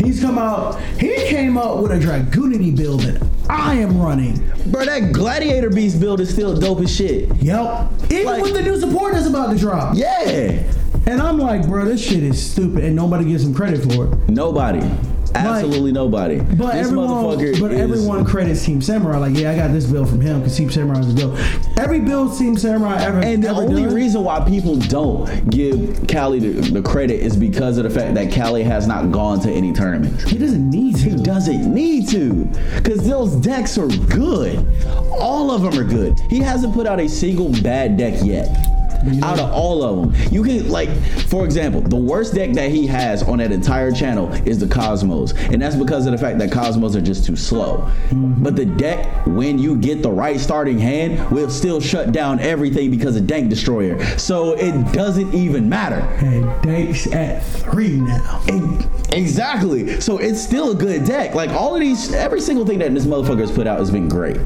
He's 0.00 0.20
come 0.20 0.38
out. 0.38 0.80
He 1.00 1.14
came 1.26 1.58
up 1.58 1.78
with 1.80 1.90
a 1.90 1.98
Dragunity 1.98 2.76
build 2.76 3.00
that 3.00 3.20
I 3.50 3.74
am 3.76 3.98
running. 4.00 4.36
Bro, 4.66 4.84
that 4.86 5.12
Gladiator 5.12 5.70
Beast 5.70 6.00
build 6.00 6.20
is 6.20 6.30
still 6.32 6.54
dope 6.58 6.80
as 6.80 6.94
shit. 6.94 7.34
Yep. 7.36 7.90
Even 8.10 8.26
Like- 8.26 8.42
with 8.42 8.54
the 8.54 8.62
new 8.62 8.78
support 8.78 9.14
that's 9.14 9.26
about 9.26 9.50
to 9.52 9.58
drop. 9.58 9.96
Yeah. 9.96 10.62
And 11.06 11.22
I'm 11.22 11.38
like, 11.38 11.66
bro, 11.66 11.86
this 11.86 12.02
shit 12.02 12.22
is 12.22 12.40
stupid, 12.44 12.84
and 12.84 12.94
nobody 12.94 13.24
gives 13.24 13.44
him 13.44 13.54
credit 13.54 13.80
for 13.90 14.06
it. 14.12 14.28
Nobody. 14.28 14.86
Absolutely 15.34 15.92
nobody. 15.92 16.38
But 16.40 16.72
this 16.74 16.86
everyone, 16.86 17.08
motherfucker 17.08 17.60
but 17.60 17.72
is- 17.72 17.80
credits 18.28 18.64
Team 18.64 18.80
Samurai. 18.80 19.18
Like, 19.18 19.36
yeah, 19.36 19.50
I 19.50 19.56
got 19.56 19.72
this 19.72 19.86
build 19.86 20.08
from 20.08 20.20
him 20.20 20.40
because 20.40 20.56
Team 20.56 20.70
Samurai 20.70 21.00
a 21.00 21.14
build. 21.14 21.38
Every 21.78 22.00
build 22.00 22.38
Team 22.38 22.56
Samurai 22.56 23.02
ever 23.02 23.18
And 23.18 23.42
the 23.42 23.48
ever 23.48 23.62
only 23.62 23.82
done, 23.82 23.94
reason 23.94 24.24
why 24.24 24.46
people 24.48 24.76
don't 24.76 25.50
give 25.50 26.06
Cali 26.06 26.38
the, 26.38 26.70
the 26.70 26.82
credit 26.82 27.20
is 27.20 27.36
because 27.36 27.78
of 27.78 27.84
the 27.84 27.90
fact 27.90 28.14
that 28.14 28.30
Cali 28.30 28.62
has 28.62 28.86
not 28.86 29.10
gone 29.10 29.40
to 29.40 29.50
any 29.50 29.72
tournaments. 29.72 30.24
he 30.24 30.38
doesn't 30.38 30.70
need 30.70 30.96
to. 30.96 31.10
He 31.10 31.16
doesn't 31.16 31.72
need 31.72 32.08
to. 32.10 32.44
Because 32.76 33.06
those 33.06 33.34
decks 33.36 33.78
are 33.78 33.88
good. 33.88 34.64
All 35.20 35.50
of 35.50 35.62
them 35.62 35.78
are 35.78 35.88
good. 35.88 36.18
He 36.28 36.38
hasn't 36.38 36.74
put 36.74 36.86
out 36.86 37.00
a 37.00 37.08
single 37.08 37.50
bad 37.62 37.96
deck 37.96 38.22
yet. 38.22 38.77
You 39.04 39.20
know- 39.20 39.26
Out 39.26 39.38
of 39.38 39.52
all 39.52 39.82
of 39.82 40.12
them, 40.12 40.32
you 40.32 40.42
can 40.42 40.68
like, 40.68 40.88
for 41.28 41.44
example, 41.44 41.80
the 41.80 41.96
worst 41.96 42.34
deck 42.34 42.52
that 42.52 42.70
he 42.70 42.86
has 42.86 43.22
on 43.22 43.38
that 43.38 43.52
entire 43.52 43.90
channel 43.92 44.32
is 44.46 44.58
the 44.58 44.66
Cosmos, 44.66 45.32
and 45.32 45.60
that's 45.60 45.76
because 45.76 46.06
of 46.06 46.12
the 46.12 46.18
fact 46.18 46.38
that 46.38 46.50
Cosmos 46.52 46.96
are 46.96 47.00
just 47.00 47.24
too 47.24 47.36
slow. 47.36 47.78
Mm-hmm. 48.08 48.42
But 48.42 48.56
the 48.56 48.66
deck, 48.66 49.26
when 49.26 49.58
you 49.58 49.76
get 49.76 50.02
the 50.02 50.10
right 50.10 50.38
starting 50.40 50.78
hand, 50.78 51.30
will 51.30 51.50
still 51.50 51.80
shut 51.80 52.12
down 52.12 52.40
everything 52.40 52.90
because 52.90 53.16
of 53.16 53.26
Dank 53.26 53.50
Destroyer. 53.50 54.02
So 54.18 54.52
it 54.54 54.92
doesn't 54.92 55.34
even 55.34 55.68
matter. 55.68 56.00
And 56.24 56.62
Dank's 56.62 57.06
at 57.12 57.42
three 57.44 58.00
now. 58.00 58.42
Exactly. 59.12 60.00
So 60.00 60.18
it's 60.18 60.40
still 60.40 60.72
a 60.72 60.74
good 60.74 61.04
deck. 61.04 61.34
Like 61.34 61.50
all 61.50 61.74
of 61.74 61.80
these, 61.80 62.12
every 62.12 62.40
single 62.40 62.66
thing 62.66 62.78
that 62.80 62.92
this 62.94 63.06
motherfucker 63.06 63.40
has 63.40 63.50
put 63.50 63.66
out 63.66 63.78
has 63.78 63.90
been 63.90 64.08
great. 64.08 64.38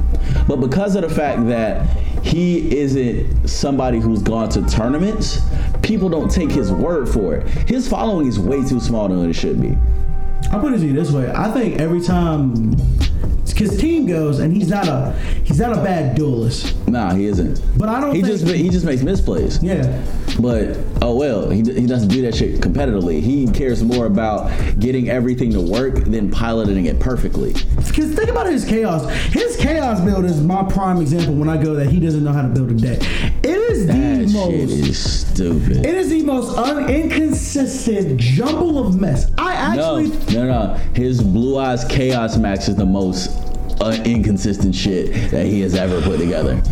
But 0.46 0.56
because 0.56 0.94
of 0.96 1.02
the 1.02 1.08
fact 1.10 1.46
that 1.48 1.86
he 2.22 2.78
isn't 2.78 3.48
somebody 3.48 3.98
who's 3.98 4.22
gone 4.22 4.48
to 4.50 4.62
tournaments, 4.68 5.40
people 5.82 6.08
don't 6.08 6.30
take 6.30 6.50
his 6.50 6.72
word 6.72 7.08
for 7.08 7.34
it. 7.34 7.48
His 7.68 7.88
following 7.88 8.26
is 8.26 8.38
way 8.38 8.64
too 8.64 8.80
small 8.80 9.08
than 9.08 9.28
it 9.28 9.34
should 9.34 9.60
be. 9.60 9.76
I'll 10.50 10.60
put 10.60 10.72
it 10.74 10.78
to 10.78 10.86
you 10.86 10.92
this 10.92 11.10
way. 11.10 11.30
I 11.34 11.50
think 11.50 11.80
every 11.80 12.00
time 12.00 12.76
because 13.50 13.78
team 13.78 14.06
goes 14.06 14.38
and 14.40 14.52
he's 14.52 14.68
not 14.68 14.88
a 14.88 15.12
he's 15.44 15.58
not 15.60 15.72
a 15.72 15.82
bad 15.82 16.16
duelist. 16.16 16.74
Nah, 16.88 17.14
he 17.14 17.26
isn't. 17.26 17.60
But 17.78 17.88
I 17.88 18.00
don't 18.00 18.14
He 18.14 18.22
just 18.22 18.46
he 18.46 18.68
just 18.70 18.84
makes 18.84 19.02
misplays. 19.02 19.62
Yeah. 19.62 20.02
But 20.40 20.78
oh 21.02 21.14
well, 21.16 21.50
he, 21.50 21.58
he 21.58 21.86
doesn't 21.86 22.08
do 22.08 22.22
that 22.22 22.34
shit 22.34 22.60
competitively. 22.60 23.20
He 23.20 23.46
cares 23.50 23.82
more 23.84 24.06
about 24.06 24.50
getting 24.80 25.10
everything 25.10 25.52
to 25.52 25.60
work 25.60 26.04
than 26.04 26.30
piloting 26.30 26.86
it 26.86 26.98
perfectly. 26.98 27.52
Because 27.76 28.14
think 28.14 28.30
about 28.30 28.46
his 28.46 28.64
chaos. 28.64 29.08
His 29.32 29.56
chaos 29.56 30.00
build 30.00 30.24
is 30.24 30.40
my 30.42 30.62
prime 30.64 31.00
example 31.00 31.34
when 31.34 31.48
I 31.48 31.62
go 31.62 31.74
that 31.74 31.88
he 31.90 32.00
doesn't 32.00 32.24
know 32.24 32.32
how 32.32 32.42
to 32.42 32.48
build 32.48 32.70
a 32.70 32.74
deck. 32.74 32.98
It 33.44 33.58
is 33.70 33.86
the 33.86 33.92
That 33.92 34.28
most 34.32 34.50
shit 34.50 34.70
is 34.70 35.20
stupid. 35.28 35.84
it 35.84 35.94
is 35.94 36.08
the 36.10 36.22
most 36.22 36.56
un- 36.56 36.88
inconsistent 36.88 38.18
jumble 38.18 38.78
of 38.86 38.98
mess. 39.00 39.30
I 39.38 39.52
actually 39.54 40.08
no, 40.34 40.46
no. 40.46 40.66
no. 40.66 40.74
His 40.94 41.22
Blue 41.22 41.58
Eyes 41.58 41.84
Chaos 41.84 42.36
Max 42.36 42.68
is 42.68 42.76
the 42.76 42.86
most 42.86 43.31
Uh, 43.82 44.00
inconsistent 44.04 44.72
shit 44.72 45.12
that 45.32 45.44
he 45.44 45.60
has 45.60 45.74
ever 45.74 46.00
put 46.02 46.20
together. 46.20 46.62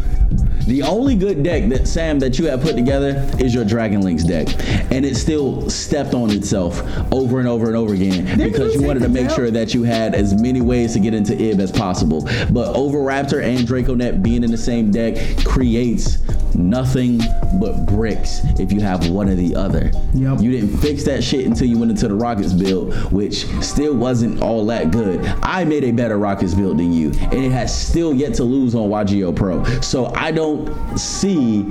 The 0.66 0.82
only 0.82 1.16
good 1.16 1.42
deck 1.42 1.68
that 1.70 1.88
Sam 1.88 2.18
that 2.20 2.38
you 2.38 2.46
have 2.46 2.60
put 2.60 2.76
together 2.76 3.28
is 3.38 3.54
your 3.54 3.64
Dragon 3.64 4.02
Links 4.02 4.24
deck, 4.24 4.48
and 4.92 5.04
it 5.04 5.16
still 5.16 5.68
stepped 5.68 6.14
on 6.14 6.30
itself 6.30 6.80
over 7.12 7.38
and 7.38 7.48
over 7.48 7.66
and 7.66 7.76
over 7.76 7.94
again 7.94 8.38
because 8.38 8.74
you 8.74 8.82
wanted 8.82 9.00
to 9.00 9.08
make 9.08 9.28
the 9.28 9.34
sure 9.34 9.50
that 9.50 9.74
you 9.74 9.82
had 9.82 10.14
as 10.14 10.40
many 10.40 10.60
ways 10.60 10.92
to 10.92 11.00
get 11.00 11.14
into 11.14 11.34
Ib 11.34 11.60
as 11.60 11.72
possible. 11.72 12.22
But 12.50 12.74
Overraptor 12.74 13.42
and 13.42 13.66
Draconet 13.66 14.22
being 14.22 14.44
in 14.44 14.50
the 14.50 14.58
same 14.58 14.90
deck 14.90 15.16
creates 15.44 16.18
nothing 16.54 17.18
but 17.60 17.86
bricks 17.86 18.40
if 18.58 18.72
you 18.72 18.80
have 18.80 19.08
one 19.08 19.28
or 19.28 19.34
the 19.34 19.54
other. 19.54 19.90
Yep. 20.14 20.40
You 20.40 20.50
didn't 20.50 20.76
fix 20.78 21.04
that 21.04 21.22
shit 21.22 21.46
until 21.46 21.66
you 21.66 21.78
went 21.78 21.90
into 21.90 22.08
the 22.08 22.14
Rokkets 22.14 22.58
build, 22.58 22.94
which 23.12 23.46
still 23.62 23.94
wasn't 23.94 24.42
all 24.42 24.66
that 24.66 24.90
good. 24.90 25.24
I 25.42 25.64
made 25.64 25.84
a 25.84 25.92
better 25.92 26.18
Rokkets 26.18 26.56
build 26.56 26.78
than 26.78 26.92
you, 26.92 27.10
and 27.20 27.34
it 27.34 27.52
has 27.52 27.76
still 27.76 28.12
yet 28.12 28.34
to 28.34 28.44
lose 28.44 28.74
on 28.74 28.88
YGO 28.88 29.34
Pro. 29.34 29.64
So 29.80 30.12
I 30.14 30.30
don't 30.30 30.59
see 30.96 31.62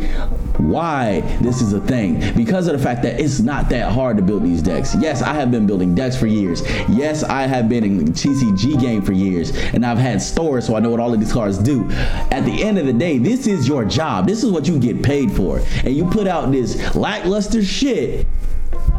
why 0.57 1.21
this 1.41 1.61
is 1.61 1.73
a 1.73 1.81
thing 1.81 2.35
because 2.35 2.67
of 2.67 2.77
the 2.77 2.83
fact 2.83 3.01
that 3.03 3.19
it's 3.19 3.39
not 3.39 3.69
that 3.69 3.91
hard 3.91 4.17
to 4.17 4.23
build 4.23 4.43
these 4.43 4.61
decks. 4.61 4.95
Yes, 4.99 5.21
I 5.21 5.33
have 5.33 5.51
been 5.51 5.65
building 5.65 5.95
decks 5.95 6.15
for 6.15 6.27
years. 6.27 6.61
Yes, 6.89 7.23
I 7.23 7.47
have 7.47 7.69
been 7.69 7.83
in 7.83 8.05
TCG 8.05 8.79
game 8.79 9.01
for 9.01 9.13
years, 9.13 9.51
and 9.73 9.85
I've 9.85 9.97
had 9.97 10.21
stores, 10.21 10.65
so 10.65 10.75
I 10.75 10.79
know 10.79 10.89
what 10.89 10.99
all 10.99 11.13
of 11.13 11.19
these 11.19 11.33
cards 11.33 11.57
do. 11.57 11.89
At 12.31 12.41
the 12.45 12.63
end 12.63 12.77
of 12.77 12.85
the 12.85 12.93
day, 12.93 13.17
this 13.17 13.47
is 13.47 13.67
your 13.67 13.85
job. 13.85 14.27
This 14.27 14.43
is 14.43 14.51
what 14.51 14.67
you 14.67 14.79
get 14.79 15.01
paid 15.01 15.31
for, 15.31 15.61
and 15.83 15.95
you 15.95 16.09
put 16.09 16.27
out 16.27 16.51
this 16.51 16.95
lackluster 16.95 17.63
shit 17.63 18.27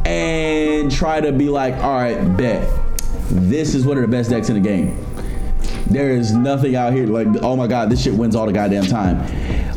and 0.04 0.90
try 0.90 1.20
to 1.20 1.32
be 1.32 1.48
like, 1.48 1.74
all 1.76 1.94
right, 1.94 2.36
bet. 2.36 2.68
This 3.30 3.74
is 3.74 3.86
one 3.86 3.96
of 3.96 4.02
the 4.02 4.08
best 4.08 4.30
decks 4.30 4.48
in 4.48 4.54
the 4.54 4.60
game. 4.60 4.96
There 5.86 6.10
is 6.10 6.32
nothing 6.32 6.76
out 6.76 6.92
here 6.92 7.06
like, 7.06 7.26
oh 7.42 7.56
my 7.56 7.66
god, 7.66 7.90
this 7.90 8.02
shit 8.02 8.14
wins 8.14 8.34
all 8.36 8.46
the 8.46 8.52
goddamn 8.52 8.86
time. 8.86 9.18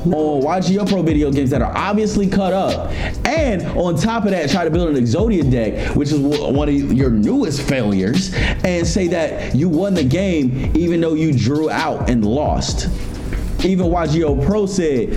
On 0.05 0.41
YGO 0.41 0.87
Pro 0.87 1.01
video 1.01 1.31
games 1.31 1.49
that 1.51 1.61
are 1.61 1.75
obviously 1.77 2.27
cut 2.27 2.51
up, 2.51 2.91
and 3.25 3.65
on 3.77 3.95
top 3.95 4.25
of 4.25 4.31
that, 4.31 4.49
try 4.49 4.65
to 4.65 4.69
build 4.69 4.89
an 4.89 5.01
Exodia 5.01 5.49
deck, 5.49 5.95
which 5.95 6.11
is 6.11 6.19
one 6.19 6.67
of 6.67 6.75
your 6.75 7.09
newest 7.09 7.61
failures, 7.61 8.33
and 8.65 8.85
say 8.85 9.07
that 9.07 9.55
you 9.55 9.69
won 9.69 9.93
the 9.93 10.03
game 10.03 10.71
even 10.75 10.99
though 10.99 11.13
you 11.13 11.31
drew 11.31 11.69
out 11.69 12.09
and 12.09 12.25
lost. 12.25 12.89
Even 13.63 13.85
YGO 13.85 14.45
Pro 14.45 14.65
said 14.65 15.09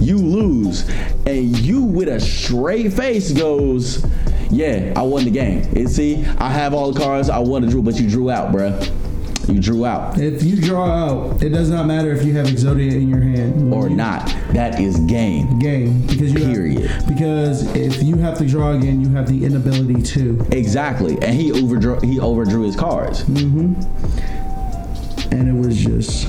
you 0.00 0.18
lose, 0.18 0.88
and 1.26 1.56
you 1.60 1.82
with 1.84 2.08
a 2.08 2.18
straight 2.18 2.92
face 2.92 3.30
goes, 3.30 4.04
"Yeah, 4.50 4.92
I 4.96 5.02
won 5.02 5.24
the 5.24 5.30
game." 5.30 5.62
And 5.76 5.88
see, 5.88 6.24
I 6.38 6.50
have 6.50 6.74
all 6.74 6.90
the 6.90 6.98
cards, 6.98 7.30
I 7.30 7.38
won 7.38 7.62
the 7.62 7.68
drew, 7.68 7.82
but 7.82 8.00
you 8.00 8.10
drew 8.10 8.30
out, 8.30 8.52
bruh. 8.52 8.90
You 9.48 9.60
drew 9.60 9.84
out 9.84 10.18
if 10.18 10.42
you 10.42 10.56
draw 10.60 10.86
out, 10.86 11.42
it 11.42 11.50
does 11.50 11.68
not 11.70 11.86
matter 11.86 12.12
if 12.12 12.24
you 12.24 12.32
have 12.34 12.46
Exodia 12.46 12.92
in 12.92 13.08
your 13.08 13.20
hand 13.20 13.72
or 13.72 13.88
not. 13.88 14.26
That 14.52 14.80
is 14.80 14.98
game. 15.00 15.58
game 15.58 16.06
because 16.06 16.32
you 16.32 16.44
have- 16.44 16.54
Period. 16.54 16.90
because 17.08 17.74
if 17.76 18.02
you 18.02 18.16
have 18.16 18.38
to 18.38 18.46
draw 18.46 18.72
again, 18.72 19.00
you 19.00 19.08
have 19.10 19.28
the 19.28 19.44
inability 19.44 20.02
to. 20.02 20.46
Exactly, 20.52 21.14
and 21.22 21.34
he 21.34 21.52
overdrew 21.52 22.00
he 22.00 22.18
overdrew 22.20 22.62
his 22.62 22.76
cards. 22.76 23.22
Mm-hmm. 23.24 23.74
And 25.34 25.48
it 25.48 25.66
was 25.66 25.76
just 25.76 26.28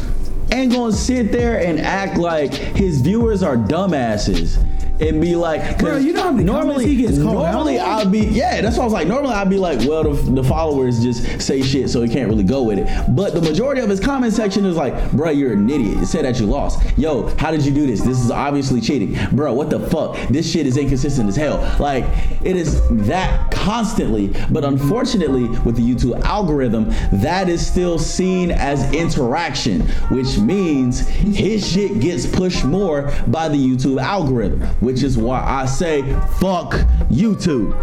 ain't 0.52 0.72
gonna 0.72 0.92
sit 0.92 1.32
there 1.32 1.60
and 1.60 1.80
act 1.80 2.18
like 2.18 2.54
his 2.54 3.02
viewers 3.02 3.44
are 3.44 3.56
dumbasses 3.58 4.58
and 5.00 5.22
be 5.22 5.36
like, 5.36 5.78
Bro, 5.80 5.98
you 5.98 6.14
know 6.14 6.24
how 6.24 6.32
many 6.32 6.44
normally 6.44 6.86
he 6.88 6.96
gets 6.98 7.22
called 7.22 7.36
normally 7.36 7.80
on? 7.80 7.90
I'll 7.90 8.10
be 8.10 8.20
yeah, 8.20 8.62
that's 8.62 8.78
what 8.78 8.84
I 8.84 8.86
was 8.86 8.94
like. 8.94 9.08
Normally 9.08 9.34
I'd 9.34 9.50
be 9.50 9.58
like, 9.58 9.80
well, 9.88 10.04
the, 10.04 10.32
the 10.32 10.44
followers 10.44 11.04
just 11.04 11.42
say 11.42 11.62
shit, 11.62 11.90
so 11.90 12.02
he 12.02 12.10
can't 12.10 12.30
really 12.30 12.44
go 12.44 12.64
with 12.64 12.80
it. 12.80 13.16
But 13.16 13.34
the 13.34 13.42
majority 13.42 13.82
of 13.82 13.90
his 13.90 14.00
comment 14.00 14.34
section 14.34 14.66
is 14.66 14.76
like, 14.76 15.12
bro, 15.12 15.30
you're 15.32 15.54
an 15.54 15.70
idiot. 15.70 16.02
It 16.02 16.06
said 16.08 16.26
that 16.26 16.40
you 16.40 16.46
lost. 16.46 16.82
Yo, 16.98 17.28
how 17.38 17.52
did 17.52 17.66
you 17.66 17.74
do 17.74 17.86
this? 17.86 18.02
This 18.02 18.20
is 18.20 18.32
obviously 18.32 18.82
cheating, 18.82 19.18
bro. 19.32 19.54
What 19.54 19.70
the 19.70 19.80
fuck? 19.80 20.18
This 20.30 20.50
shit 20.50 20.66
is 20.66 20.78
inconsistent 20.78 21.30
as 21.30 21.36
hell. 21.36 21.58
Like 21.80 22.06
it 22.44 22.56
is 22.56 22.82
that 23.08 23.52
constantly, 23.52 24.34
but 24.52 24.64
unfortunately 24.64 25.48
with 25.60 25.76
the 25.76 25.82
YouTube 25.82 26.22
algorithm, 26.24 26.90
that 27.12 27.50
is 27.50 27.66
still 27.66 27.98
seen 27.98 28.52
as 28.52 28.92
interaction, 28.94 29.82
which 30.10 30.38
means 30.38 31.00
his 31.08 31.68
shit 31.68 32.00
gets 32.00 32.26
pushed 32.26 32.64
more 32.66 33.12
by 33.28 33.50
the 33.50 33.58
YouTube 33.58 34.02
algorithm, 34.02 34.62
which 34.86 35.02
is 35.02 35.18
why 35.18 35.44
I 35.44 35.66
say 35.66 36.04
fuck 36.40 36.74
YouTube. 37.10 37.74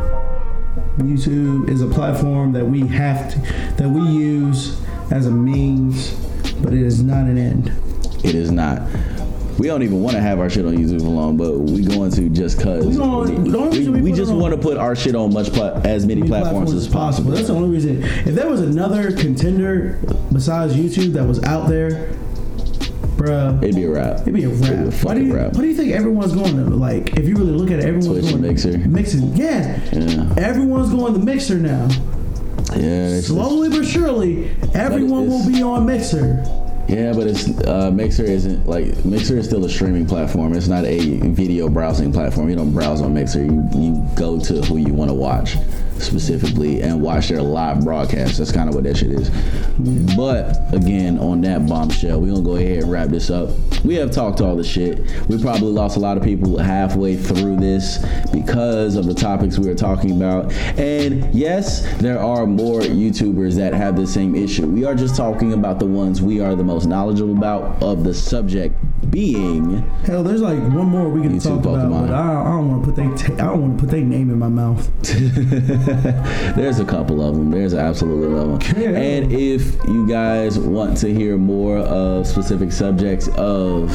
YouTube 0.98 1.68
is 1.68 1.82
a 1.82 1.88
platform 1.88 2.52
that 2.52 2.64
we 2.64 2.86
have 2.86 3.32
to 3.32 3.38
that 3.76 3.88
we 3.88 4.02
use 4.02 4.80
as 5.10 5.26
a 5.26 5.30
means, 5.30 6.12
but 6.62 6.72
it 6.72 6.80
is 6.80 7.02
not 7.02 7.26
an 7.26 7.36
end. 7.36 7.72
It 8.24 8.36
is 8.36 8.52
not. 8.52 8.82
We 9.58 9.66
don't 9.66 9.82
even 9.82 10.00
want 10.00 10.16
to 10.16 10.22
have 10.22 10.38
our 10.38 10.48
shit 10.48 10.64
on 10.64 10.76
YouTube 10.76 11.02
alone, 11.02 11.36
but 11.36 11.58
we 11.58 11.84
going 11.84 12.10
to 12.12 12.28
just 12.30 12.60
cause 12.60 12.86
We 12.86 12.98
only 12.98 13.34
we, 13.34 13.88
we 13.88 14.02
we 14.02 14.12
just 14.12 14.32
want 14.32 14.54
to 14.54 14.60
put 14.60 14.76
our 14.76 14.94
shit 14.94 15.14
on 15.14 15.32
much 15.32 15.52
pla- 15.52 15.80
as 15.84 16.06
many 16.06 16.22
platforms, 16.22 16.72
as 16.72 16.88
possible. 16.88 17.32
That's 17.32 17.48
the 17.48 17.54
only 17.54 17.68
reason. 17.68 18.02
If 18.02 18.34
there 18.34 18.48
was 18.48 18.60
another 18.60 19.12
contender 19.12 19.98
besides 20.32 20.74
YouTube 20.74 21.14
that 21.14 21.24
was 21.24 21.42
out 21.42 21.68
there, 21.68 22.12
bruh, 23.22 23.62
It'd 23.62 23.76
be 23.76 23.84
a 23.84 23.90
wrap. 23.90 24.20
it'd 24.22 24.34
be 24.34 24.44
a 24.44 24.50
It'd 24.50 24.60
be 24.60 24.66
a 24.68 24.84
wrap. 24.86 25.04
Why 25.04 25.14
do 25.14 25.24
you 25.24 25.34
wrap. 25.34 25.52
Why 25.54 25.60
do 25.62 25.66
you 25.68 25.74
think 25.74 25.92
everyone's 25.92 26.32
going 26.32 26.56
to 26.56 26.64
like? 26.64 27.16
If 27.18 27.28
you 27.28 27.36
really 27.36 27.52
look 27.52 27.70
at 27.70 27.78
it, 27.78 27.84
everyone's 27.84 28.08
Twitch 28.08 28.30
going 28.30 28.42
Mixer. 28.42 28.78
Mixing, 28.78 29.36
yeah. 29.36 29.80
Yeah. 29.92 30.34
Everyone's 30.38 30.90
going 30.90 31.14
to 31.14 31.20
Mixer 31.20 31.58
now. 31.58 31.88
Yeah, 32.76 33.20
Slowly 33.20 33.68
but 33.68 33.84
surely, 33.86 34.50
everyone 34.74 35.28
will 35.28 35.46
be 35.46 35.62
on 35.62 35.84
Mixer. 35.84 36.42
Yeah, 36.88 37.12
but 37.12 37.26
it's 37.26 37.48
uh, 37.66 37.90
Mixer 37.90 38.24
isn't 38.24 38.66
like 38.66 39.04
Mixer 39.04 39.36
is 39.38 39.46
still 39.46 39.64
a 39.64 39.68
streaming 39.68 40.06
platform. 40.06 40.54
It's 40.54 40.68
not 40.68 40.84
a 40.84 41.18
video 41.28 41.68
browsing 41.68 42.12
platform. 42.12 42.48
You 42.50 42.56
don't 42.56 42.72
browse 42.72 43.00
on 43.02 43.14
Mixer. 43.14 43.44
You 43.44 43.68
you 43.74 44.08
go 44.16 44.38
to 44.40 44.62
who 44.62 44.78
you 44.78 44.92
want 44.92 45.10
to 45.10 45.14
watch 45.14 45.56
specifically 45.98 46.82
and 46.82 47.00
watch 47.00 47.28
their 47.28 47.42
live 47.42 47.84
broadcast. 47.84 48.38
That's 48.38 48.52
kind 48.52 48.68
of 48.68 48.74
what 48.74 48.84
that 48.84 48.96
shit 48.96 49.10
is. 49.10 49.30
But 50.16 50.56
again, 50.74 51.18
on 51.18 51.40
that 51.42 51.66
bombshell, 51.66 52.20
we're 52.20 52.32
gonna 52.32 52.42
go 52.42 52.56
ahead 52.56 52.82
and 52.82 52.90
wrap 52.90 53.08
this 53.08 53.30
up. 53.30 53.50
We 53.84 53.94
have 53.96 54.10
talked 54.10 54.40
all 54.40 54.56
the 54.56 54.64
shit. 54.64 55.00
We 55.28 55.40
probably 55.40 55.72
lost 55.72 55.96
a 55.96 56.00
lot 56.00 56.16
of 56.16 56.22
people 56.22 56.58
halfway 56.58 57.16
through 57.16 57.56
this 57.56 57.98
because 58.32 58.96
of 58.96 59.06
the 59.06 59.14
topics 59.14 59.58
we 59.58 59.68
were 59.68 59.74
talking 59.74 60.12
about. 60.12 60.52
And 60.78 61.34
yes, 61.34 61.82
there 62.00 62.18
are 62.18 62.46
more 62.46 62.80
YouTubers 62.80 63.56
that 63.56 63.74
have 63.74 63.96
the 63.96 64.06
same 64.06 64.34
issue. 64.34 64.66
We 64.66 64.84
are 64.84 64.94
just 64.94 65.16
talking 65.16 65.52
about 65.52 65.78
the 65.78 65.86
ones 65.86 66.22
we 66.22 66.40
are 66.40 66.54
the 66.54 66.64
most 66.64 66.86
knowledgeable 66.86 67.36
about 67.36 67.82
of 67.82 68.04
the 68.04 68.14
subject 68.14 68.76
being 69.10 69.82
Hell, 70.04 70.22
there's 70.22 70.40
like 70.40 70.58
one 70.58 70.86
more 70.86 71.08
we 71.08 71.22
can 71.22 71.38
YouTube 71.38 71.62
talk 71.62 71.74
about, 71.74 72.06
but 72.06 72.14
I, 72.14 72.40
I 72.40 72.44
don't 72.44 72.68
want 72.68 72.84
to 72.84 72.92
put 72.92 72.96
they 72.96 73.04
ta- 73.16 73.34
I 73.34 73.50
don't 73.50 73.60
want 73.60 73.78
to 73.78 73.84
put 73.84 73.90
their 73.90 74.00
name 74.00 74.30
in 74.30 74.38
my 74.38 74.48
mouth. 74.48 74.88
There's 76.56 76.78
a 76.78 76.84
couple 76.84 77.22
of 77.22 77.34
them. 77.34 77.50
There's 77.50 77.74
absolutely 77.74 78.28
love 78.28 78.60
them. 78.60 78.80
Yeah. 78.80 78.98
And 78.98 79.32
if 79.32 79.76
you 79.84 80.08
guys 80.08 80.58
want 80.58 80.96
to 80.98 81.12
hear 81.12 81.36
more 81.36 81.78
of 81.78 82.26
specific 82.26 82.72
subjects 82.72 83.28
of 83.36 83.90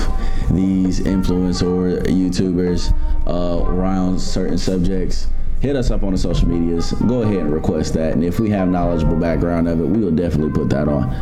these 0.52 1.00
influencer 1.00 2.04
YouTubers 2.04 2.93
uh, 3.28 3.66
around 3.66 4.20
certain 4.20 4.58
subjects, 4.58 5.28
hit 5.60 5.76
us 5.76 5.89
up 5.89 6.04
on 6.04 6.12
the 6.12 6.18
social 6.18 6.48
medias. 6.48 6.91
Go 6.93 7.24
ahead 7.24 7.38
and 7.38 7.54
request 7.54 7.93
that. 7.95 8.14
And 8.14 8.24
if 8.24 8.39
we 8.39 8.50
have 8.52 8.68
knowledgeable 8.68 9.18
background 9.18 9.68
of 9.68 9.80
it, 9.80 9.86
we 9.86 10.04
will 10.04 10.12
definitely 10.12 10.54
put 10.54 10.70
that 10.70 10.88
on. 10.88 11.16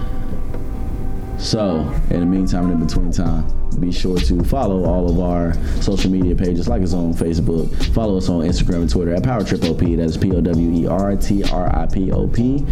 So, 1.39 1.79
in 2.09 2.19
the 2.19 2.25
meantime, 2.25 2.65
and 2.65 2.73
in 2.73 2.87
between 2.87 3.11
time, 3.11 3.64
be 3.79 3.91
sure 3.91 4.17
to 4.17 4.43
follow 4.43 4.85
all 4.85 5.09
of 5.09 5.19
our 5.19 5.53
social 5.81 6.11
media 6.11 6.35
pages, 6.35 6.67
like 6.67 6.81
us 6.81 6.93
on 6.93 7.13
Facebook. 7.13 7.73
Follow 7.93 8.17
us 8.17 8.29
on 8.29 8.41
Instagram 8.41 8.81
and 8.81 8.89
Twitter 8.89 9.13
at 9.13 9.23
Power 9.23 9.43
Trip 9.43 9.63
OP. 9.63 9.79
That's 9.79 10.17
P 10.17 10.31
O 10.31 10.41
W 10.41 10.71
E 10.83 10.87
R 10.87 11.15
T 11.15 11.43
R 11.43 11.75
I 11.75 11.85
P 11.87 12.11
O 12.11 12.27
P, 12.27 12.65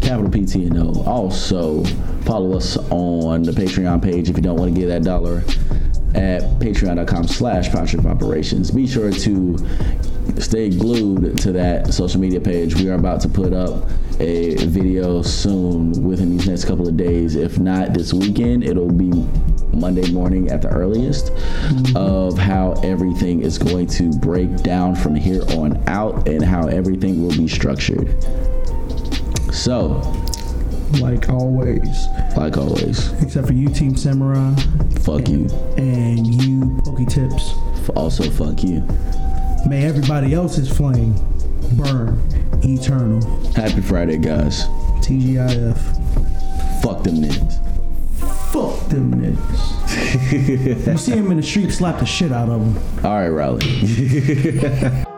capital 0.00 0.30
P 0.30 0.44
T 0.46 0.66
N 0.66 0.76
O. 0.78 1.02
Also, 1.06 1.84
follow 2.24 2.56
us 2.56 2.76
on 2.90 3.42
the 3.42 3.52
Patreon 3.52 4.02
page 4.02 4.28
if 4.28 4.36
you 4.36 4.42
don't 4.42 4.56
want 4.56 4.74
to 4.74 4.80
give 4.80 4.88
that 4.88 5.02
dollar 5.02 5.42
at 6.14 6.42
patreon.com 6.60 7.26
slash 7.26 7.70
Power 7.70 7.86
Trip 7.86 8.04
Operations. 8.04 8.70
Be 8.70 8.86
sure 8.86 9.10
to 9.10 9.58
stay 10.38 10.70
glued 10.70 11.38
to 11.38 11.52
that 11.52 11.92
social 11.92 12.20
media 12.20 12.40
page. 12.40 12.74
We 12.74 12.90
are 12.90 12.94
about 12.94 13.20
to 13.22 13.28
put 13.28 13.52
up 13.52 13.88
a 14.22 14.54
video 14.66 15.20
soon 15.22 15.90
within 16.02 16.36
these 16.36 16.48
next 16.48 16.64
couple 16.64 16.86
of 16.88 16.96
days. 16.96 17.34
If 17.34 17.58
not 17.58 17.92
this 17.92 18.12
weekend, 18.12 18.62
it'll 18.64 18.90
be 18.92 19.10
Monday 19.74 20.10
morning 20.12 20.50
at 20.50 20.62
the 20.62 20.68
earliest 20.68 21.26
mm-hmm. 21.32 21.96
of 21.96 22.38
how 22.38 22.72
everything 22.84 23.40
is 23.40 23.58
going 23.58 23.86
to 23.88 24.10
break 24.18 24.54
down 24.62 24.94
from 24.94 25.14
here 25.14 25.42
on 25.58 25.82
out 25.88 26.28
and 26.28 26.44
how 26.44 26.68
everything 26.68 27.22
will 27.22 27.36
be 27.36 27.48
structured. 27.48 28.22
So, 29.52 30.00
Like 31.00 31.28
always. 31.28 32.06
like 32.36 32.56
always, 32.56 33.12
Except 33.22 33.46
for 33.46 33.52
you, 33.54 33.68
Team 33.68 33.96
Samurai, 33.96 34.54
fuck 35.00 35.28
you. 35.28 35.46
and 35.76 36.26
you, 36.42 36.80
Pokey 36.84 37.06
Tips. 37.06 37.52
Also, 37.96 38.30
fuck 38.30 38.62
you. 38.62 38.86
May 39.66 39.84
everybody 39.84 40.34
else's 40.34 40.68
flame 40.74 41.14
burn 41.72 42.20
eternal. 42.62 43.20
Happy 43.52 43.80
Friday, 43.80 44.18
guys. 44.18 44.64
TGIF. 45.00 45.78
Fuck 46.82 47.02
them 47.02 47.16
niggas. 47.16 47.58
Fuck 48.52 48.88
them 48.88 49.14
niggas. 49.14 50.86
you 50.90 50.98
see 50.98 51.12
him 51.12 51.30
in 51.30 51.36
the 51.36 51.42
street, 51.42 51.70
slap 51.70 51.98
the 51.98 52.06
shit 52.06 52.32
out 52.32 52.48
of 52.48 52.60
him. 52.60 53.04
All 53.04 53.12
right, 53.12 53.28
Riley. 53.28 55.04